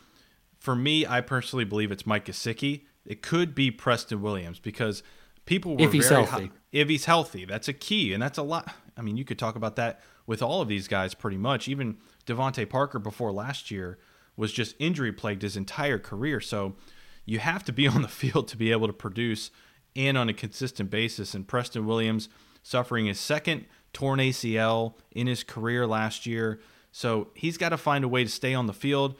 for 0.59 0.75
me, 0.75 1.07
I 1.07 1.21
personally 1.21 1.65
believe 1.65 1.93
it's 1.93 2.07
Mike 2.07 2.27
Gesicki. 2.27 2.83
It 3.05 3.23
could 3.23 3.55
be 3.55 3.71
Preston 3.71 4.23
Williams 4.23 4.59
because 4.59 5.03
people 5.45 5.77
were 5.77 5.83
if 5.83 5.93
he's 5.93 6.09
healthy. 6.09 6.47
High, 6.47 6.51
if 6.73 6.89
he's 6.89 7.05
healthy, 7.05 7.45
that's 7.45 7.69
a 7.69 7.73
key, 7.73 8.13
and 8.13 8.23
that's 8.23 8.39
a 8.39 8.43
lot. 8.43 8.75
I 8.97 9.03
mean, 9.03 9.17
you 9.17 9.25
could 9.25 9.39
talk 9.39 9.57
about 9.57 9.77
that 9.77 10.01
with 10.27 10.43
all 10.43 10.61
of 10.61 10.69
these 10.69 10.89
guys 10.89 11.15
pretty 11.15 11.37
much. 11.37 11.69
Even 11.69 11.99
DeVante 12.27 12.69
Parker 12.69 12.99
before 12.99 13.31
last 13.31 13.71
year 13.71 13.99
was 14.37 14.53
just 14.53 14.75
injury 14.79 15.13
plagued 15.13 15.43
his 15.43 15.57
entire 15.57 15.99
career. 15.99 16.41
So 16.41 16.77
you 17.25 17.39
have 17.39 17.65
to 17.65 17.73
be 17.73 17.87
on 17.89 18.03
the 18.03 18.09
field 18.09 18.49
to 18.49 18.57
be 18.57 18.73
able 18.73 18.87
to 18.87 18.93
produce 18.93 19.51
and 19.95 20.19
on 20.19 20.29
a 20.29 20.35
consistent 20.35 20.91
basis. 20.91 21.35
And 21.35 21.47
Preston 21.47 21.87
Williams 21.87 22.29
suffering 22.63 23.07
his 23.07 23.21
second 23.21 23.67
torn 23.93 24.19
ACL 24.19 24.95
in 25.13 25.27
his 25.27 25.45
career 25.45 25.87
last 25.87 26.27
year. 26.27 26.61
So 26.97 27.29
he's 27.35 27.59
got 27.59 27.69
to 27.69 27.77
find 27.77 28.05
a 28.05 28.09
way 28.09 28.25
to 28.25 28.31
stay 28.31 28.55
on 28.55 28.67
the 28.67 28.73
field. 28.73 29.17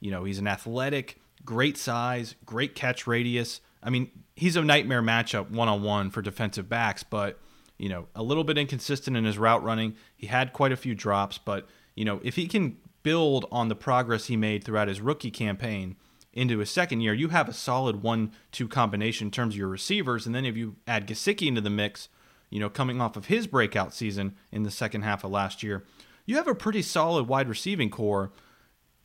You 0.00 0.10
know, 0.10 0.24
he's 0.24 0.40
an 0.40 0.48
athletic, 0.48 1.20
great 1.44 1.78
size, 1.78 2.34
great 2.44 2.74
catch 2.74 3.06
radius. 3.06 3.60
I 3.84 3.90
mean, 3.90 4.10
he's 4.34 4.56
a 4.56 4.62
nightmare 4.62 5.00
matchup 5.00 5.48
one 5.48 5.68
on 5.68 5.84
one 5.84 6.10
for 6.10 6.22
defensive 6.22 6.68
backs, 6.68 7.04
but, 7.04 7.38
you 7.78 7.88
know, 7.88 8.08
a 8.16 8.24
little 8.24 8.42
bit 8.42 8.58
inconsistent 8.58 9.16
in 9.16 9.24
his 9.24 9.38
route 9.38 9.62
running. 9.62 9.94
He 10.16 10.26
had 10.26 10.52
quite 10.52 10.72
a 10.72 10.76
few 10.76 10.96
drops, 10.96 11.38
but, 11.38 11.68
you 11.94 12.04
know, 12.04 12.20
if 12.24 12.34
he 12.34 12.48
can 12.48 12.78
build 13.04 13.46
on 13.52 13.68
the 13.68 13.76
progress 13.76 14.26
he 14.26 14.36
made 14.36 14.64
throughout 14.64 14.88
his 14.88 15.00
rookie 15.00 15.30
campaign 15.30 15.94
into 16.32 16.58
his 16.58 16.68
second 16.68 17.00
year, 17.00 17.14
you 17.14 17.28
have 17.28 17.48
a 17.48 17.52
solid 17.52 18.02
one-two 18.02 18.66
combination 18.66 19.28
in 19.28 19.30
terms 19.30 19.54
of 19.54 19.58
your 19.58 19.68
receivers, 19.68 20.26
and 20.26 20.34
then 20.34 20.44
if 20.44 20.56
you 20.56 20.74
add 20.88 21.06
Gesicki 21.06 21.46
into 21.46 21.60
the 21.60 21.70
mix, 21.70 22.08
you 22.50 22.58
know, 22.58 22.68
coming 22.68 23.00
off 23.00 23.16
of 23.16 23.26
his 23.26 23.46
breakout 23.46 23.94
season 23.94 24.34
in 24.50 24.64
the 24.64 24.70
second 24.72 25.02
half 25.02 25.22
of 25.22 25.30
last 25.30 25.62
year, 25.62 25.84
you 26.30 26.36
have 26.36 26.46
a 26.46 26.54
pretty 26.54 26.80
solid 26.80 27.26
wide 27.26 27.48
receiving 27.48 27.90
core. 27.90 28.30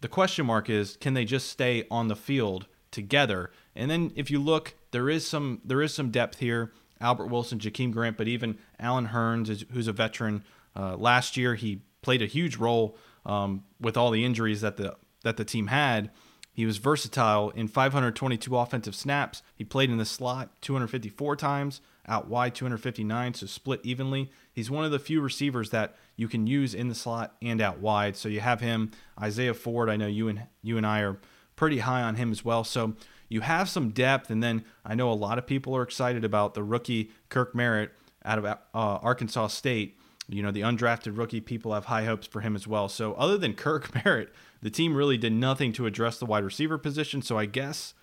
The 0.01 0.07
question 0.07 0.45
mark 0.45 0.69
is, 0.69 0.95
can 0.95 1.15
they 1.15 1.25
just 1.25 1.49
stay 1.49 1.85
on 1.89 2.07
the 2.07 2.15
field 2.15 2.67
together? 2.91 3.51
And 3.75 3.89
then 3.89 4.11
if 4.15 4.29
you 4.29 4.39
look, 4.39 4.75
there 4.91 5.09
is 5.09 5.27
some 5.27 5.59
there 5.65 5.81
is 5.81 5.91
some 5.91 6.11
depth 6.11 6.37
here. 6.37 6.71
Albert 7.01 7.27
Wilson, 7.27 7.57
Jakeem 7.57 7.91
Grant, 7.91 8.15
but 8.15 8.27
even 8.27 8.59
Allen 8.79 9.07
Hurns, 9.07 9.65
who's 9.71 9.87
a 9.87 9.91
veteran. 9.91 10.43
Uh, 10.75 10.95
last 10.97 11.35
year, 11.35 11.55
he 11.55 11.81
played 12.03 12.21
a 12.21 12.27
huge 12.27 12.57
role 12.57 12.95
um, 13.25 13.63
with 13.81 13.97
all 13.97 14.11
the 14.11 14.23
injuries 14.23 14.61
that 14.61 14.77
the 14.77 14.95
that 15.23 15.37
the 15.37 15.45
team 15.45 15.67
had. 15.67 16.11
He 16.53 16.65
was 16.67 16.77
versatile 16.77 17.49
in 17.49 17.67
522 17.67 18.55
offensive 18.55 18.95
snaps. 18.95 19.41
He 19.55 19.65
played 19.65 19.89
in 19.89 19.97
the 19.97 20.05
slot 20.05 20.51
254 20.61 21.35
times, 21.35 21.81
out 22.07 22.27
wide 22.27 22.53
259, 22.53 23.33
so 23.33 23.47
split 23.47 23.81
evenly. 23.83 24.31
He's 24.53 24.69
one 24.69 24.85
of 24.85 24.91
the 24.91 24.99
few 24.99 25.21
receivers 25.21 25.71
that 25.71 25.97
you 26.15 26.27
can 26.27 26.47
use 26.47 26.73
in 26.73 26.87
the 26.87 26.95
slot 26.95 27.35
and 27.41 27.61
out 27.61 27.79
wide. 27.79 28.15
So 28.15 28.29
you 28.29 28.39
have 28.39 28.61
him, 28.61 28.91
Isaiah 29.21 29.53
Ford. 29.53 29.89
I 29.89 29.97
know 29.97 30.07
you 30.07 30.27
and 30.27 30.43
you 30.61 30.77
and 30.77 30.85
I 30.85 31.01
are 31.01 31.17
pretty 31.55 31.79
high 31.79 32.01
on 32.01 32.15
him 32.15 32.31
as 32.31 32.43
well. 32.43 32.63
So 32.63 32.95
you 33.27 33.41
have 33.41 33.69
some 33.69 33.89
depth, 33.89 34.29
and 34.29 34.41
then 34.41 34.63
I 34.85 34.95
know 34.95 35.11
a 35.11 35.13
lot 35.13 35.37
of 35.37 35.47
people 35.47 35.75
are 35.75 35.81
excited 35.81 36.23
about 36.23 36.53
the 36.53 36.63
rookie 36.63 37.11
Kirk 37.29 37.55
Merritt 37.55 37.91
out 38.23 38.37
of 38.37 38.45
uh, 38.45 38.57
Arkansas 38.73 39.47
State. 39.47 39.97
You 40.27 40.41
know, 40.41 40.51
the 40.51 40.61
undrafted 40.61 41.17
rookie, 41.17 41.41
people 41.41 41.73
have 41.73 41.85
high 41.85 42.05
hopes 42.05 42.25
for 42.25 42.41
him 42.41 42.55
as 42.55 42.67
well. 42.67 42.89
So, 42.89 43.13
other 43.13 43.37
than 43.37 43.53
Kirk 43.53 43.93
Merritt, 44.05 44.33
the 44.61 44.69
team 44.69 44.95
really 44.95 45.17
did 45.17 45.33
nothing 45.33 45.71
to 45.73 45.85
address 45.85 46.17
the 46.17 46.25
wide 46.25 46.43
receiver 46.43 46.77
position. 46.77 47.21
So, 47.21 47.37
I 47.37 47.45
guess 47.45 47.93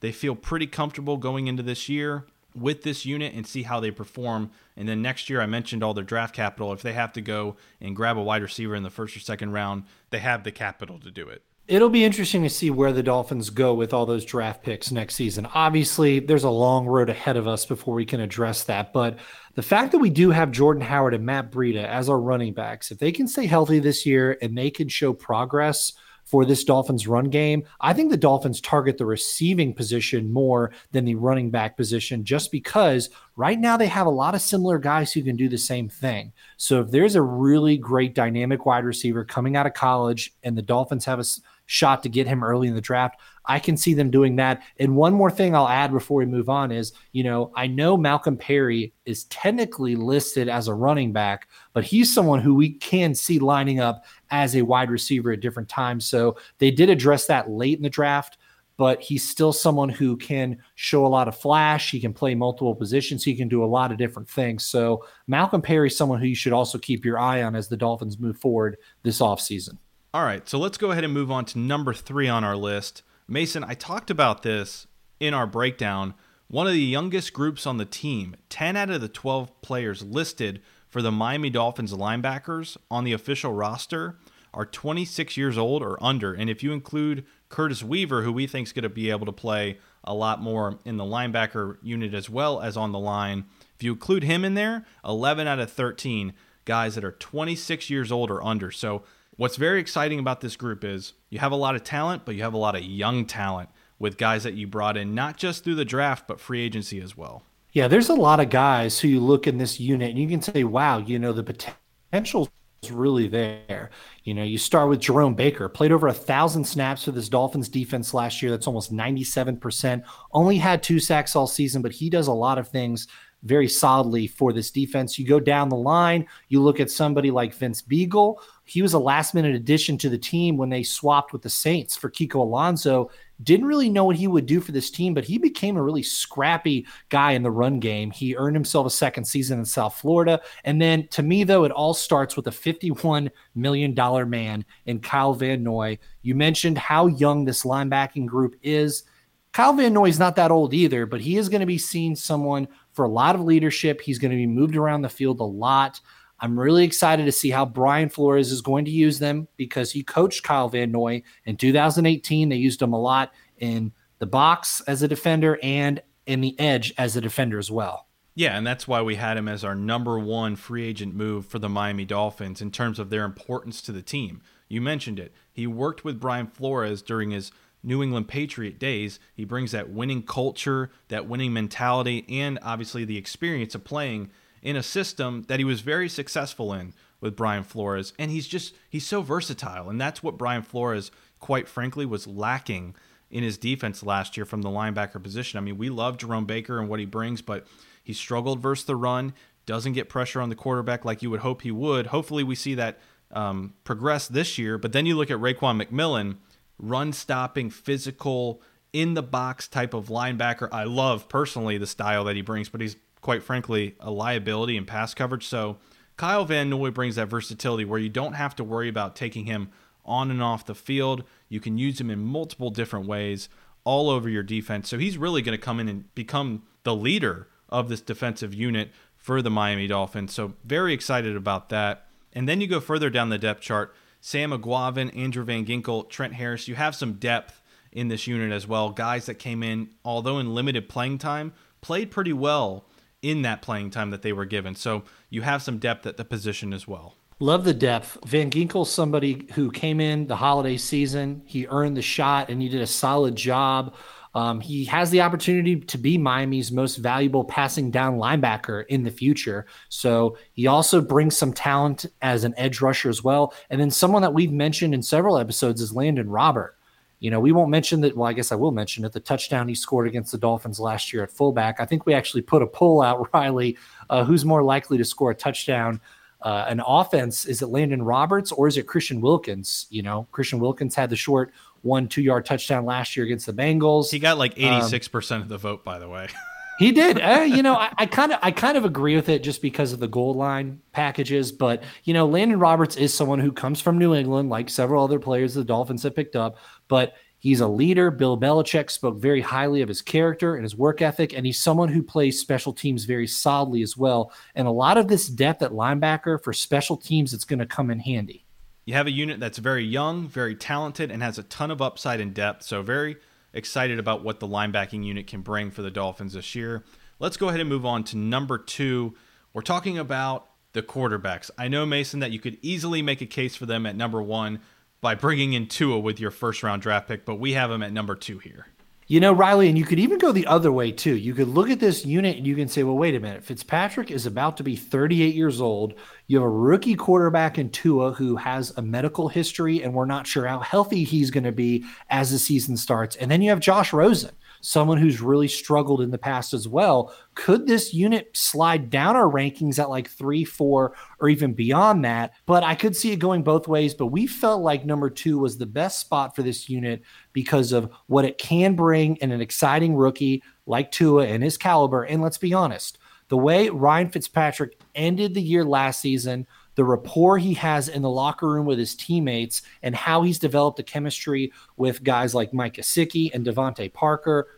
they 0.00 0.12
feel 0.12 0.34
pretty 0.34 0.66
comfortable 0.66 1.16
going 1.16 1.46
into 1.46 1.62
this 1.62 1.88
year 1.88 2.26
with 2.54 2.82
this 2.82 3.04
unit 3.04 3.34
and 3.34 3.46
see 3.46 3.62
how 3.62 3.80
they 3.80 3.90
perform. 3.90 4.50
And 4.76 4.88
then 4.88 5.02
next 5.02 5.30
year, 5.30 5.40
I 5.40 5.46
mentioned 5.46 5.82
all 5.82 5.94
their 5.94 6.04
draft 6.04 6.34
capital. 6.34 6.72
If 6.72 6.82
they 6.82 6.92
have 6.92 7.12
to 7.14 7.20
go 7.20 7.56
and 7.80 7.94
grab 7.94 8.16
a 8.16 8.22
wide 8.22 8.42
receiver 8.42 8.74
in 8.74 8.82
the 8.82 8.90
first 8.90 9.16
or 9.16 9.20
second 9.20 9.52
round, 9.52 9.84
they 10.10 10.18
have 10.18 10.44
the 10.44 10.52
capital 10.52 10.98
to 11.00 11.10
do 11.10 11.28
it. 11.28 11.42
It'll 11.68 11.88
be 11.88 12.04
interesting 12.04 12.42
to 12.42 12.50
see 12.50 12.68
where 12.68 12.92
the 12.92 13.02
Dolphins 13.02 13.48
go 13.48 13.74
with 13.74 13.94
all 13.94 14.04
those 14.04 14.24
draft 14.24 14.64
picks 14.64 14.90
next 14.90 15.14
season. 15.14 15.46
Obviously, 15.54 16.18
there's 16.18 16.42
a 16.42 16.50
long 16.50 16.86
road 16.86 17.08
ahead 17.08 17.36
of 17.36 17.46
us 17.46 17.64
before 17.64 17.94
we 17.94 18.04
can 18.04 18.18
address 18.18 18.64
that. 18.64 18.92
But 18.92 19.20
the 19.54 19.62
fact 19.62 19.92
that 19.92 19.98
we 19.98 20.10
do 20.10 20.30
have 20.30 20.50
Jordan 20.50 20.82
Howard 20.82 21.14
and 21.14 21.24
Matt 21.24 21.52
Breida 21.52 21.84
as 21.84 22.08
our 22.08 22.18
running 22.18 22.54
backs, 22.54 22.90
if 22.90 22.98
they 22.98 23.12
can 23.12 23.28
stay 23.28 23.46
healthy 23.46 23.78
this 23.78 24.04
year 24.04 24.36
and 24.42 24.58
they 24.58 24.70
can 24.70 24.88
show 24.88 25.12
progress 25.12 25.92
for 26.30 26.44
this 26.44 26.62
Dolphins 26.62 27.08
run 27.08 27.24
game, 27.24 27.64
I 27.80 27.92
think 27.92 28.10
the 28.10 28.16
Dolphins 28.16 28.60
target 28.60 28.98
the 28.98 29.04
receiving 29.04 29.74
position 29.74 30.32
more 30.32 30.70
than 30.92 31.04
the 31.04 31.16
running 31.16 31.50
back 31.50 31.76
position 31.76 32.24
just 32.24 32.52
because 32.52 33.10
right 33.34 33.58
now 33.58 33.76
they 33.76 33.88
have 33.88 34.06
a 34.06 34.10
lot 34.10 34.36
of 34.36 34.40
similar 34.40 34.78
guys 34.78 35.12
who 35.12 35.22
can 35.22 35.34
do 35.34 35.48
the 35.48 35.58
same 35.58 35.88
thing. 35.88 36.32
So 36.56 36.80
if 36.82 36.90
there's 36.92 37.16
a 37.16 37.22
really 37.22 37.76
great 37.76 38.14
dynamic 38.14 38.64
wide 38.64 38.84
receiver 38.84 39.24
coming 39.24 39.56
out 39.56 39.66
of 39.66 39.74
college 39.74 40.32
and 40.44 40.56
the 40.56 40.62
Dolphins 40.62 41.04
have 41.04 41.18
a 41.18 41.24
shot 41.70 42.02
to 42.02 42.08
get 42.08 42.26
him 42.26 42.42
early 42.42 42.66
in 42.66 42.74
the 42.74 42.80
draft. 42.80 43.20
I 43.46 43.60
can 43.60 43.76
see 43.76 43.94
them 43.94 44.10
doing 44.10 44.34
that. 44.36 44.60
And 44.80 44.96
one 44.96 45.14
more 45.14 45.30
thing 45.30 45.54
I'll 45.54 45.68
add 45.68 45.92
before 45.92 46.18
we 46.18 46.26
move 46.26 46.48
on 46.48 46.72
is, 46.72 46.92
you 47.12 47.22
know, 47.22 47.52
I 47.54 47.68
know 47.68 47.96
Malcolm 47.96 48.36
Perry 48.36 48.92
is 49.04 49.24
technically 49.24 49.94
listed 49.94 50.48
as 50.48 50.66
a 50.66 50.74
running 50.74 51.12
back, 51.12 51.46
but 51.72 51.84
he's 51.84 52.12
someone 52.12 52.40
who 52.40 52.56
we 52.56 52.72
can 52.72 53.14
see 53.14 53.38
lining 53.38 53.78
up 53.78 54.04
as 54.30 54.56
a 54.56 54.62
wide 54.62 54.90
receiver 54.90 55.32
at 55.32 55.40
different 55.40 55.68
times. 55.68 56.06
So 56.06 56.36
they 56.58 56.70
did 56.70 56.90
address 56.90 57.26
that 57.26 57.50
late 57.50 57.76
in 57.76 57.82
the 57.82 57.90
draft 57.90 58.38
but 58.80 59.02
he's 59.02 59.28
still 59.28 59.52
someone 59.52 59.90
who 59.90 60.16
can 60.16 60.56
show 60.74 61.04
a 61.04 61.06
lot 61.06 61.28
of 61.28 61.36
flash. 61.36 61.90
He 61.90 62.00
can 62.00 62.14
play 62.14 62.34
multiple 62.34 62.74
positions. 62.74 63.22
He 63.22 63.34
can 63.34 63.46
do 63.46 63.62
a 63.62 63.66
lot 63.66 63.92
of 63.92 63.98
different 63.98 64.26
things. 64.26 64.64
So 64.64 65.04
Malcolm 65.26 65.60
Perry 65.60 65.88
is 65.88 65.96
someone 65.98 66.18
who 66.18 66.24
you 66.24 66.34
should 66.34 66.54
also 66.54 66.78
keep 66.78 67.04
your 67.04 67.18
eye 67.18 67.42
on 67.42 67.54
as 67.54 67.68
the 67.68 67.76
Dolphins 67.76 68.18
move 68.18 68.38
forward 68.38 68.78
this 69.02 69.20
offseason. 69.20 69.76
All 70.14 70.24
right, 70.24 70.48
so 70.48 70.58
let's 70.58 70.78
go 70.78 70.92
ahead 70.92 71.04
and 71.04 71.12
move 71.12 71.30
on 71.30 71.44
to 71.44 71.58
number 71.58 71.92
three 71.92 72.26
on 72.26 72.42
our 72.42 72.56
list. 72.56 73.02
Mason, 73.28 73.62
I 73.62 73.74
talked 73.74 74.10
about 74.10 74.44
this 74.44 74.86
in 75.20 75.34
our 75.34 75.46
breakdown. 75.46 76.14
One 76.48 76.66
of 76.66 76.72
the 76.72 76.80
youngest 76.80 77.34
groups 77.34 77.66
on 77.66 77.76
the 77.76 77.84
team, 77.84 78.34
10 78.48 78.78
out 78.78 78.88
of 78.88 79.02
the 79.02 79.08
12 79.08 79.60
players 79.60 80.02
listed 80.02 80.62
for 80.90 81.00
the 81.00 81.10
Miami 81.10 81.48
Dolphins 81.48 81.94
linebackers 81.94 82.76
on 82.90 83.04
the 83.04 83.12
official 83.12 83.54
roster 83.54 84.18
are 84.52 84.66
26 84.66 85.36
years 85.36 85.56
old 85.56 85.82
or 85.82 85.96
under. 86.02 86.34
And 86.34 86.50
if 86.50 86.62
you 86.62 86.72
include 86.72 87.24
Curtis 87.48 87.82
Weaver, 87.82 88.22
who 88.22 88.32
we 88.32 88.46
think 88.46 88.66
is 88.66 88.72
going 88.72 88.82
to 88.82 88.88
be 88.88 89.10
able 89.10 89.26
to 89.26 89.32
play 89.32 89.78
a 90.04 90.12
lot 90.12 90.42
more 90.42 90.78
in 90.84 90.96
the 90.96 91.04
linebacker 91.04 91.78
unit 91.82 92.12
as 92.12 92.28
well 92.28 92.60
as 92.60 92.76
on 92.76 92.92
the 92.92 92.98
line, 92.98 93.44
if 93.76 93.82
you 93.82 93.92
include 93.92 94.24
him 94.24 94.44
in 94.44 94.54
there, 94.54 94.84
11 95.04 95.46
out 95.46 95.60
of 95.60 95.72
13 95.72 96.34
guys 96.64 96.96
that 96.96 97.04
are 97.04 97.12
26 97.12 97.88
years 97.88 98.12
old 98.12 98.30
or 98.30 98.44
under. 98.44 98.70
So 98.70 99.04
What's 99.40 99.56
very 99.56 99.80
exciting 99.80 100.18
about 100.18 100.42
this 100.42 100.54
group 100.54 100.84
is 100.84 101.14
you 101.30 101.38
have 101.38 101.50
a 101.50 101.56
lot 101.56 101.74
of 101.74 101.82
talent, 101.82 102.26
but 102.26 102.34
you 102.34 102.42
have 102.42 102.52
a 102.52 102.58
lot 102.58 102.76
of 102.76 102.82
young 102.82 103.24
talent 103.24 103.70
with 103.98 104.18
guys 104.18 104.42
that 104.42 104.52
you 104.52 104.66
brought 104.66 104.98
in 104.98 105.14
not 105.14 105.38
just 105.38 105.64
through 105.64 105.76
the 105.76 105.84
draft, 105.86 106.28
but 106.28 106.38
free 106.38 106.60
agency 106.60 107.00
as 107.00 107.16
well. 107.16 107.42
Yeah, 107.72 107.86
there's 107.86 108.08
a 108.08 108.14
lot 108.14 108.40
of 108.40 108.50
guys 108.50 108.98
who 108.98 109.08
you 109.08 109.20
look 109.20 109.46
in 109.46 109.58
this 109.58 109.78
unit 109.78 110.10
and 110.10 110.18
you 110.18 110.28
can 110.28 110.42
say, 110.42 110.64
wow, 110.64 110.98
you 110.98 111.18
know, 111.18 111.32
the 111.32 111.44
potential 111.44 112.48
is 112.82 112.90
really 112.90 113.28
there. 113.28 113.90
You 114.24 114.34
know, 114.34 114.42
you 114.42 114.58
start 114.58 114.88
with 114.88 115.00
Jerome 115.00 115.34
Baker, 115.34 115.68
played 115.68 115.92
over 115.92 116.08
a 116.08 116.12
thousand 116.12 116.64
snaps 116.64 117.04
for 117.04 117.12
this 117.12 117.28
Dolphins 117.28 117.68
defense 117.68 118.12
last 118.12 118.42
year. 118.42 118.50
That's 118.50 118.66
almost 118.66 118.92
97%. 118.92 120.02
Only 120.32 120.56
had 120.56 120.82
two 120.82 120.98
sacks 120.98 121.36
all 121.36 121.46
season, 121.46 121.80
but 121.80 121.92
he 121.92 122.10
does 122.10 122.26
a 122.26 122.32
lot 122.32 122.58
of 122.58 122.68
things 122.68 123.06
very 123.42 123.68
solidly 123.68 124.26
for 124.26 124.52
this 124.52 124.70
defense. 124.70 125.18
You 125.18 125.26
go 125.26 125.40
down 125.40 125.68
the 125.68 125.76
line, 125.76 126.26
you 126.48 126.62
look 126.62 126.80
at 126.80 126.90
somebody 126.90 127.30
like 127.30 127.54
Vince 127.54 127.82
Biegel. 127.82 128.36
He 128.64 128.82
was 128.82 128.92
a 128.92 128.98
last 128.98 129.34
minute 129.34 129.54
addition 129.54 129.98
to 129.98 130.08
the 130.08 130.18
team 130.18 130.56
when 130.56 130.68
they 130.68 130.82
swapped 130.82 131.32
with 131.32 131.42
the 131.42 131.50
Saints 131.50 131.96
for 131.96 132.10
Kiko 132.10 132.36
Alonso. 132.36 133.10
Didn't 133.42 133.66
really 133.66 133.88
know 133.88 134.04
what 134.04 134.16
he 134.16 134.28
would 134.28 134.46
do 134.46 134.60
for 134.60 134.72
this 134.72 134.90
team, 134.90 135.14
but 135.14 135.24
he 135.24 135.38
became 135.38 135.76
a 135.76 135.82
really 135.82 136.02
scrappy 136.02 136.86
guy 137.08 137.32
in 137.32 137.42
the 137.42 137.50
run 137.50 137.80
game. 137.80 138.10
He 138.10 138.36
earned 138.36 138.54
himself 138.54 138.86
a 138.86 138.90
second 138.90 139.24
season 139.24 139.58
in 139.58 139.64
South 139.64 139.96
Florida. 139.96 140.40
And 140.64 140.80
then 140.80 141.08
to 141.08 141.22
me, 141.22 141.42
though, 141.42 141.64
it 141.64 141.72
all 141.72 141.94
starts 141.94 142.36
with 142.36 142.46
a 142.46 142.50
$51 142.50 143.30
million 143.54 144.30
man 144.30 144.64
in 144.86 145.00
Kyle 145.00 145.34
Van 145.34 145.62
Noy. 145.62 145.98
You 146.22 146.34
mentioned 146.34 146.78
how 146.78 147.06
young 147.06 147.44
this 147.44 147.64
linebacking 147.64 148.26
group 148.26 148.56
is. 148.62 149.04
Kyle 149.52 149.72
Van 149.72 149.92
Noy 149.92 150.08
is 150.08 150.18
not 150.18 150.36
that 150.36 150.52
old 150.52 150.72
either, 150.74 151.06
but 151.06 151.20
he 151.20 151.36
is 151.36 151.48
going 151.48 151.60
to 151.60 151.66
be 151.66 151.78
seen 151.78 152.14
someone 152.14 152.68
for 152.92 153.04
a 153.04 153.08
lot 153.08 153.34
of 153.34 153.42
leadership. 153.42 154.00
He's 154.00 154.18
going 154.18 154.30
to 154.30 154.36
be 154.36 154.46
moved 154.46 154.76
around 154.76 155.02
the 155.02 155.08
field 155.08 155.40
a 155.40 155.44
lot. 155.44 156.00
I'm 156.40 156.58
really 156.58 156.84
excited 156.84 157.26
to 157.26 157.32
see 157.32 157.50
how 157.50 157.66
Brian 157.66 158.08
Flores 158.08 158.50
is 158.50 158.62
going 158.62 158.86
to 158.86 158.90
use 158.90 159.18
them 159.18 159.46
because 159.56 159.92
he 159.92 160.02
coached 160.02 160.42
Kyle 160.42 160.68
Van 160.68 160.90
Noy 160.90 161.22
in 161.44 161.56
2018. 161.56 162.48
They 162.48 162.56
used 162.56 162.80
him 162.80 162.92
a 162.92 163.00
lot 163.00 163.32
in 163.58 163.92
the 164.18 164.26
box 164.26 164.80
as 164.86 165.02
a 165.02 165.08
defender 165.08 165.58
and 165.62 166.02
in 166.26 166.40
the 166.40 166.58
edge 166.58 166.94
as 166.96 167.16
a 167.16 167.20
defender 167.20 167.58
as 167.58 167.70
well. 167.70 168.06
Yeah, 168.34 168.56
and 168.56 168.66
that's 168.66 168.88
why 168.88 169.02
we 169.02 169.16
had 169.16 169.36
him 169.36 169.48
as 169.48 169.64
our 169.64 169.74
number 169.74 170.18
one 170.18 170.56
free 170.56 170.86
agent 170.86 171.14
move 171.14 171.46
for 171.46 171.58
the 171.58 171.68
Miami 171.68 172.04
Dolphins 172.04 172.62
in 172.62 172.70
terms 172.70 172.98
of 172.98 173.10
their 173.10 173.24
importance 173.24 173.82
to 173.82 173.92
the 173.92 174.02
team. 174.02 174.40
You 174.68 174.80
mentioned 174.80 175.18
it. 175.18 175.34
He 175.52 175.66
worked 175.66 176.04
with 176.04 176.20
Brian 176.20 176.46
Flores 176.46 177.02
during 177.02 177.32
his 177.32 177.50
New 177.82 178.02
England 178.02 178.28
Patriot 178.28 178.78
days. 178.78 179.18
He 179.34 179.44
brings 179.44 179.72
that 179.72 179.90
winning 179.90 180.22
culture, 180.22 180.90
that 181.08 181.26
winning 181.26 181.52
mentality, 181.52 182.24
and 182.28 182.58
obviously 182.62 183.04
the 183.04 183.16
experience 183.16 183.74
of 183.74 183.84
playing 183.84 184.30
in 184.62 184.76
a 184.76 184.82
system 184.82 185.44
that 185.48 185.58
he 185.58 185.64
was 185.64 185.80
very 185.80 186.08
successful 186.08 186.72
in 186.72 186.92
with 187.20 187.36
Brian 187.36 187.64
Flores. 187.64 188.12
And 188.18 188.30
he's 188.30 188.46
just, 188.46 188.74
he's 188.88 189.06
so 189.06 189.22
versatile. 189.22 189.88
And 189.88 190.00
that's 190.00 190.22
what 190.22 190.38
Brian 190.38 190.62
Flores, 190.62 191.10
quite 191.38 191.68
frankly, 191.68 192.04
was 192.06 192.26
lacking 192.26 192.94
in 193.30 193.42
his 193.42 193.56
defense 193.56 194.02
last 194.02 194.36
year 194.36 194.44
from 194.44 194.62
the 194.62 194.68
linebacker 194.68 195.22
position. 195.22 195.58
I 195.58 195.60
mean, 195.60 195.78
we 195.78 195.88
love 195.88 196.18
Jerome 196.18 196.46
Baker 196.46 196.78
and 196.78 196.88
what 196.88 197.00
he 197.00 197.06
brings, 197.06 197.40
but 197.40 197.66
he 198.02 198.12
struggled 198.12 198.60
versus 198.60 198.86
the 198.86 198.96
run, 198.96 199.34
doesn't 199.66 199.92
get 199.92 200.08
pressure 200.08 200.40
on 200.40 200.48
the 200.48 200.54
quarterback 200.54 201.04
like 201.04 201.22
you 201.22 201.30
would 201.30 201.40
hope 201.40 201.62
he 201.62 201.70
would. 201.70 202.08
Hopefully, 202.08 202.42
we 202.42 202.54
see 202.54 202.74
that 202.74 202.98
um, 203.30 203.74
progress 203.84 204.26
this 204.26 204.58
year. 204.58 204.78
But 204.78 204.92
then 204.92 205.06
you 205.06 205.16
look 205.16 205.30
at 205.30 205.38
Raekwon 205.38 205.80
McMillan 205.80 206.36
run 206.80 207.12
stopping, 207.12 207.70
physical, 207.70 208.60
in 208.92 209.14
the 209.14 209.22
box 209.22 209.68
type 209.68 209.94
of 209.94 210.08
linebacker. 210.08 210.68
I 210.72 210.84
love 210.84 211.28
personally 211.28 211.78
the 211.78 211.86
style 211.86 212.24
that 212.24 212.36
he 212.36 212.42
brings, 212.42 212.68
but 212.68 212.80
he's 212.80 212.96
quite 213.20 213.42
frankly 213.42 213.94
a 214.00 214.10
liability 214.10 214.76
in 214.76 214.84
pass 214.84 215.14
coverage. 215.14 215.46
So 215.46 215.78
Kyle 216.16 216.44
Van 216.44 216.68
Noy 216.68 216.90
brings 216.90 217.16
that 217.16 217.28
versatility 217.28 217.84
where 217.84 217.98
you 217.98 218.08
don't 218.08 218.32
have 218.32 218.56
to 218.56 218.64
worry 218.64 218.88
about 218.88 219.14
taking 219.14 219.46
him 219.46 219.70
on 220.04 220.30
and 220.30 220.42
off 220.42 220.66
the 220.66 220.74
field. 220.74 221.24
You 221.48 221.60
can 221.60 221.78
use 221.78 222.00
him 222.00 222.10
in 222.10 222.18
multiple 222.18 222.70
different 222.70 223.06
ways 223.06 223.48
all 223.84 224.10
over 224.10 224.28
your 224.28 224.42
defense. 224.42 224.88
So 224.88 224.98
he's 224.98 225.16
really 225.16 225.42
going 225.42 225.56
to 225.56 225.64
come 225.64 225.80
in 225.80 225.88
and 225.88 226.14
become 226.14 226.64
the 226.82 226.94
leader 226.94 227.48
of 227.68 227.88
this 227.88 228.00
defensive 228.00 228.52
unit 228.52 228.90
for 229.16 229.40
the 229.42 229.50
Miami 229.50 229.86
Dolphins. 229.86 230.34
So 230.34 230.54
very 230.64 230.92
excited 230.92 231.36
about 231.36 231.68
that. 231.68 232.06
And 232.32 232.48
then 232.48 232.60
you 232.60 232.66
go 232.66 232.80
further 232.80 233.10
down 233.10 233.28
the 233.28 233.38
depth 233.38 233.60
chart. 233.60 233.94
Sam 234.20 234.50
Eguavoen, 234.50 235.16
Andrew 235.16 235.44
Van 235.44 235.64
Ginkel, 235.64 236.08
Trent 236.08 236.34
Harris. 236.34 236.68
You 236.68 236.74
have 236.74 236.94
some 236.94 237.14
depth 237.14 237.60
in 237.92 238.08
this 238.08 238.26
unit 238.26 238.52
as 238.52 238.66
well. 238.66 238.90
Guys 238.90 239.26
that 239.26 239.34
came 239.34 239.62
in, 239.62 239.90
although 240.04 240.38
in 240.38 240.54
limited 240.54 240.88
playing 240.88 241.18
time, 241.18 241.52
played 241.80 242.10
pretty 242.10 242.32
well 242.32 242.84
in 243.22 243.42
that 243.42 243.62
playing 243.62 243.90
time 243.90 244.10
that 244.10 244.22
they 244.22 244.32
were 244.32 244.44
given. 244.44 244.74
So 244.74 245.02
you 245.28 245.42
have 245.42 245.62
some 245.62 245.78
depth 245.78 246.06
at 246.06 246.16
the 246.16 246.24
position 246.24 246.72
as 246.72 246.86
well. 246.86 247.14
Love 247.42 247.64
the 247.64 247.72
depth. 247.74 248.18
Van 248.26 248.50
Ginkel's 248.50 248.90
somebody 248.90 249.48
who 249.54 249.70
came 249.70 249.98
in 249.98 250.26
the 250.26 250.36
holiday 250.36 250.76
season. 250.76 251.42
He 251.46 251.66
earned 251.68 251.96
the 251.96 252.02
shot 252.02 252.50
and 252.50 252.60
he 252.60 252.68
did 252.68 252.82
a 252.82 252.86
solid 252.86 253.34
job. 253.34 253.94
Um, 254.34 254.60
he 254.60 254.84
has 254.84 255.10
the 255.10 255.20
opportunity 255.20 255.76
to 255.76 255.98
be 255.98 256.16
Miami's 256.16 256.70
most 256.70 256.96
valuable 256.96 257.44
passing 257.44 257.90
down 257.90 258.16
linebacker 258.18 258.86
in 258.86 259.02
the 259.02 259.10
future. 259.10 259.66
So 259.88 260.36
he 260.52 260.66
also 260.66 261.00
brings 261.00 261.36
some 261.36 261.52
talent 261.52 262.06
as 262.22 262.44
an 262.44 262.54
edge 262.56 262.80
rusher 262.80 263.08
as 263.08 263.24
well. 263.24 263.54
And 263.70 263.80
then 263.80 263.90
someone 263.90 264.22
that 264.22 264.34
we've 264.34 264.52
mentioned 264.52 264.94
in 264.94 265.02
several 265.02 265.38
episodes 265.38 265.80
is 265.80 265.92
Landon 265.92 266.30
Robert. 266.30 266.76
You 267.18 267.30
know, 267.30 267.40
we 267.40 267.52
won't 267.52 267.70
mention 267.70 268.00
that. 268.00 268.16
Well, 268.16 268.28
I 268.28 268.32
guess 268.32 268.50
I 268.50 268.54
will 268.54 268.70
mention 268.70 269.04
it. 269.04 269.12
The 269.12 269.20
touchdown 269.20 269.68
he 269.68 269.74
scored 269.74 270.06
against 270.06 270.32
the 270.32 270.38
Dolphins 270.38 270.80
last 270.80 271.12
year 271.12 271.22
at 271.22 271.30
fullback. 271.30 271.78
I 271.78 271.84
think 271.84 272.06
we 272.06 272.14
actually 272.14 272.42
put 272.42 272.62
a 272.62 272.66
poll 272.66 273.02
out, 273.02 273.28
Riley, 273.34 273.76
uh, 274.08 274.24
who's 274.24 274.44
more 274.44 274.62
likely 274.62 274.96
to 274.96 275.04
score 275.04 275.32
a 275.32 275.34
touchdown 275.34 276.00
uh, 276.42 276.66
an 276.68 276.80
offense? 276.86 277.44
Is 277.44 277.62
it 277.62 277.66
Landon 277.66 278.02
Roberts 278.02 278.52
or 278.52 278.66
is 278.68 278.76
it 278.76 278.86
Christian 278.86 279.20
Wilkins? 279.20 279.86
You 279.90 280.02
know, 280.02 280.26
Christian 280.32 280.58
Wilkins 280.58 280.94
had 280.94 281.10
the 281.10 281.16
short 281.16 281.52
one, 281.82 282.08
two 282.08 282.22
yard 282.22 282.44
touchdown 282.44 282.84
last 282.84 283.16
year 283.16 283.24
against 283.24 283.46
the 283.46 283.52
Bengals. 283.52 284.10
He 284.10 284.18
got 284.18 284.38
like 284.38 284.54
86% 284.54 285.32
um, 285.32 285.42
of 285.42 285.48
the 285.48 285.58
vote, 285.58 285.84
by 285.84 285.98
the 285.98 286.08
way. 286.08 286.28
he 286.78 286.92
did. 286.92 287.20
Uh, 287.20 287.40
you 287.40 287.62
know, 287.62 287.76
I 287.76 288.06
kind 288.06 288.32
of, 288.32 288.38
I 288.42 288.50
kind 288.50 288.76
of 288.76 288.84
agree 288.84 289.16
with 289.16 289.28
it 289.28 289.42
just 289.42 289.62
because 289.62 289.92
of 289.92 290.00
the 290.00 290.08
goal 290.08 290.34
line 290.34 290.80
packages. 290.92 291.52
But 291.52 291.82
you 292.04 292.14
know, 292.14 292.26
Landon 292.26 292.58
Roberts 292.58 292.96
is 292.96 293.12
someone 293.14 293.38
who 293.38 293.52
comes 293.52 293.80
from 293.80 293.98
New 293.98 294.14
England, 294.14 294.50
like 294.50 294.68
several 294.68 295.04
other 295.04 295.18
players 295.18 295.54
the 295.54 295.64
Dolphins 295.64 296.02
have 296.02 296.14
picked 296.14 296.36
up. 296.36 296.56
But 296.88 297.14
He's 297.40 297.60
a 297.60 297.68
leader. 297.68 298.10
Bill 298.10 298.38
Belichick 298.38 298.90
spoke 298.90 299.16
very 299.16 299.40
highly 299.40 299.80
of 299.80 299.88
his 299.88 300.02
character 300.02 300.56
and 300.56 300.62
his 300.62 300.76
work 300.76 301.00
ethic, 301.00 301.32
and 301.32 301.46
he's 301.46 301.58
someone 301.58 301.88
who 301.88 302.02
plays 302.02 302.38
special 302.38 302.74
teams 302.74 303.06
very 303.06 303.26
solidly 303.26 303.82
as 303.82 303.96
well. 303.96 304.30
And 304.54 304.68
a 304.68 304.70
lot 304.70 304.98
of 304.98 305.08
this 305.08 305.26
depth 305.26 305.62
at 305.62 305.72
linebacker 305.72 306.42
for 306.44 306.52
special 306.52 306.98
teams, 306.98 307.32
it's 307.32 307.46
going 307.46 307.58
to 307.58 307.66
come 307.66 307.90
in 307.90 307.98
handy. 307.98 308.44
You 308.84 308.94
have 308.94 309.06
a 309.06 309.12
unit 309.12 309.40
that's 309.40 309.58
very 309.58 309.84
young, 309.84 310.26
very 310.26 310.54
talented, 310.54 311.10
and 311.10 311.22
has 311.22 311.38
a 311.38 311.42
ton 311.44 311.70
of 311.70 311.82
upside 311.82 312.20
and 312.20 312.34
depth. 312.34 312.64
So, 312.64 312.82
very 312.82 313.16
excited 313.52 313.98
about 313.98 314.22
what 314.24 314.40
the 314.40 314.48
linebacking 314.48 315.04
unit 315.04 315.26
can 315.26 315.42
bring 315.42 315.70
for 315.70 315.82
the 315.82 315.90
Dolphins 315.90 316.32
this 316.32 316.54
year. 316.54 316.84
Let's 317.18 317.36
go 317.36 317.48
ahead 317.48 317.60
and 317.60 317.68
move 317.68 317.84
on 317.84 318.04
to 318.04 318.16
number 318.16 318.58
two. 318.58 319.14
We're 319.52 319.62
talking 319.62 319.98
about 319.98 320.46
the 320.72 320.82
quarterbacks. 320.82 321.50
I 321.58 321.68
know, 321.68 321.84
Mason, 321.84 322.20
that 322.20 322.30
you 322.30 322.38
could 322.38 322.58
easily 322.62 323.02
make 323.02 323.20
a 323.20 323.26
case 323.26 323.56
for 323.56 323.66
them 323.66 323.86
at 323.86 323.96
number 323.96 324.22
one 324.22 324.60
by 325.00 325.14
bringing 325.14 325.52
in 325.52 325.66
Tua 325.66 325.98
with 325.98 326.20
your 326.20 326.30
first 326.30 326.62
round 326.62 326.82
draft 326.82 327.08
pick, 327.08 327.24
but 327.24 327.36
we 327.36 327.52
have 327.52 327.70
him 327.70 327.82
at 327.82 327.92
number 327.92 328.14
two 328.14 328.38
here. 328.38 328.66
You 329.10 329.18
know, 329.18 329.32
Riley, 329.32 329.68
and 329.68 329.76
you 329.76 329.84
could 329.84 329.98
even 329.98 330.18
go 330.18 330.30
the 330.30 330.46
other 330.46 330.70
way 330.70 330.92
too. 330.92 331.16
You 331.16 331.34
could 331.34 331.48
look 331.48 331.68
at 331.68 331.80
this 331.80 332.06
unit 332.06 332.36
and 332.36 332.46
you 332.46 332.54
can 332.54 332.68
say, 332.68 332.84
well, 332.84 332.96
wait 332.96 333.16
a 333.16 333.18
minute. 333.18 333.42
Fitzpatrick 333.42 334.08
is 334.08 334.24
about 334.24 334.56
to 334.58 334.62
be 334.62 334.76
38 334.76 335.34
years 335.34 335.60
old. 335.60 335.94
You 336.28 336.36
have 336.36 336.46
a 336.46 336.48
rookie 336.48 336.94
quarterback 336.94 337.58
in 337.58 337.70
Tua 337.70 338.12
who 338.12 338.36
has 338.36 338.72
a 338.76 338.82
medical 338.82 339.26
history, 339.26 339.82
and 339.82 339.94
we're 339.94 340.04
not 340.04 340.28
sure 340.28 340.46
how 340.46 340.60
healthy 340.60 341.02
he's 341.02 341.32
going 341.32 341.42
to 341.42 341.50
be 341.50 341.84
as 342.08 342.30
the 342.30 342.38
season 342.38 342.76
starts. 342.76 343.16
And 343.16 343.28
then 343.28 343.42
you 343.42 343.50
have 343.50 343.58
Josh 343.58 343.92
Rosen, 343.92 344.30
someone 344.60 344.98
who's 344.98 345.20
really 345.20 345.48
struggled 345.48 346.00
in 346.00 346.10
the 346.10 346.18
past 346.18 346.52
as 346.52 346.68
well. 346.68 347.14
Could 347.34 347.66
this 347.66 347.94
unit 347.94 348.30
slide 348.34 348.90
down 348.90 349.16
our 349.16 349.30
rankings 349.30 349.78
at 349.78 349.90
like 349.90 350.08
three, 350.08 350.44
four, 350.44 350.94
or 351.18 351.28
even 351.28 351.54
beyond 351.54 352.04
that? 352.04 352.32
But 352.46 352.62
I 352.62 352.74
could 352.74 352.96
see 352.96 353.12
it 353.12 353.16
going 353.16 353.42
both 353.42 353.68
ways. 353.68 353.94
But 353.94 354.06
we 354.06 354.26
felt 354.26 354.62
like 354.62 354.84
number 354.84 355.10
two 355.10 355.38
was 355.38 355.56
the 355.56 355.66
best 355.66 356.00
spot 356.00 356.36
for 356.36 356.42
this 356.42 356.68
unit 356.68 357.02
because 357.32 357.72
of 357.72 357.90
what 358.06 358.24
it 358.24 358.38
can 358.38 358.74
bring 358.76 359.16
in 359.16 359.32
an 359.32 359.40
exciting 359.40 359.94
rookie 359.94 360.42
like 360.66 360.90
Tua 360.90 361.26
and 361.26 361.42
his 361.42 361.56
caliber. 361.56 362.04
And 362.04 362.22
let's 362.22 362.38
be 362.38 362.52
honest, 362.52 362.98
the 363.28 363.36
way 363.36 363.68
Ryan 363.70 364.10
Fitzpatrick 364.10 364.78
ended 364.94 365.34
the 365.34 365.42
year 365.42 365.64
last 365.64 366.00
season 366.00 366.46
the 366.74 366.84
rapport 366.84 367.38
he 367.38 367.54
has 367.54 367.88
in 367.88 368.02
the 368.02 368.10
locker 368.10 368.48
room 368.48 368.66
with 368.66 368.78
his 368.78 368.94
teammates 368.94 369.62
and 369.82 369.94
how 369.94 370.22
he's 370.22 370.38
developed 370.38 370.78
a 370.78 370.82
chemistry 370.82 371.52
with 371.76 372.04
guys 372.04 372.34
like 372.34 372.54
Mike 372.54 372.74
Gesicki 372.74 373.30
and 373.34 373.44
DeVante 373.44 373.92
Parker. 373.92 374.48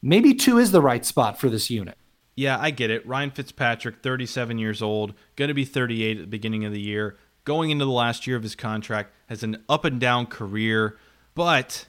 Maybe 0.00 0.34
two 0.34 0.58
is 0.58 0.72
the 0.72 0.82
right 0.82 1.04
spot 1.04 1.38
for 1.38 1.48
this 1.48 1.70
unit. 1.70 1.96
Yeah, 2.34 2.58
I 2.58 2.70
get 2.70 2.90
it. 2.90 3.06
Ryan 3.06 3.30
Fitzpatrick, 3.30 4.02
37 4.02 4.58
years 4.58 4.80
old, 4.80 5.14
going 5.36 5.48
to 5.48 5.54
be 5.54 5.64
38 5.64 6.16
at 6.16 6.20
the 6.22 6.26
beginning 6.26 6.64
of 6.64 6.72
the 6.72 6.80
year, 6.80 7.16
going 7.44 7.70
into 7.70 7.84
the 7.84 7.90
last 7.90 8.26
year 8.26 8.36
of 8.36 8.42
his 8.42 8.54
contract, 8.54 9.12
has 9.26 9.42
an 9.42 9.62
up 9.68 9.84
and 9.84 10.00
down 10.00 10.26
career. 10.26 10.96
But 11.34 11.86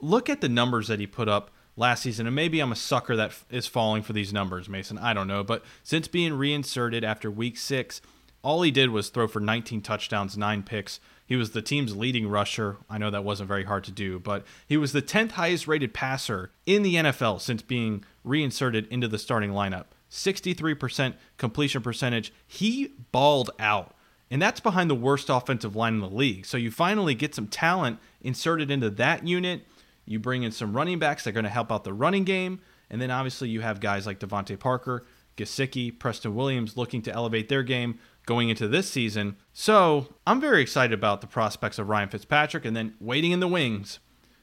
look 0.00 0.30
at 0.30 0.40
the 0.40 0.48
numbers 0.48 0.88
that 0.88 0.98
he 0.98 1.06
put 1.06 1.28
up 1.28 1.50
last 1.76 2.02
season. 2.02 2.26
And 2.26 2.34
maybe 2.34 2.60
I'm 2.60 2.72
a 2.72 2.76
sucker 2.76 3.16
that 3.16 3.32
is 3.50 3.66
falling 3.66 4.02
for 4.02 4.12
these 4.12 4.32
numbers, 4.32 4.68
Mason. 4.68 4.98
I 4.98 5.12
don't 5.12 5.26
know. 5.28 5.44
But 5.44 5.64
since 5.82 6.08
being 6.08 6.34
reinserted 6.34 7.04
after 7.04 7.30
week 7.30 7.56
six, 7.56 8.00
all 8.42 8.62
he 8.62 8.70
did 8.70 8.90
was 8.90 9.08
throw 9.08 9.28
for 9.28 9.40
19 9.40 9.82
touchdowns, 9.82 10.36
nine 10.36 10.62
picks. 10.62 11.00
He 11.24 11.36
was 11.36 11.52
the 11.52 11.62
team's 11.62 11.96
leading 11.96 12.28
rusher. 12.28 12.78
I 12.90 12.98
know 12.98 13.10
that 13.10 13.24
wasn't 13.24 13.48
very 13.48 13.64
hard 13.64 13.84
to 13.84 13.92
do, 13.92 14.18
but 14.18 14.44
he 14.66 14.76
was 14.76 14.92
the 14.92 15.00
10th 15.00 15.32
highest 15.32 15.66
rated 15.68 15.94
passer 15.94 16.50
in 16.66 16.82
the 16.82 16.96
NFL 16.96 17.40
since 17.40 17.62
being 17.62 18.04
reinserted 18.24 18.86
into 18.88 19.08
the 19.08 19.18
starting 19.18 19.50
lineup. 19.52 19.86
63% 20.10 21.14
completion 21.38 21.80
percentage. 21.80 22.32
He 22.46 22.92
balled 23.12 23.50
out. 23.58 23.94
And 24.30 24.40
that's 24.40 24.60
behind 24.60 24.90
the 24.90 24.94
worst 24.94 25.28
offensive 25.30 25.76
line 25.76 25.94
in 25.94 26.00
the 26.00 26.08
league. 26.08 26.46
So 26.46 26.56
you 26.56 26.70
finally 26.70 27.14
get 27.14 27.34
some 27.34 27.46
talent 27.46 27.98
inserted 28.20 28.70
into 28.70 28.90
that 28.90 29.26
unit. 29.26 29.66
You 30.04 30.18
bring 30.18 30.42
in 30.42 30.52
some 30.52 30.74
running 30.74 30.98
backs 30.98 31.24
that 31.24 31.30
are 31.30 31.34
going 31.34 31.44
to 31.44 31.50
help 31.50 31.70
out 31.70 31.84
the 31.84 31.92
running 31.92 32.24
game. 32.24 32.60
And 32.90 33.00
then 33.00 33.10
obviously 33.10 33.48
you 33.48 33.60
have 33.60 33.80
guys 33.80 34.06
like 34.06 34.20
DeVante 34.20 34.58
Parker, 34.58 35.04
Gesicki, 35.36 35.98
Preston 35.98 36.34
Williams 36.34 36.76
looking 36.76 37.02
to 37.02 37.12
elevate 37.12 37.48
their 37.48 37.62
game 37.62 37.98
going 38.26 38.48
into 38.48 38.68
this 38.68 38.90
season. 38.90 39.36
So 39.52 40.14
I'm 40.26 40.40
very 40.40 40.62
excited 40.62 40.94
about 40.94 41.20
the 41.20 41.26
prospects 41.26 41.78
of 41.78 41.88
Ryan 41.88 42.08
Fitzpatrick. 42.08 42.64
And 42.64 42.76
then 42.76 42.94
waiting 43.00 43.32
in 43.32 43.40
the 43.40 43.48
wings, 43.48 43.98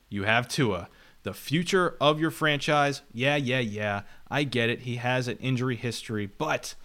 you 0.10 0.24
have 0.24 0.48
Tua, 0.48 0.90
the 1.24 1.34
future 1.34 1.96
of 2.02 2.20
your 2.20 2.32
franchise. 2.32 3.02
Yeah, 3.12 3.36
yeah, 3.36 3.60
yeah. 3.60 4.02
I 4.30 4.44
get 4.44 4.70
it. 4.70 4.82
He 4.82 4.98
has 4.98 5.28
an 5.28 5.38
injury 5.38 5.76
history, 5.76 6.26
but 6.26 6.76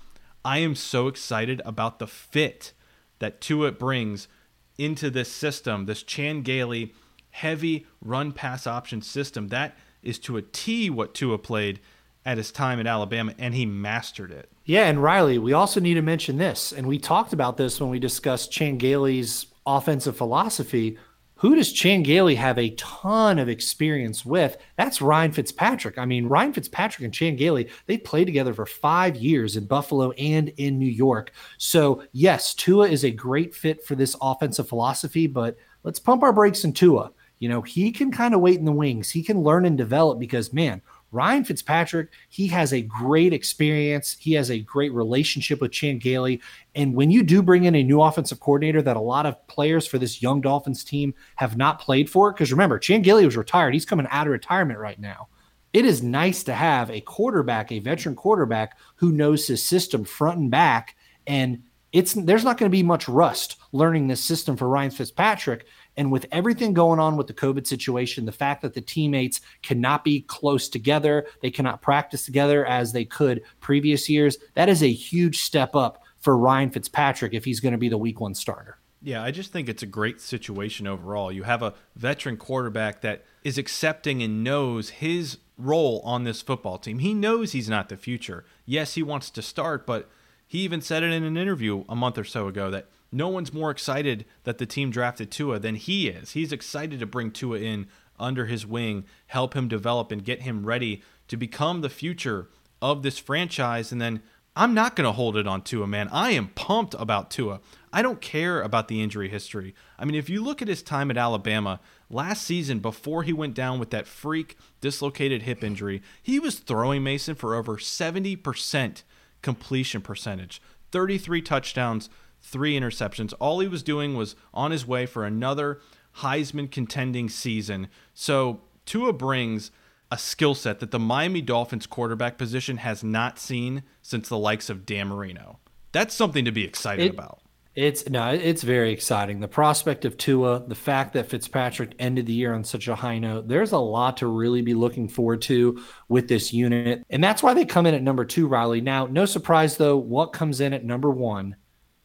I 0.45 0.59
am 0.59 0.75
so 0.75 1.09
excited 1.09 1.63
about 1.65 1.99
the 1.99 2.07
fit 2.07 2.73
that 3.19 3.41
Tua 3.41 3.73
brings 3.73 4.29
into 4.77 5.11
this 5.11 5.31
system, 5.31 5.87
this 5.87 6.03
Chan 6.03 6.43
Gailey 6.43 6.95
heavy 7.31 7.87
run 8.01 8.33
pass 8.33 8.67
option 8.67 9.03
system. 9.03 9.49
That 9.49 9.77
is 10.03 10.19
to 10.21 10.37
a 10.37 10.43
T 10.43 10.91
what 10.91 11.15
Tua 11.15 11.39
played 11.39 11.81
at 12.25 12.39
his 12.39 12.53
time 12.53 12.81
at 12.81 12.87
Alabama, 12.87 13.35
and 13.39 13.55
he 13.55 13.67
mastered 13.67 14.31
it. 14.31 14.51
Yeah, 14.67 14.87
and 14.89 15.03
Riley, 15.03 15.37
we 15.37 15.53
also 15.53 15.79
need 15.79 15.95
to 15.95 16.03
mention 16.03 16.39
this, 16.39 16.73
and 16.73 16.87
we 16.87 16.99
talked 16.99 17.35
about 17.35 17.59
this 17.59 17.79
when 17.79 17.91
we 17.91 17.99
discussed 17.99 18.51
Chan 18.51 18.79
Gailey's 18.79 19.47
offensive 19.67 20.17
philosophy. 20.17 20.97
Who 21.35 21.55
does 21.55 21.71
Chan 21.71 22.05
Gailey 22.05 22.35
have 22.37 22.59
a 22.59 22.71
ton 22.71 23.39
of 23.39 23.51
experience 23.51 24.25
with? 24.25 24.57
That's 24.79 25.03
Ryan 25.03 25.33
Fitzpatrick. 25.33 25.99
I 25.99 26.07
mean, 26.07 26.29
Ryan 26.29 26.55
Fitzpatrick 26.55 27.05
and 27.05 27.13
Chan 27.13 27.37
Gailey, 27.37 27.69
they 27.85 27.99
played 27.99 28.25
together 28.25 28.55
for 28.55 28.65
five 28.65 29.17
years 29.17 29.57
in 29.57 29.67
Buffalo 29.67 30.13
and 30.13 30.49
in 30.57 30.79
New 30.79 30.91
York. 30.91 31.33
So, 31.59 32.03
yes, 32.13 32.55
Tua 32.55 32.89
is 32.89 33.05
a 33.05 33.11
great 33.11 33.55
fit 33.55 33.85
for 33.85 33.97
this 33.97 34.17
offensive 34.23 34.67
philosophy, 34.67 35.27
but 35.27 35.59
let's 35.83 35.99
pump 35.99 36.23
our 36.23 36.33
brakes 36.33 36.65
in 36.65 36.73
Tua. 36.73 37.13
You 37.39 37.51
know, 37.51 37.61
he 37.61 37.93
can 37.93 38.11
kind 38.11 38.33
of 38.33 38.41
wait 38.41 38.59
in 38.59 38.65
the 38.65 38.73
wings. 38.73 39.11
He 39.11 39.23
can 39.23 39.43
learn 39.43 39.67
and 39.67 39.77
develop 39.77 40.19
because, 40.19 40.55
man, 40.55 40.81
Ryan 41.15 41.45
Fitzpatrick, 41.45 42.11
he 42.29 42.49
has 42.49 42.73
a 42.73 42.83
great 42.83 43.33
experience. 43.33 44.17
He 44.19 44.33
has 44.33 44.51
a 44.51 44.59
great 44.59 44.93
relationship 44.93 45.61
with 45.61 45.73
Chan 45.73 45.99
Gailey. 45.99 46.43
And 46.75 46.95
when 46.95 47.11
you 47.11 47.23
do 47.23 47.41
bring 47.41 47.65
in 47.65 47.77
a 47.77 47.83
new 47.85 48.03
offensive 48.03 48.41
coordinator 48.41 48.83
that 48.83 48.97
a 48.97 49.01
lot 49.01 49.25
of 49.25 49.47
players 49.47 49.87
for 49.87 49.99
this 49.99 50.21
young 50.21 50.41
Dolphins 50.41 50.83
team 50.83 51.15
have 51.37 51.57
not 51.57 51.81
played 51.81 52.11
for, 52.11 52.33
because 52.33 52.51
remember, 52.51 52.79
Chan 52.79 53.03
Gailey 53.03 53.25
was 53.25 53.37
retired. 53.37 53.75
He's 53.75 53.87
coming 53.87 54.09
out 54.11 54.27
of 54.27 54.33
retirement 54.33 54.81
right 54.81 54.99
now. 54.99 55.29
It 55.73 55.85
is 55.85 56.03
nice 56.03 56.43
to 56.45 56.55
have 56.55 56.91
a 56.91 57.01
quarterback, 57.01 57.71
a 57.71 57.79
veteran 57.79 58.17
quarterback 58.17 58.77
who 58.97 59.13
knows 59.13 59.47
his 59.47 59.65
system 59.65 60.05
front 60.05 60.39
and 60.39 60.51
back. 60.51 60.97
And 61.27 61.63
it's 61.93 62.13
there's 62.15 62.45
not 62.45 62.59
going 62.59 62.71
to 62.71 62.77
be 62.77 62.83
much 62.83 63.09
rust 63.09 63.57
learning 63.71 64.09
this 64.09 64.23
system 64.23 64.57
for 64.57 64.69
Ryan 64.69 64.91
Fitzpatrick. 64.91 65.67
And 65.97 66.11
with 66.11 66.27
everything 66.33 66.75
going 66.75 66.99
on 66.99 67.17
with 67.17 67.27
the 67.27 67.35
COVID 67.35 67.67
situation, 67.67 68.25
the 68.25 68.33
fact 68.33 68.63
that 68.63 68.75
the 68.75 68.81
teammates 68.81 69.41
cannot 69.63 70.05
be 70.05 70.23
close 70.23 70.69
together, 70.69 71.27
they 71.41 71.51
cannot 71.51 71.83
practice 71.83 72.25
together 72.25 72.67
as 72.67 72.93
they 72.93 73.05
could 73.05 73.43
previous 73.61 74.09
years, 74.09 74.39
that 74.55 74.69
is 74.69 74.83
a 74.83 74.93
huge 74.93 75.43
step 75.43 75.77
up 75.77 76.03
for 76.19 76.37
Ryan 76.37 76.71
Fitzpatrick 76.71 77.35
if 77.35 77.45
he's 77.45 77.61
going 77.61 77.73
to 77.73 77.79
be 77.79 77.89
the 77.89 77.99
week 77.99 78.21
one 78.21 78.35
starter. 78.35 78.79
Yeah, 79.03 79.23
I 79.23 79.31
just 79.31 79.53
think 79.53 79.69
it's 79.69 79.83
a 79.83 79.87
great 79.87 80.21
situation 80.21 80.87
overall. 80.87 81.31
You 81.31 81.43
have 81.43 81.63
a 81.63 81.75
veteran 81.95 82.39
quarterback 82.39 83.03
that 83.03 83.23
is 83.43 83.59
accepting 83.59 84.23
and 84.23 84.43
knows 84.43 84.89
his 84.89 85.39
role 85.59 86.01
on 86.05 86.25
this 86.25 86.41
football 86.41 86.79
team. 86.79 87.01
He 87.01 87.13
knows 87.13 87.53
he's 87.53 87.69
not 87.69 87.91
the 87.91 87.99
future. 87.99 88.47
Yes, 88.65 88.95
he 88.95 89.03
wants 89.03 89.29
to 89.31 89.43
start, 89.43 89.87
but 89.87 90.09
he 90.47 90.61
even 90.61 90.81
said 90.81 91.03
it 91.03 91.13
in 91.13 91.23
an 91.23 91.37
interview 91.37 91.85
a 91.89 91.95
month 91.95 92.17
or 92.17 92.25
so 92.25 92.49
ago 92.49 92.71
that 92.71 92.89
no 93.15 93.29
one's 93.29 93.53
more 93.53 93.71
excited 93.71 94.25
that 94.43 94.59
the 94.59 94.67
team 94.67 94.91
drafted 94.91 95.31
Tua 95.31 95.59
than 95.59 95.77
he 95.77 96.09
is. 96.09 96.33
He's 96.33 96.53
excited 96.53 96.99
to 97.01 97.07
bring 97.07 97.31
Tua 97.31 97.59
in 97.59 97.87
under 98.19 98.47
his 98.47 98.67
wing, 98.67 99.05
help 99.29 99.55
him 99.55 99.69
develop 99.69 100.11
and 100.11 100.25
get 100.25 100.43
him 100.43 100.67
ready 100.67 101.03
to 101.29 101.37
become 101.37 101.81
the 101.81 101.89
future 101.89 102.49
of 102.83 103.03
this 103.03 103.19
franchise. 103.19 103.93
And 103.93 104.01
then 104.01 104.21
I'm 104.57 104.75
not 104.75 104.95
going 104.95 105.05
to 105.05 105.13
hold 105.13 105.37
it 105.37 105.47
on 105.47 105.63
Tua, 105.63 105.87
man. 105.87 106.09
I 106.13 106.31
am 106.33 106.49
pumped 106.49 106.95
about 106.99 107.31
Tua. 107.31 107.61
I 107.93 108.03
don't 108.03 108.21
care 108.21 108.61
about 108.61 108.89
the 108.89 109.03
injury 109.03 109.29
history. 109.29 109.75
I 109.99 110.05
mean, 110.05 110.17
if 110.17 110.29
you 110.29 110.43
look 110.43 110.61
at 110.61 110.69
his 110.69 110.83
time 110.83 111.11
at 111.11 111.17
Alabama 111.17 111.81
last 112.11 112.43
season, 112.43 112.81
before 112.81 113.23
he 113.23 113.33
went 113.33 113.55
down 113.55 113.79
with 113.79 113.91
that 113.91 114.07
freak 114.07 114.57
dislocated 114.81 115.43
hip 115.43 115.63
injury, 115.63 116.03
he 116.23 116.41
was 116.41 116.59
throwing 116.59 117.03
Mason 117.03 117.35
for 117.35 117.55
over 117.55 117.77
70% 117.77 119.03
completion 119.43 120.03
percentage, 120.03 120.61
33 120.91 121.43
touchdowns, 121.43 122.09
three 122.45 122.79
interceptions. 122.79 123.33
All 123.41 123.61
he 123.61 123.67
was 123.67 123.83
doing 123.83 124.17
was 124.17 124.37
on 124.53 124.71
his 124.71 124.87
way 124.87 125.07
for 125.07 125.25
another 125.25 125.81
Heisman 126.19 126.71
contending 126.71 127.29
season. 127.29 127.89
So 128.13 128.61
Tua 128.87 129.13
brings 129.13 129.71
a 130.11 130.19
skill 130.19 130.55
set 130.55 130.79
that 130.79 130.91
the 130.91 130.99
Miami 130.99 131.41
Dolphins 131.41 131.87
quarterback 131.87 132.39
position 132.39 132.77
has 132.77 133.03
not 133.03 133.39
seen 133.39 133.83
since 134.03 134.29
the 134.29 134.39
likes 134.39 134.71
of 134.71 134.87
Dan 134.87 135.09
Marino. 135.09 135.59
That's 135.93 136.15
something 136.15 136.45
to 136.45 136.53
be 136.53 136.65
excited 136.65 137.07
it, 137.07 137.15
about. 137.15 137.41
It's 137.75 138.09
no, 138.09 138.31
it's 138.31 138.63
very 138.63 138.93
exciting. 138.93 139.41
The 139.41 139.49
prospect 139.49 140.05
of 140.05 140.17
Tua, 140.17 140.65
the 140.69 140.77
fact 140.77 141.15
that 141.15 141.29
Fitzpatrick 141.29 141.95
ended 141.99 142.27
the 142.27 142.33
year 142.33 142.55
on 142.55 142.63
such 142.63 142.87
a 142.87 142.95
high 142.95 143.19
note, 143.19 143.49
there's 143.49 143.73
a 143.73 143.79
lot 143.79 144.19
to 144.19 144.29
really 144.29 144.63
be 144.63 144.75
looking 144.75 145.09
forward 145.09 145.43
to 145.43 145.83
with 146.09 146.29
this 146.29 146.53
unit. 146.53 147.05
And 147.11 147.25
that's 147.25 147.43
why 147.43 147.55
they 147.55 147.65
come 147.65 147.87
in 147.87 147.95
at 147.95 148.03
number 148.03 148.25
two, 148.25 148.47
Riley. 148.47 148.81
Now, 148.81 149.07
no 149.07 149.25
surprise 149.25 149.77
though, 149.77 149.97
what 149.97 150.33
comes 150.33 150.61
in 150.61 150.73
at 150.73 150.85
number 150.85 151.11
one, 151.11 151.57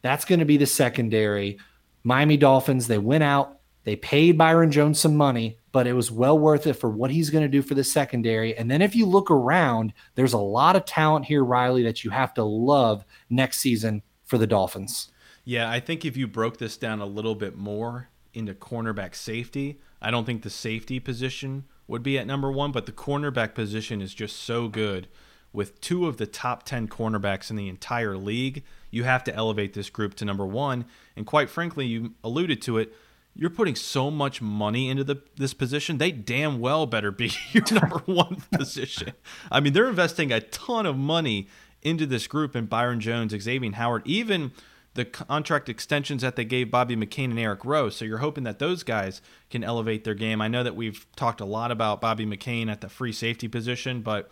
that's 0.02 0.24
going 0.24 0.38
to 0.38 0.44
be 0.44 0.56
the 0.56 0.66
secondary. 0.66 1.58
Miami 2.02 2.36
Dolphins, 2.36 2.86
they 2.86 2.98
went 2.98 3.24
out, 3.24 3.58
they 3.84 3.96
paid 3.96 4.38
Byron 4.38 4.70
Jones 4.70 5.00
some 5.00 5.16
money, 5.16 5.58
but 5.72 5.86
it 5.86 5.92
was 5.92 6.10
well 6.10 6.38
worth 6.38 6.66
it 6.66 6.74
for 6.74 6.90
what 6.90 7.10
he's 7.10 7.30
going 7.30 7.44
to 7.44 7.48
do 7.48 7.62
for 7.62 7.74
the 7.74 7.84
secondary. 7.84 8.56
And 8.56 8.70
then 8.70 8.82
if 8.82 8.94
you 8.94 9.06
look 9.06 9.30
around, 9.30 9.92
there's 10.14 10.32
a 10.32 10.38
lot 10.38 10.76
of 10.76 10.84
talent 10.84 11.26
here, 11.26 11.44
Riley, 11.44 11.82
that 11.84 12.04
you 12.04 12.10
have 12.10 12.34
to 12.34 12.44
love 12.44 13.04
next 13.28 13.58
season 13.58 14.02
for 14.24 14.38
the 14.38 14.46
Dolphins. 14.46 15.10
Yeah, 15.44 15.70
I 15.70 15.80
think 15.80 16.04
if 16.04 16.16
you 16.16 16.26
broke 16.26 16.58
this 16.58 16.76
down 16.76 17.00
a 17.00 17.06
little 17.06 17.34
bit 17.34 17.56
more 17.56 18.08
into 18.34 18.54
cornerback 18.54 19.14
safety, 19.14 19.80
I 20.00 20.10
don't 20.10 20.24
think 20.24 20.42
the 20.42 20.50
safety 20.50 21.00
position 21.00 21.64
would 21.88 22.02
be 22.02 22.18
at 22.18 22.26
number 22.26 22.52
one, 22.52 22.72
but 22.72 22.86
the 22.86 22.92
cornerback 22.92 23.54
position 23.54 24.00
is 24.00 24.14
just 24.14 24.36
so 24.36 24.68
good. 24.68 25.08
With 25.52 25.80
two 25.80 26.06
of 26.06 26.16
the 26.16 26.26
top 26.26 26.62
10 26.62 26.88
cornerbacks 26.88 27.50
in 27.50 27.56
the 27.56 27.68
entire 27.68 28.16
league, 28.16 28.62
you 28.90 29.04
have 29.04 29.24
to 29.24 29.34
elevate 29.34 29.74
this 29.74 29.90
group 29.90 30.14
to 30.16 30.24
number 30.24 30.46
one. 30.46 30.84
And 31.16 31.26
quite 31.26 31.50
frankly, 31.50 31.86
you 31.86 32.14
alluded 32.22 32.62
to 32.62 32.78
it 32.78 32.94
you're 33.34 33.50
putting 33.50 33.74
so 33.74 34.10
much 34.10 34.42
money 34.42 34.88
into 34.88 35.04
the 35.04 35.22
this 35.36 35.54
position. 35.54 35.98
They 35.98 36.10
damn 36.10 36.60
well 36.60 36.86
better 36.86 37.10
be 37.10 37.32
your 37.52 37.64
number 37.72 38.02
one 38.06 38.42
position. 38.52 39.12
I 39.50 39.60
mean, 39.60 39.72
they're 39.72 39.88
investing 39.88 40.32
a 40.32 40.40
ton 40.40 40.86
of 40.86 40.96
money 40.96 41.48
into 41.82 42.06
this 42.06 42.26
group 42.26 42.54
and 42.54 42.68
Byron 42.68 43.00
Jones, 43.00 43.34
Xavier 43.38 43.72
Howard, 43.72 44.02
even 44.04 44.52
the 44.94 45.04
contract 45.04 45.68
extensions 45.68 46.20
that 46.22 46.36
they 46.36 46.44
gave 46.44 46.70
Bobby 46.70 46.96
McCain 46.96 47.30
and 47.30 47.38
Eric 47.38 47.64
Rowe. 47.64 47.90
So 47.90 48.04
you're 48.04 48.18
hoping 48.18 48.44
that 48.44 48.58
those 48.58 48.82
guys 48.82 49.22
can 49.48 49.62
elevate 49.62 50.02
their 50.04 50.14
game. 50.14 50.42
I 50.42 50.48
know 50.48 50.64
that 50.64 50.74
we've 50.74 51.06
talked 51.14 51.40
a 51.40 51.44
lot 51.44 51.70
about 51.70 52.00
Bobby 52.00 52.26
McCain 52.26 52.70
at 52.70 52.80
the 52.80 52.88
free 52.88 53.12
safety 53.12 53.46
position, 53.46 54.02
but 54.02 54.30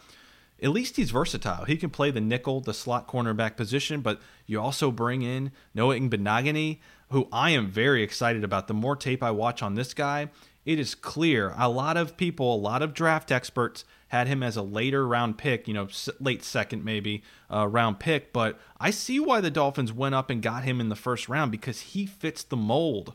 at 0.63 0.71
least 0.71 0.97
he's 0.97 1.11
versatile. 1.11 1.65
He 1.65 1.77
can 1.77 1.91
play 1.91 2.11
the 2.11 2.21
nickel, 2.21 2.61
the 2.61 2.75
slot 2.75 3.07
cornerback 3.07 3.57
position, 3.57 4.01
but 4.01 4.21
you 4.47 4.61
also 4.61 4.91
bring 4.91 5.23
in 5.23 5.53
Noah 5.75 5.99
Igbinoghene 5.99 6.79
who 7.11 7.29
I 7.33 7.51
am 7.51 7.71
very 7.71 8.03
excited 8.03 8.45
about. 8.45 8.69
The 8.69 8.75
more 8.75 8.97
tape 8.97 9.23
I 9.23 9.31
watch 9.31 9.63
on 9.63 9.75
this 9.75 9.95
guy, 9.95 10.29
it 10.65 10.79
is 10.79 10.95
clear 10.95 11.55
a 11.57 11.69
lot 11.69 11.97
of 11.97 12.17
people, 12.17 12.55
a 12.55 12.57
lot 12.57 12.83
of 12.83 12.95
draft 12.95 13.33
experts 13.33 13.85
had 14.09 14.27
him 14.27 14.43
as 14.43 14.57
a 14.57 14.63
later 14.63 15.07
round 15.07 15.39
pick, 15.39 15.69
you 15.69 15.75
know, 15.75 15.89
late 16.21 16.43
second 16.43 16.85
maybe 16.85 17.23
uh, 17.53 17.67
round 17.67 17.99
pick. 17.99 18.33
But 18.33 18.59
I 18.79 18.91
see 18.91 19.21
why 19.21 19.41
the 19.41 19.51
Dolphins 19.51 19.93
went 19.93 20.15
up 20.15 20.31
and 20.31 20.43
got 20.43 20.65
him 20.65 20.81
in 20.81 20.89
the 20.89 20.97
first 20.97 21.29
round 21.29 21.51
because 21.51 21.81
he 21.81 22.07
fits 22.07 22.43
the 22.43 22.57
mold 22.57 23.15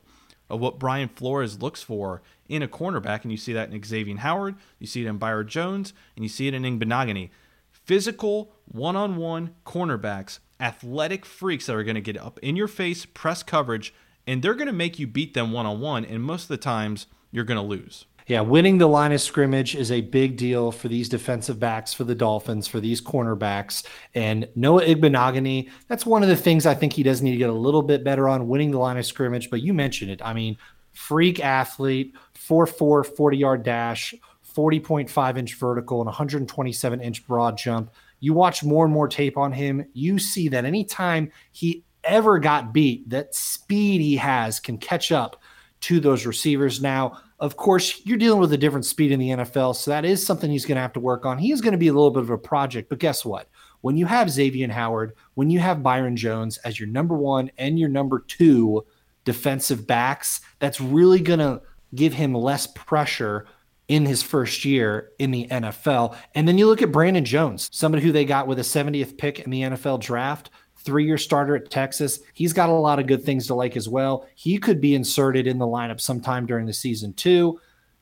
of 0.50 0.60
what 0.60 0.80
Brian 0.80 1.10
Flores 1.10 1.62
looks 1.62 1.82
for 1.82 2.22
in 2.48 2.62
a 2.62 2.68
cornerback. 2.68 3.24
And 3.24 3.32
you 3.32 3.38
see 3.38 3.54
that 3.54 3.72
in 3.72 3.84
Xavier 3.84 4.18
Howard, 4.18 4.56
you 4.80 4.88
see 4.88 5.06
it 5.06 5.10
in 5.10 5.18
Byron 5.18 5.48
Jones, 5.48 5.94
and 6.16 6.24
you 6.24 6.30
see 6.30 6.48
it 6.48 6.54
in 6.54 6.64
Igbinoghene. 6.64 7.30
Physical, 7.72 8.54
one 8.66 8.96
on 8.96 9.18
one 9.18 9.56
cornerbacks 9.66 10.40
athletic 10.64 11.26
freaks 11.26 11.66
that 11.66 11.76
are 11.76 11.84
going 11.84 11.96
to 11.96 12.02
get 12.02 12.18
up 12.18 12.40
in 12.40 12.56
your 12.56 12.70
face, 12.70 13.06
press 13.06 13.44
coverage, 13.44 13.94
and 14.26 14.42
they're 14.42 14.54
going 14.54 14.68
to 14.68 14.74
make 14.74 14.98
you 14.98 15.06
beat 15.06 15.34
them 15.34 15.52
one 15.52 15.66
on 15.66 15.82
one. 15.82 16.06
And 16.06 16.24
most 16.24 16.44
of 16.44 16.48
the 16.48 16.58
times, 16.58 17.06
you're 17.34 17.44
going 17.44 17.60
to 17.60 17.68
lose. 17.68 18.06
Yeah, 18.28 18.40
winning 18.40 18.78
the 18.78 18.88
line 18.88 19.12
of 19.12 19.20
scrimmage 19.20 19.76
is 19.76 19.92
a 19.92 20.00
big 20.00 20.38
deal 20.38 20.72
for 20.72 20.88
these 20.88 21.10
defensive 21.10 21.60
backs, 21.60 21.94
for 21.94 22.06
the 22.06 22.16
Dolphins, 22.16 22.70
for 22.70 22.80
these 22.80 23.02
cornerbacks. 23.02 23.86
And 24.16 24.48
Noah 24.56 24.86
Igbinoghene, 24.86 25.70
that's 25.90 26.06
one 26.06 26.24
of 26.24 26.30
the 26.30 26.38
things 26.38 26.66
I 26.66 26.74
think 26.74 26.94
he 26.94 27.04
does 27.04 27.22
need 27.22 27.32
to 27.32 27.38
get 27.38 27.50
a 27.50 27.54
little 27.54 27.82
bit 27.82 28.06
better 28.06 28.30
on 28.30 28.48
winning 28.48 28.72
the 28.72 28.80
line 28.80 28.96
of 28.98 29.06
scrimmage. 29.06 29.50
But 29.50 29.62
you 29.62 29.74
mentioned 29.74 30.10
it. 30.10 30.22
I 30.24 30.34
mean, 30.34 30.58
freak 30.94 31.44
athlete, 31.44 32.16
4'4, 32.36 33.14
40 33.18 33.38
yard 33.38 33.64
dash, 33.64 34.14
40.5 34.56 35.38
inch 35.38 35.56
vertical, 35.56 36.00
and 36.00 36.06
127 36.06 37.02
inch 37.02 37.28
broad 37.28 37.58
jump 37.58 37.92
you 38.24 38.32
watch 38.32 38.64
more 38.64 38.86
and 38.86 38.94
more 38.94 39.10
tape 39.10 39.38
on 39.38 39.52
him, 39.52 39.86
you 39.92 40.18
see 40.18 40.48
that 40.48 40.64
anytime 40.64 41.30
he 41.52 41.84
ever 42.06 42.40
got 42.40 42.72
beat, 42.72 43.10
that 43.10 43.36
speed 43.36 44.00
he 44.00 44.16
has 44.16 44.62
can 44.62 44.78
catch 44.78 45.12
up 45.12 45.42
to 45.84 46.00
those 46.00 46.26
receivers. 46.26 46.82
Now, 46.82 47.20
of 47.40 47.58
course, 47.58 48.02
you're 48.06 48.18
dealing 48.18 48.40
with 48.40 48.54
a 48.54 48.58
different 48.58 48.86
speed 48.86 49.12
in 49.12 49.20
the 49.20 49.30
NFL, 49.30 49.76
so 49.76 49.92
that 49.92 50.06
is 50.06 50.26
something 50.26 50.50
he's 50.50 50.66
going 50.66 50.78
to 50.78 50.82
have 50.82 50.94
to 50.94 51.02
work 51.02 51.26
on. 51.26 51.38
He 51.38 51.52
is 51.52 51.60
going 51.60 51.74
to 51.74 51.78
be 51.78 51.90
a 51.90 51.94
little 51.94 52.12
bit 52.12 52.24
of 52.24 52.30
a 52.30 52.38
project, 52.38 52.88
but 52.90 53.00
guess 53.00 53.26
what? 53.26 53.50
When 53.82 53.98
you 53.98 54.06
have 54.06 54.30
Xavier 54.30 54.72
Howard, 54.72 55.14
when 55.34 55.50
you 55.50 55.60
have 55.60 55.84
Byron 55.84 56.16
Jones 56.16 56.58
as 56.60 56.80
your 56.80 56.88
number 56.88 57.18
one 57.18 57.52
and 57.58 57.78
your 57.78 57.90
number 57.90 58.20
two 58.20 58.86
defensive 59.26 59.86
backs, 59.86 60.40
that's 60.60 60.80
really 60.80 61.20
going 61.20 61.40
to 61.40 61.62
give 61.94 62.14
him 62.14 62.34
less 62.34 62.66
pressure 62.66 63.46
in 63.90 64.06
his 64.06 64.24
first 64.24 64.64
year 64.64 65.12
in 65.20 65.32
the 65.32 65.48
NFL. 65.48 66.16
And 66.34 66.48
then 66.48 66.58
you 66.58 66.66
look 66.66 66.82
at 66.82 66.94
Brandon 66.94 67.26
Jones, 67.26 67.70
somebody 67.74 68.02
who 68.02 68.14
they 68.14 68.24
got 68.24 68.48
with 68.48 68.60
a 68.60 68.64
70th 68.64 69.18
pick 69.18 69.40
in 69.40 69.52
the 69.52 69.62
NFL 69.62 70.00
draft, 70.00 70.50
three 70.84 71.06
year 71.06 71.18
starter 71.18 71.56
at 71.56 71.70
Texas. 71.70 72.20
He's 72.34 72.54
got 72.54 72.70
a 72.70 72.74
lot 72.74 73.00
of 73.00 73.08
good 73.08 73.24
things 73.24 73.48
to 73.48 73.56
like 73.56 73.76
as 73.78 73.90
well. 73.90 74.28
He 74.36 74.58
could 74.58 74.82
be 74.82 74.96
inserted 74.96 75.48
in 75.48 75.58
the 75.58 75.68
lineup 75.68 76.00
sometime 76.00 76.46
during 76.46 76.66
the 76.66 76.74
season, 76.74 77.14
too. 77.14 77.60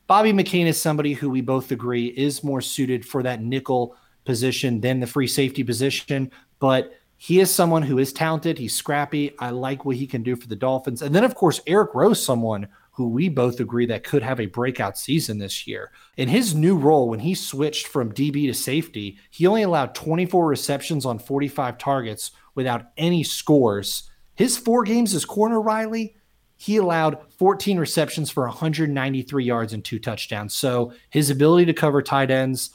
Bobby 0.07 0.33
McCain 0.33 0.65
is 0.65 0.81
somebody 0.81 1.13
who 1.13 1.29
we 1.29 1.41
both 1.41 1.71
agree 1.71 2.07
is 2.07 2.43
more 2.43 2.61
suited 2.61 3.05
for 3.05 3.23
that 3.23 3.41
nickel 3.41 3.95
position 4.25 4.81
than 4.81 4.99
the 4.99 5.07
free 5.07 5.27
safety 5.27 5.63
position, 5.63 6.31
but 6.59 6.93
he 7.17 7.39
is 7.39 7.53
someone 7.53 7.83
who 7.83 7.99
is 7.99 8.11
talented. 8.11 8.57
He's 8.57 8.75
scrappy. 8.75 9.37
I 9.37 9.51
like 9.51 9.85
what 9.85 9.95
he 9.95 10.07
can 10.07 10.23
do 10.23 10.35
for 10.35 10.47
the 10.47 10.55
Dolphins. 10.55 11.03
And 11.03 11.13
then, 11.13 11.23
of 11.23 11.35
course, 11.35 11.61
Eric 11.67 11.93
Rose, 11.93 12.23
someone 12.23 12.67
who 12.93 13.07
we 13.07 13.29
both 13.29 13.59
agree 13.59 13.85
that 13.85 14.03
could 14.03 14.23
have 14.23 14.39
a 14.39 14.47
breakout 14.47 14.97
season 14.97 15.37
this 15.37 15.65
year. 15.65 15.91
In 16.17 16.27
his 16.27 16.55
new 16.55 16.75
role, 16.75 17.07
when 17.07 17.19
he 17.19 17.35
switched 17.35 17.87
from 17.87 18.11
DB 18.11 18.47
to 18.47 18.53
safety, 18.53 19.17
he 19.29 19.47
only 19.47 19.61
allowed 19.61 19.95
24 19.95 20.45
receptions 20.45 21.05
on 21.05 21.19
45 21.19 21.77
targets 21.77 22.31
without 22.55 22.87
any 22.97 23.23
scores. 23.23 24.09
His 24.35 24.57
four 24.57 24.83
games 24.83 25.13
as 25.13 25.25
corner, 25.25 25.61
Riley, 25.61 26.15
he 26.55 26.77
allowed 26.77 27.19
14 27.37 27.79
receptions 27.79 28.29
for 28.29 28.45
193 28.45 29.43
yards 29.43 29.73
and 29.73 29.83
two 29.83 29.97
touchdowns. 29.97 30.53
So 30.53 30.93
his 31.09 31.29
ability 31.29 31.65
to 31.65 31.73
cover 31.73 32.01
tight 32.01 32.29
ends, 32.29 32.69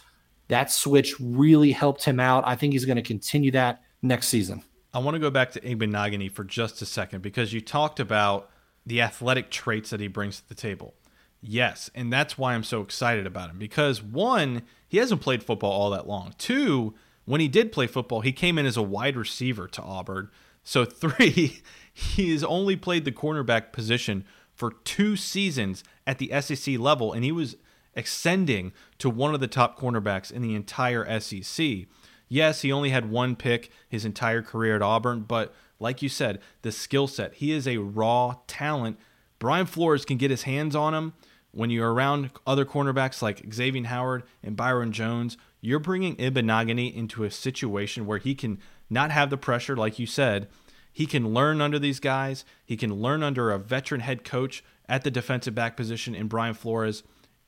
that 0.49 0.71
switch 0.73 1.15
really 1.21 1.73
helped 1.73 2.05
him 2.05 2.19
out. 2.19 2.45
I 2.47 2.57
think 2.57 2.73
he's 2.73 2.85
going 2.85 2.97
to 2.97 3.03
continue 3.03 3.53
that 3.53 3.83
next 4.03 4.29
season. 4.29 4.63
I 4.93 4.99
want 4.99 5.15
to 5.15 5.19
go 5.21 5.31
back 5.31 5.53
to 5.53 5.61
Igbinoghene 5.61 6.33
for 6.33 6.43
just 6.43 6.83
a 6.83 6.87
second 6.87 7.23
because 7.23 7.53
you 7.53 7.61
talked 7.61 8.01
about 8.01 8.51
the 8.85 9.03
athletic 9.03 9.51
traits 9.51 9.91
that 9.91 10.01
he 10.01 10.09
brings 10.09 10.41
to 10.41 10.49
the 10.49 10.55
table. 10.55 10.95
Yes, 11.41 11.91
and 11.95 12.13
that's 12.13 12.39
why 12.39 12.55
I'm 12.55 12.65
so 12.65 12.81
excited 12.81 13.27
about 13.27 13.51
him 13.51 13.59
because 13.59 14.03
one, 14.03 14.63
he 14.89 14.99
hasn't 14.99 15.21
played 15.21 15.43
football 15.43 15.71
all 15.71 15.91
that 15.91 16.09
long. 16.09 16.35
Two, 16.39 16.95
when 17.27 17.41
he 17.41 17.49
did 17.49 17.73
play 17.73 17.87
football, 17.87 18.23
he 18.23 18.33
came 18.33 18.57
in 18.57 18.65
as 18.65 18.77
a 18.77 18.83
wide 18.83 19.17
receiver 19.17 19.69
to 19.69 19.83
Auburn. 19.83 20.31
So 20.65 20.85
three, 20.87 21.61
he 21.93 22.31
has 22.31 22.43
only 22.43 22.77
played 22.77 23.05
the 23.05 23.13
cornerback 23.13 23.73
position 23.73 24.25
for 24.55 24.73
two 24.85 25.17
seasons 25.17 25.85
at 26.07 26.19
the 26.19 26.33
SEC 26.41 26.79
level, 26.79 27.13
and 27.13 27.23
he 27.23 27.33
was 27.33 27.57
ascending 27.95 28.73
to 28.99 29.11
one 29.11 29.35
of 29.35 29.41
the 29.41 29.47
top 29.49 29.79
cornerbacks 29.79 30.33
in 30.33 30.43
the 30.43 30.55
entire 30.55 31.21
SEC. 31.21 31.87
Yes, 32.29 32.63
he 32.63 32.73
only 32.73 32.91
had 32.91 33.11
one 33.11 33.37
pick 33.37 33.71
his 33.89 34.05
entire 34.05 34.43
career 34.43 34.77
at 34.77 34.83
Auburn, 34.83 35.21
but 35.21 35.55
like 35.79 36.03
you 36.03 36.09
said, 36.09 36.41
the 36.63 36.73
skill 36.73 37.07
set. 37.07 37.35
He 37.35 37.53
is 37.53 37.69
a 37.69 37.79
raw 37.79 38.37
talent. 38.47 38.99
Brian 39.39 39.67
Flores 39.67 40.05
can 40.05 40.17
get 40.17 40.31
his 40.31 40.43
hands 40.43 40.75
on 40.75 40.95
him. 40.95 41.13
When 41.53 41.71
you're 41.71 41.93
around 41.93 42.31
other 42.47 42.67
cornerbacks 42.67 43.23
like 43.23 43.53
Xavier 43.53 43.85
Howard 43.85 44.25
and 44.43 44.57
Byron 44.57 44.93
Jones, 44.93 45.39
you're 45.67 45.81
bringing 45.81 46.15
Igbinoghene 46.17 46.95
into 46.95 47.25
a 47.25 47.31
situation 47.31 48.07
where 48.07 48.19
he 48.19 48.37
can 48.37 48.61
not 48.89 49.11
have 49.11 49.31
the 49.31 49.37
pressure, 49.37 49.77
like 49.77 49.99
you 49.99 50.07
said. 50.07 50.49
He 50.93 51.07
can 51.07 51.35
learn 51.35 51.61
under 51.61 51.79
these 51.79 51.99
guys. 51.99 52.45
He 52.65 52.77
can 52.77 52.95
learn 52.95 53.25
under 53.25 53.51
a 53.51 53.59
veteran 53.59 54.01
head 54.01 54.23
coach 54.23 54.63
at 54.89 55.03
the 55.03 55.11
defensive 55.11 55.57
back 55.57 55.77
position 55.77 56.15
in 56.15 56.29
Brian 56.29 56.55
Flores. 56.55 57.03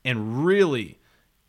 and 0.04 0.44
really 0.44 0.98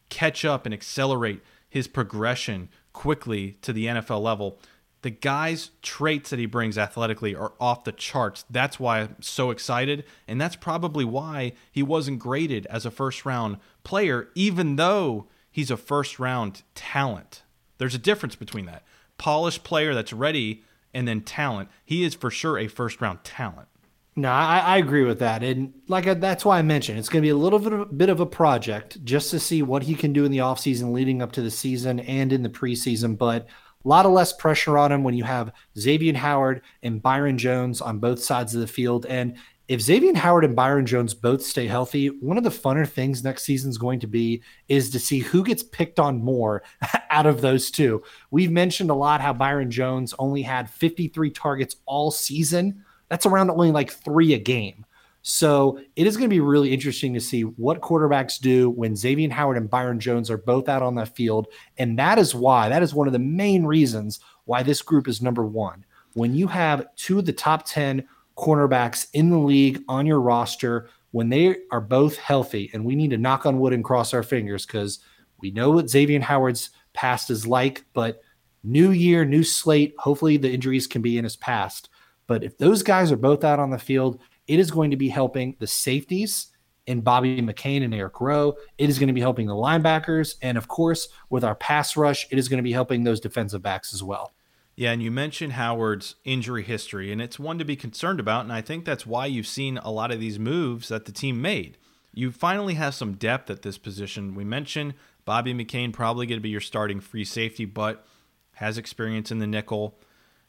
catch 0.09 0.43
up 0.43 0.65
and 0.65 0.73
accelerate 0.73 1.41
his 1.69 1.87
progression 1.87 2.67
quickly 2.93 3.57
to 3.61 3.71
the 3.71 3.85
NFL 3.85 4.21
level. 4.21 4.59
The 5.01 5.11
guy's 5.11 5.71
traits 5.81 6.29
that 6.29 6.39
he 6.39 6.45
brings 6.45 6.77
athletically 6.77 7.35
are 7.35 7.53
off 7.59 7.83
the 7.83 7.91
charts. 7.91 8.43
That's 8.49 8.79
why 8.79 9.01
I'm 9.01 9.21
so 9.21 9.49
excited. 9.51 10.03
And 10.27 10.41
that's 10.41 10.55
probably 10.55 11.05
why 11.05 11.53
he 11.71 11.83
wasn't 11.83 12.19
graded 12.19 12.65
as 12.67 12.85
a 12.85 12.91
first 12.91 13.25
round 13.25 13.57
player, 13.83 14.29
even 14.35 14.75
though 14.75 15.27
he's 15.59 15.69
a 15.69 15.77
first 15.77 16.19
round 16.19 16.63
talent. 16.73 17.43
There's 17.79 17.93
a 17.93 17.99
difference 17.99 18.35
between 18.35 18.65
that. 18.67 18.83
Polished 19.17 19.65
player 19.65 19.93
that's 19.93 20.13
ready 20.13 20.63
and 20.93 21.05
then 21.05 21.19
talent. 21.19 21.67
He 21.83 22.05
is 22.05 22.15
for 22.15 22.31
sure 22.31 22.57
a 22.57 22.67
first 22.67 23.01
round 23.01 23.25
talent. 23.25 23.67
No, 24.15 24.29
I, 24.29 24.59
I, 24.59 24.77
agree 24.77 25.03
with 25.03 25.19
that, 25.19 25.43
and 25.43 25.73
like 25.87 26.07
I, 26.07 26.13
that's 26.13 26.43
why 26.43 26.59
I 26.59 26.61
mentioned 26.61 26.97
it's 26.97 27.07
going 27.07 27.21
to 27.21 27.25
be 27.25 27.29
a 27.29 27.37
little 27.37 27.59
bit 27.59 27.71
of, 27.71 27.97
bit 27.97 28.09
of 28.09 28.19
a 28.19 28.25
project 28.25 29.03
just 29.05 29.31
to 29.31 29.39
see 29.39 29.61
what 29.61 29.83
he 29.83 29.95
can 29.95 30.11
do 30.11 30.25
in 30.25 30.31
the 30.31 30.39
offseason 30.39 30.91
leading 30.91 31.21
up 31.21 31.31
to 31.33 31.41
the 31.41 31.51
season 31.51 32.01
and 32.01 32.33
in 32.33 32.43
the 32.43 32.49
preseason. 32.49 33.17
But 33.17 33.47
a 33.83 33.87
lot 33.87 34.05
of 34.05 34.11
less 34.11 34.33
pressure 34.33 34.77
on 34.77 34.91
him 34.91 35.03
when 35.03 35.13
you 35.13 35.23
have 35.25 35.53
Xavier 35.77 36.17
Howard 36.17 36.61
and 36.83 37.01
Byron 37.01 37.37
Jones 37.37 37.79
on 37.81 37.99
both 37.99 38.21
sides 38.21 38.53
of 38.55 38.61
the 38.61 38.67
field. 38.67 39.05
And 39.05 39.37
if 39.69 39.81
Xavier 39.81 40.15
Howard 40.15 40.45
and 40.45 40.55
Byron 40.55 40.87
Jones 40.87 41.13
both 41.13 41.43
stay 41.43 41.67
healthy, 41.67 42.07
one 42.07 42.39
of 42.39 42.43
the 42.43 42.49
funner 42.49 42.89
things 42.89 43.23
next 43.23 43.43
season 43.43 43.69
is 43.69 43.77
going 43.77 43.99
to 43.99 44.07
be 44.07 44.41
is 44.67 44.89
to 44.89 44.99
see 44.99 45.19
who 45.19 45.43
gets 45.43 45.61
picked 45.61 45.99
on 45.99 46.23
more 46.23 46.63
out 47.11 47.27
of 47.27 47.41
those 47.41 47.69
two. 47.69 48.01
We've 48.31 48.51
mentioned 48.51 48.89
a 48.89 48.95
lot 48.95 49.21
how 49.21 49.31
Byron 49.31 49.69
Jones 49.69 50.15
only 50.17 50.41
had 50.41 50.71
53 50.71 51.29
targets 51.29 51.75
all 51.85 52.09
season. 52.09 52.83
That's 53.09 53.27
around 53.27 53.51
only 53.51 53.71
like 53.71 53.91
three 53.91 54.33
a 54.33 54.39
game. 54.39 54.87
So 55.21 55.79
it 55.95 56.07
is 56.07 56.17
going 56.17 56.29
to 56.29 56.33
be 56.33 56.39
really 56.39 56.73
interesting 56.73 57.13
to 57.13 57.19
see 57.19 57.43
what 57.43 57.81
quarterbacks 57.81 58.39
do 58.39 58.71
when 58.71 58.95
Xavier 58.95 59.29
Howard 59.29 59.57
and 59.57 59.69
Byron 59.69 59.99
Jones 59.99 60.31
are 60.31 60.37
both 60.37 60.67
out 60.67 60.81
on 60.81 60.95
that 60.95 61.15
field. 61.15 61.45
And 61.77 61.99
that 61.99 62.17
is 62.17 62.33
why, 62.33 62.69
that 62.69 62.81
is 62.81 62.95
one 62.95 63.05
of 63.05 63.13
the 63.13 63.19
main 63.19 63.65
reasons 63.65 64.19
why 64.45 64.63
this 64.63 64.81
group 64.81 65.07
is 65.07 65.21
number 65.21 65.45
one. 65.45 65.85
When 66.13 66.33
you 66.33 66.47
have 66.47 66.87
two 66.95 67.19
of 67.19 67.27
the 67.27 67.33
top 67.33 67.67
10 67.67 68.07
cornerbacks 68.39 69.07
in 69.13 69.29
the 69.29 69.37
league 69.37 69.83
on 69.89 70.05
your 70.05 70.21
roster 70.21 70.89
when 71.11 71.29
they 71.29 71.57
are 71.71 71.81
both 71.81 72.17
healthy. 72.17 72.69
And 72.73 72.85
we 72.85 72.95
need 72.95 73.09
to 73.09 73.17
knock 73.17 73.45
on 73.45 73.59
wood 73.59 73.73
and 73.73 73.83
cross 73.83 74.13
our 74.13 74.23
fingers 74.23 74.65
because 74.65 74.99
we 75.41 75.51
know 75.51 75.71
what 75.71 75.89
Xavier 75.89 76.21
Howard's 76.21 76.69
past 76.93 77.29
is 77.29 77.45
like, 77.45 77.83
but 77.93 78.21
new 78.63 78.91
year, 78.91 79.25
new 79.25 79.43
slate. 79.43 79.93
Hopefully 79.97 80.37
the 80.37 80.51
injuries 80.51 80.87
can 80.87 81.01
be 81.01 81.17
in 81.17 81.23
his 81.23 81.35
past. 81.35 81.89
But 82.27 82.43
if 82.43 82.57
those 82.57 82.83
guys 82.83 83.11
are 83.11 83.17
both 83.17 83.43
out 83.43 83.59
on 83.59 83.71
the 83.71 83.77
field, 83.77 84.19
it 84.47 84.59
is 84.59 84.71
going 84.71 84.91
to 84.91 84.97
be 84.97 85.09
helping 85.09 85.55
the 85.59 85.67
safeties 85.67 86.47
in 86.87 87.01
Bobby 87.01 87.41
McCain 87.41 87.83
and 87.83 87.93
Eric 87.93 88.21
Rowe. 88.21 88.55
It 88.77 88.89
is 88.89 88.99
going 88.99 89.07
to 89.07 89.13
be 89.13 89.21
helping 89.21 89.47
the 89.47 89.53
linebackers. 89.53 90.35
And 90.41 90.57
of 90.57 90.67
course, 90.67 91.09
with 91.29 91.43
our 91.43 91.55
pass 91.55 91.97
rush, 91.97 92.27
it 92.31 92.37
is 92.37 92.47
going 92.47 92.57
to 92.57 92.63
be 92.63 92.71
helping 92.71 93.03
those 93.03 93.19
defensive 93.19 93.61
backs 93.61 93.93
as 93.93 94.03
well. 94.03 94.33
Yeah, 94.79 94.93
and 94.93 95.03
you 95.03 95.11
mentioned 95.11 95.53
Howard's 95.53 96.15
injury 96.23 96.63
history, 96.63 97.11
and 97.11 97.21
it's 97.21 97.37
one 97.37 97.59
to 97.59 97.65
be 97.65 97.75
concerned 97.75 98.17
about. 98.17 98.45
And 98.45 98.53
I 98.53 98.61
think 98.61 98.85
that's 98.85 99.05
why 99.05 99.25
you've 99.25 99.45
seen 99.45 99.77
a 99.79 99.91
lot 99.91 100.09
of 100.09 100.21
these 100.21 100.39
moves 100.39 100.87
that 100.87 101.03
the 101.03 101.11
team 101.11 101.41
made. 101.41 101.77
You 102.13 102.31
finally 102.31 102.75
have 102.75 102.95
some 102.95 103.15
depth 103.15 103.49
at 103.49 103.61
this 103.61 103.77
position. 103.77 104.35
We 104.35 104.45
mentioned 104.45 104.93
Bobby 105.25 105.53
McCain 105.53 105.91
probably 105.91 106.27
going 106.27 106.39
to 106.39 106.41
be 106.41 106.47
your 106.47 106.61
starting 106.61 107.01
free 107.01 107.25
safety, 107.25 107.65
but 107.65 108.07
has 108.53 108.77
experience 108.77 109.31
in 109.31 109.39
the 109.39 109.47
nickel. 109.47 109.99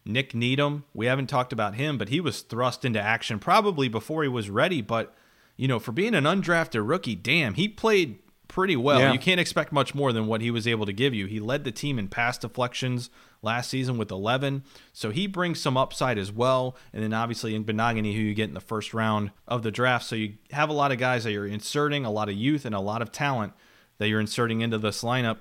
Nik 0.05 0.33
Needham, 0.33 0.85
we 0.95 1.07
haven't 1.07 1.27
talked 1.27 1.53
about 1.53 1.75
him, 1.75 1.99
but 1.99 2.09
he 2.09 2.21
was 2.21 2.43
thrust 2.43 2.85
into 2.85 3.01
action 3.01 3.41
probably 3.41 3.89
before 3.89 4.23
he 4.23 4.29
was 4.29 4.49
ready. 4.49 4.81
But, 4.81 5.13
you 5.57 5.67
know, 5.67 5.81
for 5.81 5.91
being 5.91 6.15
an 6.15 6.23
undrafted 6.23 6.89
rookie, 6.89 7.17
damn, 7.17 7.55
he 7.55 7.67
played 7.67 8.21
pretty 8.47 8.77
well. 8.77 9.01
Yeah. 9.01 9.13
You 9.13 9.19
can't 9.19 9.41
expect 9.41 9.73
much 9.73 9.93
more 9.93 10.13
than 10.13 10.29
what 10.29 10.41
he 10.41 10.53
was 10.53 10.69
able 10.69 10.87
to 10.87 10.93
give 10.93 11.15
you. 11.15 11.27
He 11.27 11.41
led 11.41 11.65
the 11.65 11.73
team 11.73 11.99
in 11.99 12.07
pass 12.07 12.39
deflections 12.39 13.11
last 13.43 13.71
season 13.71 13.99
with 13.99 14.11
11. 14.11 14.65
So 14.93 15.11
he 15.11 15.27
brings 15.27 15.61
some 15.61 15.77
upside 15.77 16.19
as 16.19 16.33
well. 16.33 16.77
And 16.93 17.03
then 17.03 17.13
obviously 17.13 17.59
Igbinoghene, 17.59 18.15
who 18.15 18.21
you 18.21 18.35
get 18.35 18.49
in 18.49 18.55
the 18.55 18.61
first 18.61 18.93
round 18.93 19.31
of 19.49 19.63
the 19.63 19.71
draft. 19.71 20.07
So 20.07 20.17
you 20.17 20.35
have 20.51 20.69
a 20.69 20.75
lot 20.75 20.93
of 20.93 20.99
guys 20.99 21.25
that 21.25 21.33
you're 21.33 21.47
inserting, 21.47 22.05
a 22.05 22.11
lot 22.11 22.29
of 22.29 22.35
youth 22.35 22.65
and 22.65 22.75
a 22.75 22.81
lot 22.81 23.03
of 23.03 23.13
talent 23.13 23.53
that 23.99 24.09
you're 24.09 24.21
inserting 24.21 24.61
into 24.61 24.79
this 24.79 25.03
lineup 25.03 25.39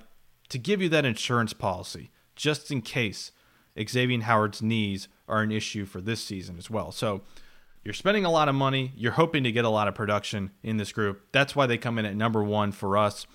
to 0.48 0.58
give 0.58 0.82
you 0.82 0.88
that 0.90 1.04
insurance 1.04 1.52
policy, 1.52 2.10
just 2.36 2.70
in 2.70 2.82
case 2.82 3.32
Xavier 3.80 4.20
Howard's 4.22 4.60
knees 4.60 5.08
are 5.28 5.42
an 5.42 5.52
issue 5.52 5.86
for 5.86 6.00
this 6.00 6.22
season 6.22 6.58
as 6.58 6.68
well. 6.68 6.92
So 6.92 7.22
you're 7.84 7.94
spending 7.94 8.24
a 8.24 8.30
lot 8.30 8.48
of 8.48 8.54
money. 8.54 8.92
You're 8.96 9.12
hoping 9.12 9.44
to 9.44 9.52
get 9.52 9.64
a 9.64 9.70
lot 9.70 9.88
of 9.88 9.94
production 9.94 10.50
in 10.62 10.76
this 10.76 10.92
group. 10.92 11.22
That's 11.32 11.56
why 11.56 11.66
they 11.66 11.78
come 11.78 11.98
in 11.98 12.04
at 12.04 12.16
number 12.16 12.42
one 12.42 12.72
for 12.72 12.98
us. 12.98 13.26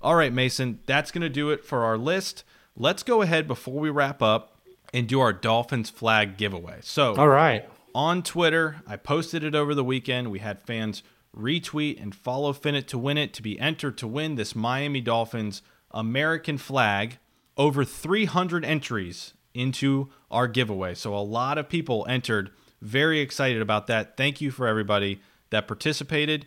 All 0.00 0.14
right, 0.14 0.32
Mason, 0.32 0.80
that's 0.86 1.10
going 1.10 1.22
to 1.22 1.28
do 1.28 1.50
it 1.50 1.64
for 1.64 1.84
our 1.84 1.98
list 1.98 2.44
let's 2.76 3.02
go 3.02 3.22
ahead 3.22 3.46
before 3.46 3.78
we 3.78 3.90
wrap 3.90 4.22
up 4.22 4.56
and 4.92 5.06
do 5.06 5.20
our 5.20 5.32
Dolphins 5.32 5.90
flag 5.90 6.36
giveaway. 6.36 6.78
So, 6.82 7.14
all 7.16 7.28
right. 7.28 7.68
On 7.94 8.22
Twitter, 8.22 8.82
I 8.86 8.96
posted 8.96 9.42
it 9.42 9.54
over 9.54 9.74
the 9.74 9.84
weekend. 9.84 10.30
We 10.30 10.38
had 10.38 10.62
fans 10.62 11.02
retweet 11.36 12.00
and 12.00 12.14
follow 12.14 12.52
Fin 12.52 12.74
It 12.74 12.88
to 12.88 12.98
Win 12.98 13.18
It 13.18 13.32
to 13.34 13.42
be 13.42 13.58
entered 13.58 13.98
to 13.98 14.06
win 14.06 14.36
this 14.36 14.54
Miami 14.54 15.00
Dolphins 15.00 15.62
American 15.90 16.58
flag. 16.58 17.18
Over 17.56 17.84
300 17.84 18.64
entries 18.64 19.34
into 19.52 20.08
our 20.30 20.48
giveaway. 20.48 20.94
So, 20.94 21.14
a 21.14 21.18
lot 21.18 21.58
of 21.58 21.68
people 21.68 22.06
entered. 22.08 22.50
Very 22.80 23.20
excited 23.20 23.60
about 23.60 23.86
that. 23.88 24.16
Thank 24.16 24.40
you 24.40 24.50
for 24.50 24.66
everybody 24.66 25.20
that 25.50 25.66
participated. 25.68 26.46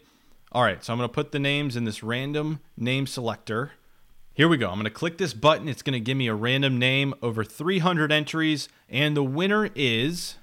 All 0.52 0.64
right, 0.64 0.84
so 0.84 0.94
I'm 0.94 1.00
going 1.00 1.10
to 1.10 1.14
put 1.14 1.32
the 1.32 1.40
names 1.40 1.76
in 1.76 1.84
this 1.84 2.04
random 2.04 2.60
name 2.78 3.08
selector. 3.08 3.72
Here 4.36 4.48
we 4.48 4.58
go. 4.58 4.68
I'm 4.68 4.78
going 4.78 4.86
to 4.86 4.90
click 4.90 5.20
this 5.20 5.36
button. 5.36 5.68
It's 5.68 5.84
going 5.84 5.94
to 5.94 6.00
give 6.00 6.18
me 6.18 6.26
a 6.26 6.34
random 6.34 6.80
name, 6.80 7.14
over 7.22 7.44
300 7.44 8.12
entries, 8.12 8.68
and 8.90 9.16
the 9.16 9.24
winner 9.24 9.70
is 9.76 10.38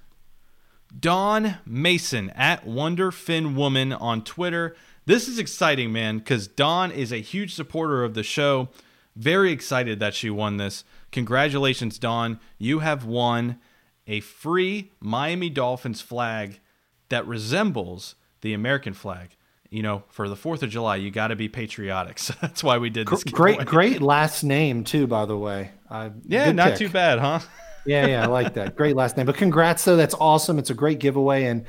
Dawn 0.97 1.57
Mason 1.67 2.31
at 2.31 2.65
Woman 2.65 3.93
on 3.93 4.23
Twitter. 4.23 4.77
This 5.07 5.27
is 5.27 5.41
exciting, 5.41 5.93
man, 5.93 6.19
because 6.19 6.47
Dawn 6.47 6.93
is 6.93 7.11
a 7.11 7.17
huge 7.17 7.53
supporter 7.53 8.05
of 8.05 8.15
the 8.15 8.23
show. 8.23 8.69
Very 9.17 9.51
excited 9.51 9.99
that 9.99 10.15
she 10.15 10.31
won 10.31 10.57
this. 10.57 10.85
Congratulations, 11.11 11.99
Dawn. 11.99 12.39
You 12.59 12.79
have 12.79 13.05
won 13.05 13.59
a 14.07 14.21
free 14.21 14.93
Miami 15.01 15.51
Dolphins 15.51 16.01
flag 16.01 16.61
that 17.09 17.27
resembles 17.27 18.15
the 18.41 18.55
American 18.55 18.95
flag 18.95 19.31
you 19.71 19.83
know, 19.83 20.03
for 20.09 20.29
the 20.29 20.37
Fourth 20.37 20.63
of 20.63 20.71
July, 20.71 20.97
you 20.97 21.11
got 21.11 21.29
to 21.29 21.37
be 21.37 21.49
patriotic. 21.49 22.19
So 22.31 22.35
that's 22.43 22.63
why 22.63 22.79
we 22.79 22.91
did 22.91 23.09
this. 23.09 23.25
Great, 23.25 23.65
great 23.65 24.03
last 24.03 24.45
name 24.45 24.85
too, 24.85 25.07
by 25.07 25.25
the 25.25 25.37
way. 25.37 25.71
Uh, 25.89 26.11
yeah, 26.27 26.53
not 26.53 26.71
pick. 26.71 26.79
too 26.79 26.89
bad, 26.89 27.19
huh? 27.19 27.41
yeah, 27.87 28.07
yeah, 28.07 28.25
I 28.25 28.27
like 28.27 28.55
that. 28.55 28.77
Great 28.77 28.95
last 28.95 29.17
name. 29.17 29.27
But 29.27 29.37
congrats, 29.37 29.85
though. 29.85 29.97
That's 29.97 30.15
awesome. 30.21 30.59
It's 30.59 30.71
a 30.71 30.75
great 30.75 30.99
giveaway, 30.99 31.45
and 31.45 31.65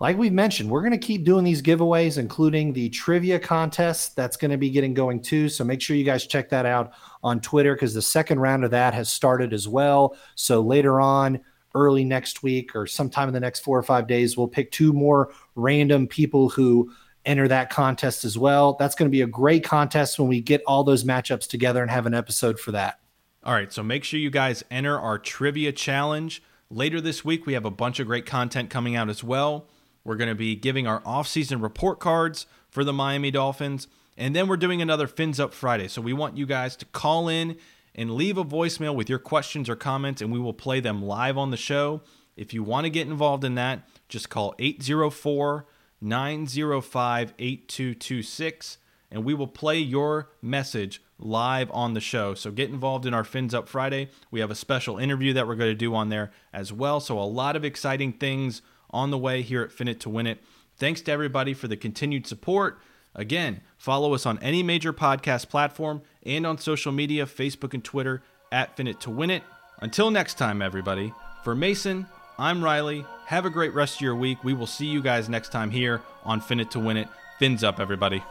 like 0.00 0.16
we've 0.16 0.32
mentioned, 0.32 0.70
we're 0.70 0.80
going 0.80 0.92
to 0.92 0.98
keep 0.98 1.24
doing 1.24 1.44
these 1.44 1.60
giveaways, 1.60 2.16
including 2.16 2.72
the 2.72 2.88
trivia 2.88 3.38
contest 3.38 4.16
that's 4.16 4.36
going 4.36 4.50
to 4.50 4.56
be 4.56 4.70
getting 4.70 4.94
going 4.94 5.20
too. 5.20 5.48
So 5.50 5.62
make 5.62 5.82
sure 5.82 5.94
you 5.94 6.04
guys 6.04 6.26
check 6.26 6.48
that 6.48 6.64
out 6.64 6.92
on 7.22 7.40
Twitter 7.40 7.74
because 7.74 7.92
the 7.92 8.02
second 8.02 8.40
round 8.40 8.64
of 8.64 8.70
that 8.70 8.94
has 8.94 9.10
started 9.10 9.52
as 9.52 9.68
well. 9.68 10.16
So 10.36 10.62
later 10.62 11.00
on, 11.00 11.40
early 11.74 12.04
next 12.04 12.42
week 12.42 12.74
or 12.74 12.86
sometime 12.86 13.28
in 13.28 13.34
the 13.34 13.40
next 13.40 13.60
four 13.60 13.78
or 13.78 13.82
five 13.82 14.06
days, 14.06 14.36
we'll 14.36 14.48
pick 14.48 14.72
two 14.72 14.94
more 14.94 15.32
random 15.54 16.06
people 16.06 16.48
who 16.48 16.90
enter 17.24 17.48
that 17.48 17.70
contest 17.70 18.24
as 18.24 18.38
well. 18.38 18.76
That's 18.78 18.94
going 18.94 19.08
to 19.08 19.14
be 19.14 19.22
a 19.22 19.26
great 19.26 19.64
contest 19.64 20.18
when 20.18 20.28
we 20.28 20.40
get 20.40 20.62
all 20.66 20.84
those 20.84 21.04
matchups 21.04 21.46
together 21.46 21.82
and 21.82 21.90
have 21.90 22.06
an 22.06 22.14
episode 22.14 22.58
for 22.58 22.72
that. 22.72 23.00
All 23.42 23.54
right, 23.54 23.72
so 23.72 23.82
make 23.82 24.04
sure 24.04 24.20
you 24.20 24.30
guys 24.30 24.64
enter 24.70 24.98
our 24.98 25.18
trivia 25.18 25.72
challenge. 25.72 26.42
Later 26.70 27.00
this 27.00 27.24
week, 27.24 27.46
we 27.46 27.54
have 27.54 27.64
a 27.64 27.70
bunch 27.70 27.98
of 27.98 28.06
great 28.06 28.26
content 28.26 28.70
coming 28.70 28.96
out 28.96 29.08
as 29.08 29.24
well. 29.24 29.66
We're 30.04 30.16
going 30.16 30.28
to 30.28 30.34
be 30.34 30.54
giving 30.54 30.86
our 30.86 31.02
off-season 31.04 31.60
report 31.60 32.00
cards 32.00 32.46
for 32.68 32.84
the 32.84 32.92
Miami 32.92 33.30
Dolphins, 33.30 33.88
and 34.16 34.36
then 34.36 34.46
we're 34.46 34.56
doing 34.56 34.80
another 34.80 35.06
Fins 35.06 35.40
Up 35.40 35.52
Friday. 35.52 35.88
So 35.88 36.00
we 36.00 36.12
want 36.12 36.36
you 36.36 36.46
guys 36.46 36.76
to 36.76 36.84
call 36.86 37.28
in 37.28 37.56
and 37.94 38.12
leave 38.12 38.38
a 38.38 38.44
voicemail 38.44 38.94
with 38.94 39.08
your 39.08 39.18
questions 39.18 39.68
or 39.68 39.76
comments, 39.76 40.22
and 40.22 40.32
we 40.32 40.38
will 40.38 40.54
play 40.54 40.80
them 40.80 41.02
live 41.02 41.36
on 41.36 41.50
the 41.50 41.56
show. 41.56 42.02
If 42.36 42.54
you 42.54 42.62
want 42.62 42.84
to 42.84 42.90
get 42.90 43.08
involved 43.08 43.44
in 43.44 43.56
that, 43.56 43.88
just 44.08 44.30
call 44.30 44.54
804- 44.58 45.64
905 46.00 47.34
8226, 47.38 48.78
and 49.10 49.24
we 49.24 49.34
will 49.34 49.46
play 49.46 49.78
your 49.78 50.30
message 50.40 51.02
live 51.18 51.70
on 51.72 51.94
the 51.94 52.00
show. 52.00 52.34
So 52.34 52.50
get 52.50 52.70
involved 52.70 53.06
in 53.06 53.14
our 53.14 53.24
Fins 53.24 53.54
Up 53.54 53.68
Friday. 53.68 54.08
We 54.30 54.40
have 54.40 54.50
a 54.50 54.54
special 54.54 54.98
interview 54.98 55.32
that 55.34 55.46
we're 55.46 55.56
going 55.56 55.70
to 55.70 55.74
do 55.74 55.94
on 55.94 56.08
there 56.08 56.30
as 56.52 56.72
well. 56.72 57.00
So 57.00 57.18
a 57.18 57.24
lot 57.24 57.56
of 57.56 57.64
exciting 57.64 58.14
things 58.14 58.62
on 58.90 59.10
the 59.10 59.18
way 59.18 59.42
here 59.42 59.62
at 59.62 59.72
Fin 59.72 59.88
It 59.88 60.00
to 60.00 60.10
Win 60.10 60.26
It. 60.26 60.42
Thanks 60.76 61.00
to 61.02 61.12
everybody 61.12 61.52
for 61.54 61.68
the 61.68 61.76
continued 61.76 62.26
support. 62.26 62.80
Again, 63.14 63.60
follow 63.76 64.14
us 64.14 64.24
on 64.24 64.38
any 64.38 64.62
major 64.62 64.92
podcast 64.92 65.48
platform 65.48 66.02
and 66.24 66.46
on 66.46 66.58
social 66.58 66.92
media 66.92 67.26
Facebook 67.26 67.74
and 67.74 67.84
Twitter 67.84 68.22
at 68.50 68.76
Fin 68.76 68.86
It 68.86 69.00
to 69.02 69.10
Win 69.10 69.30
It. 69.30 69.42
Until 69.80 70.10
next 70.10 70.34
time, 70.38 70.62
everybody, 70.62 71.12
for 71.42 71.54
Mason, 71.54 72.06
I'm 72.40 72.64
Riley. 72.64 73.04
Have 73.26 73.44
a 73.44 73.50
great 73.50 73.74
rest 73.74 73.96
of 73.96 74.00
your 74.00 74.16
week. 74.16 74.42
We 74.42 74.54
will 74.54 74.66
see 74.66 74.86
you 74.86 75.02
guys 75.02 75.28
next 75.28 75.50
time 75.50 75.70
here 75.70 76.00
on 76.24 76.40
Fin 76.40 76.58
It 76.58 76.70
to 76.70 76.80
Win 76.80 76.96
It. 76.96 77.06
Fins 77.38 77.62
up, 77.62 77.78
everybody. 77.78 78.24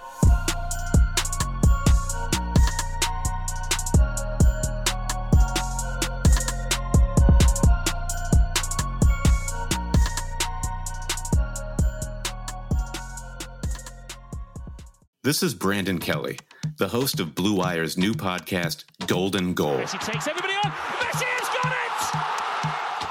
This 15.21 15.43
is 15.43 15.53
Brandon 15.53 15.99
Kelly, 15.99 16.39
the 16.79 16.87
host 16.87 17.19
of 17.19 17.35
Blue 17.35 17.53
Wire's 17.53 17.95
new 17.95 18.13
podcast, 18.13 18.85
Golden 19.05 19.53
Goal. 19.53 19.77
He 19.77 19.99
takes 19.99 20.27
everybody 20.27 20.55
up. 20.65 20.98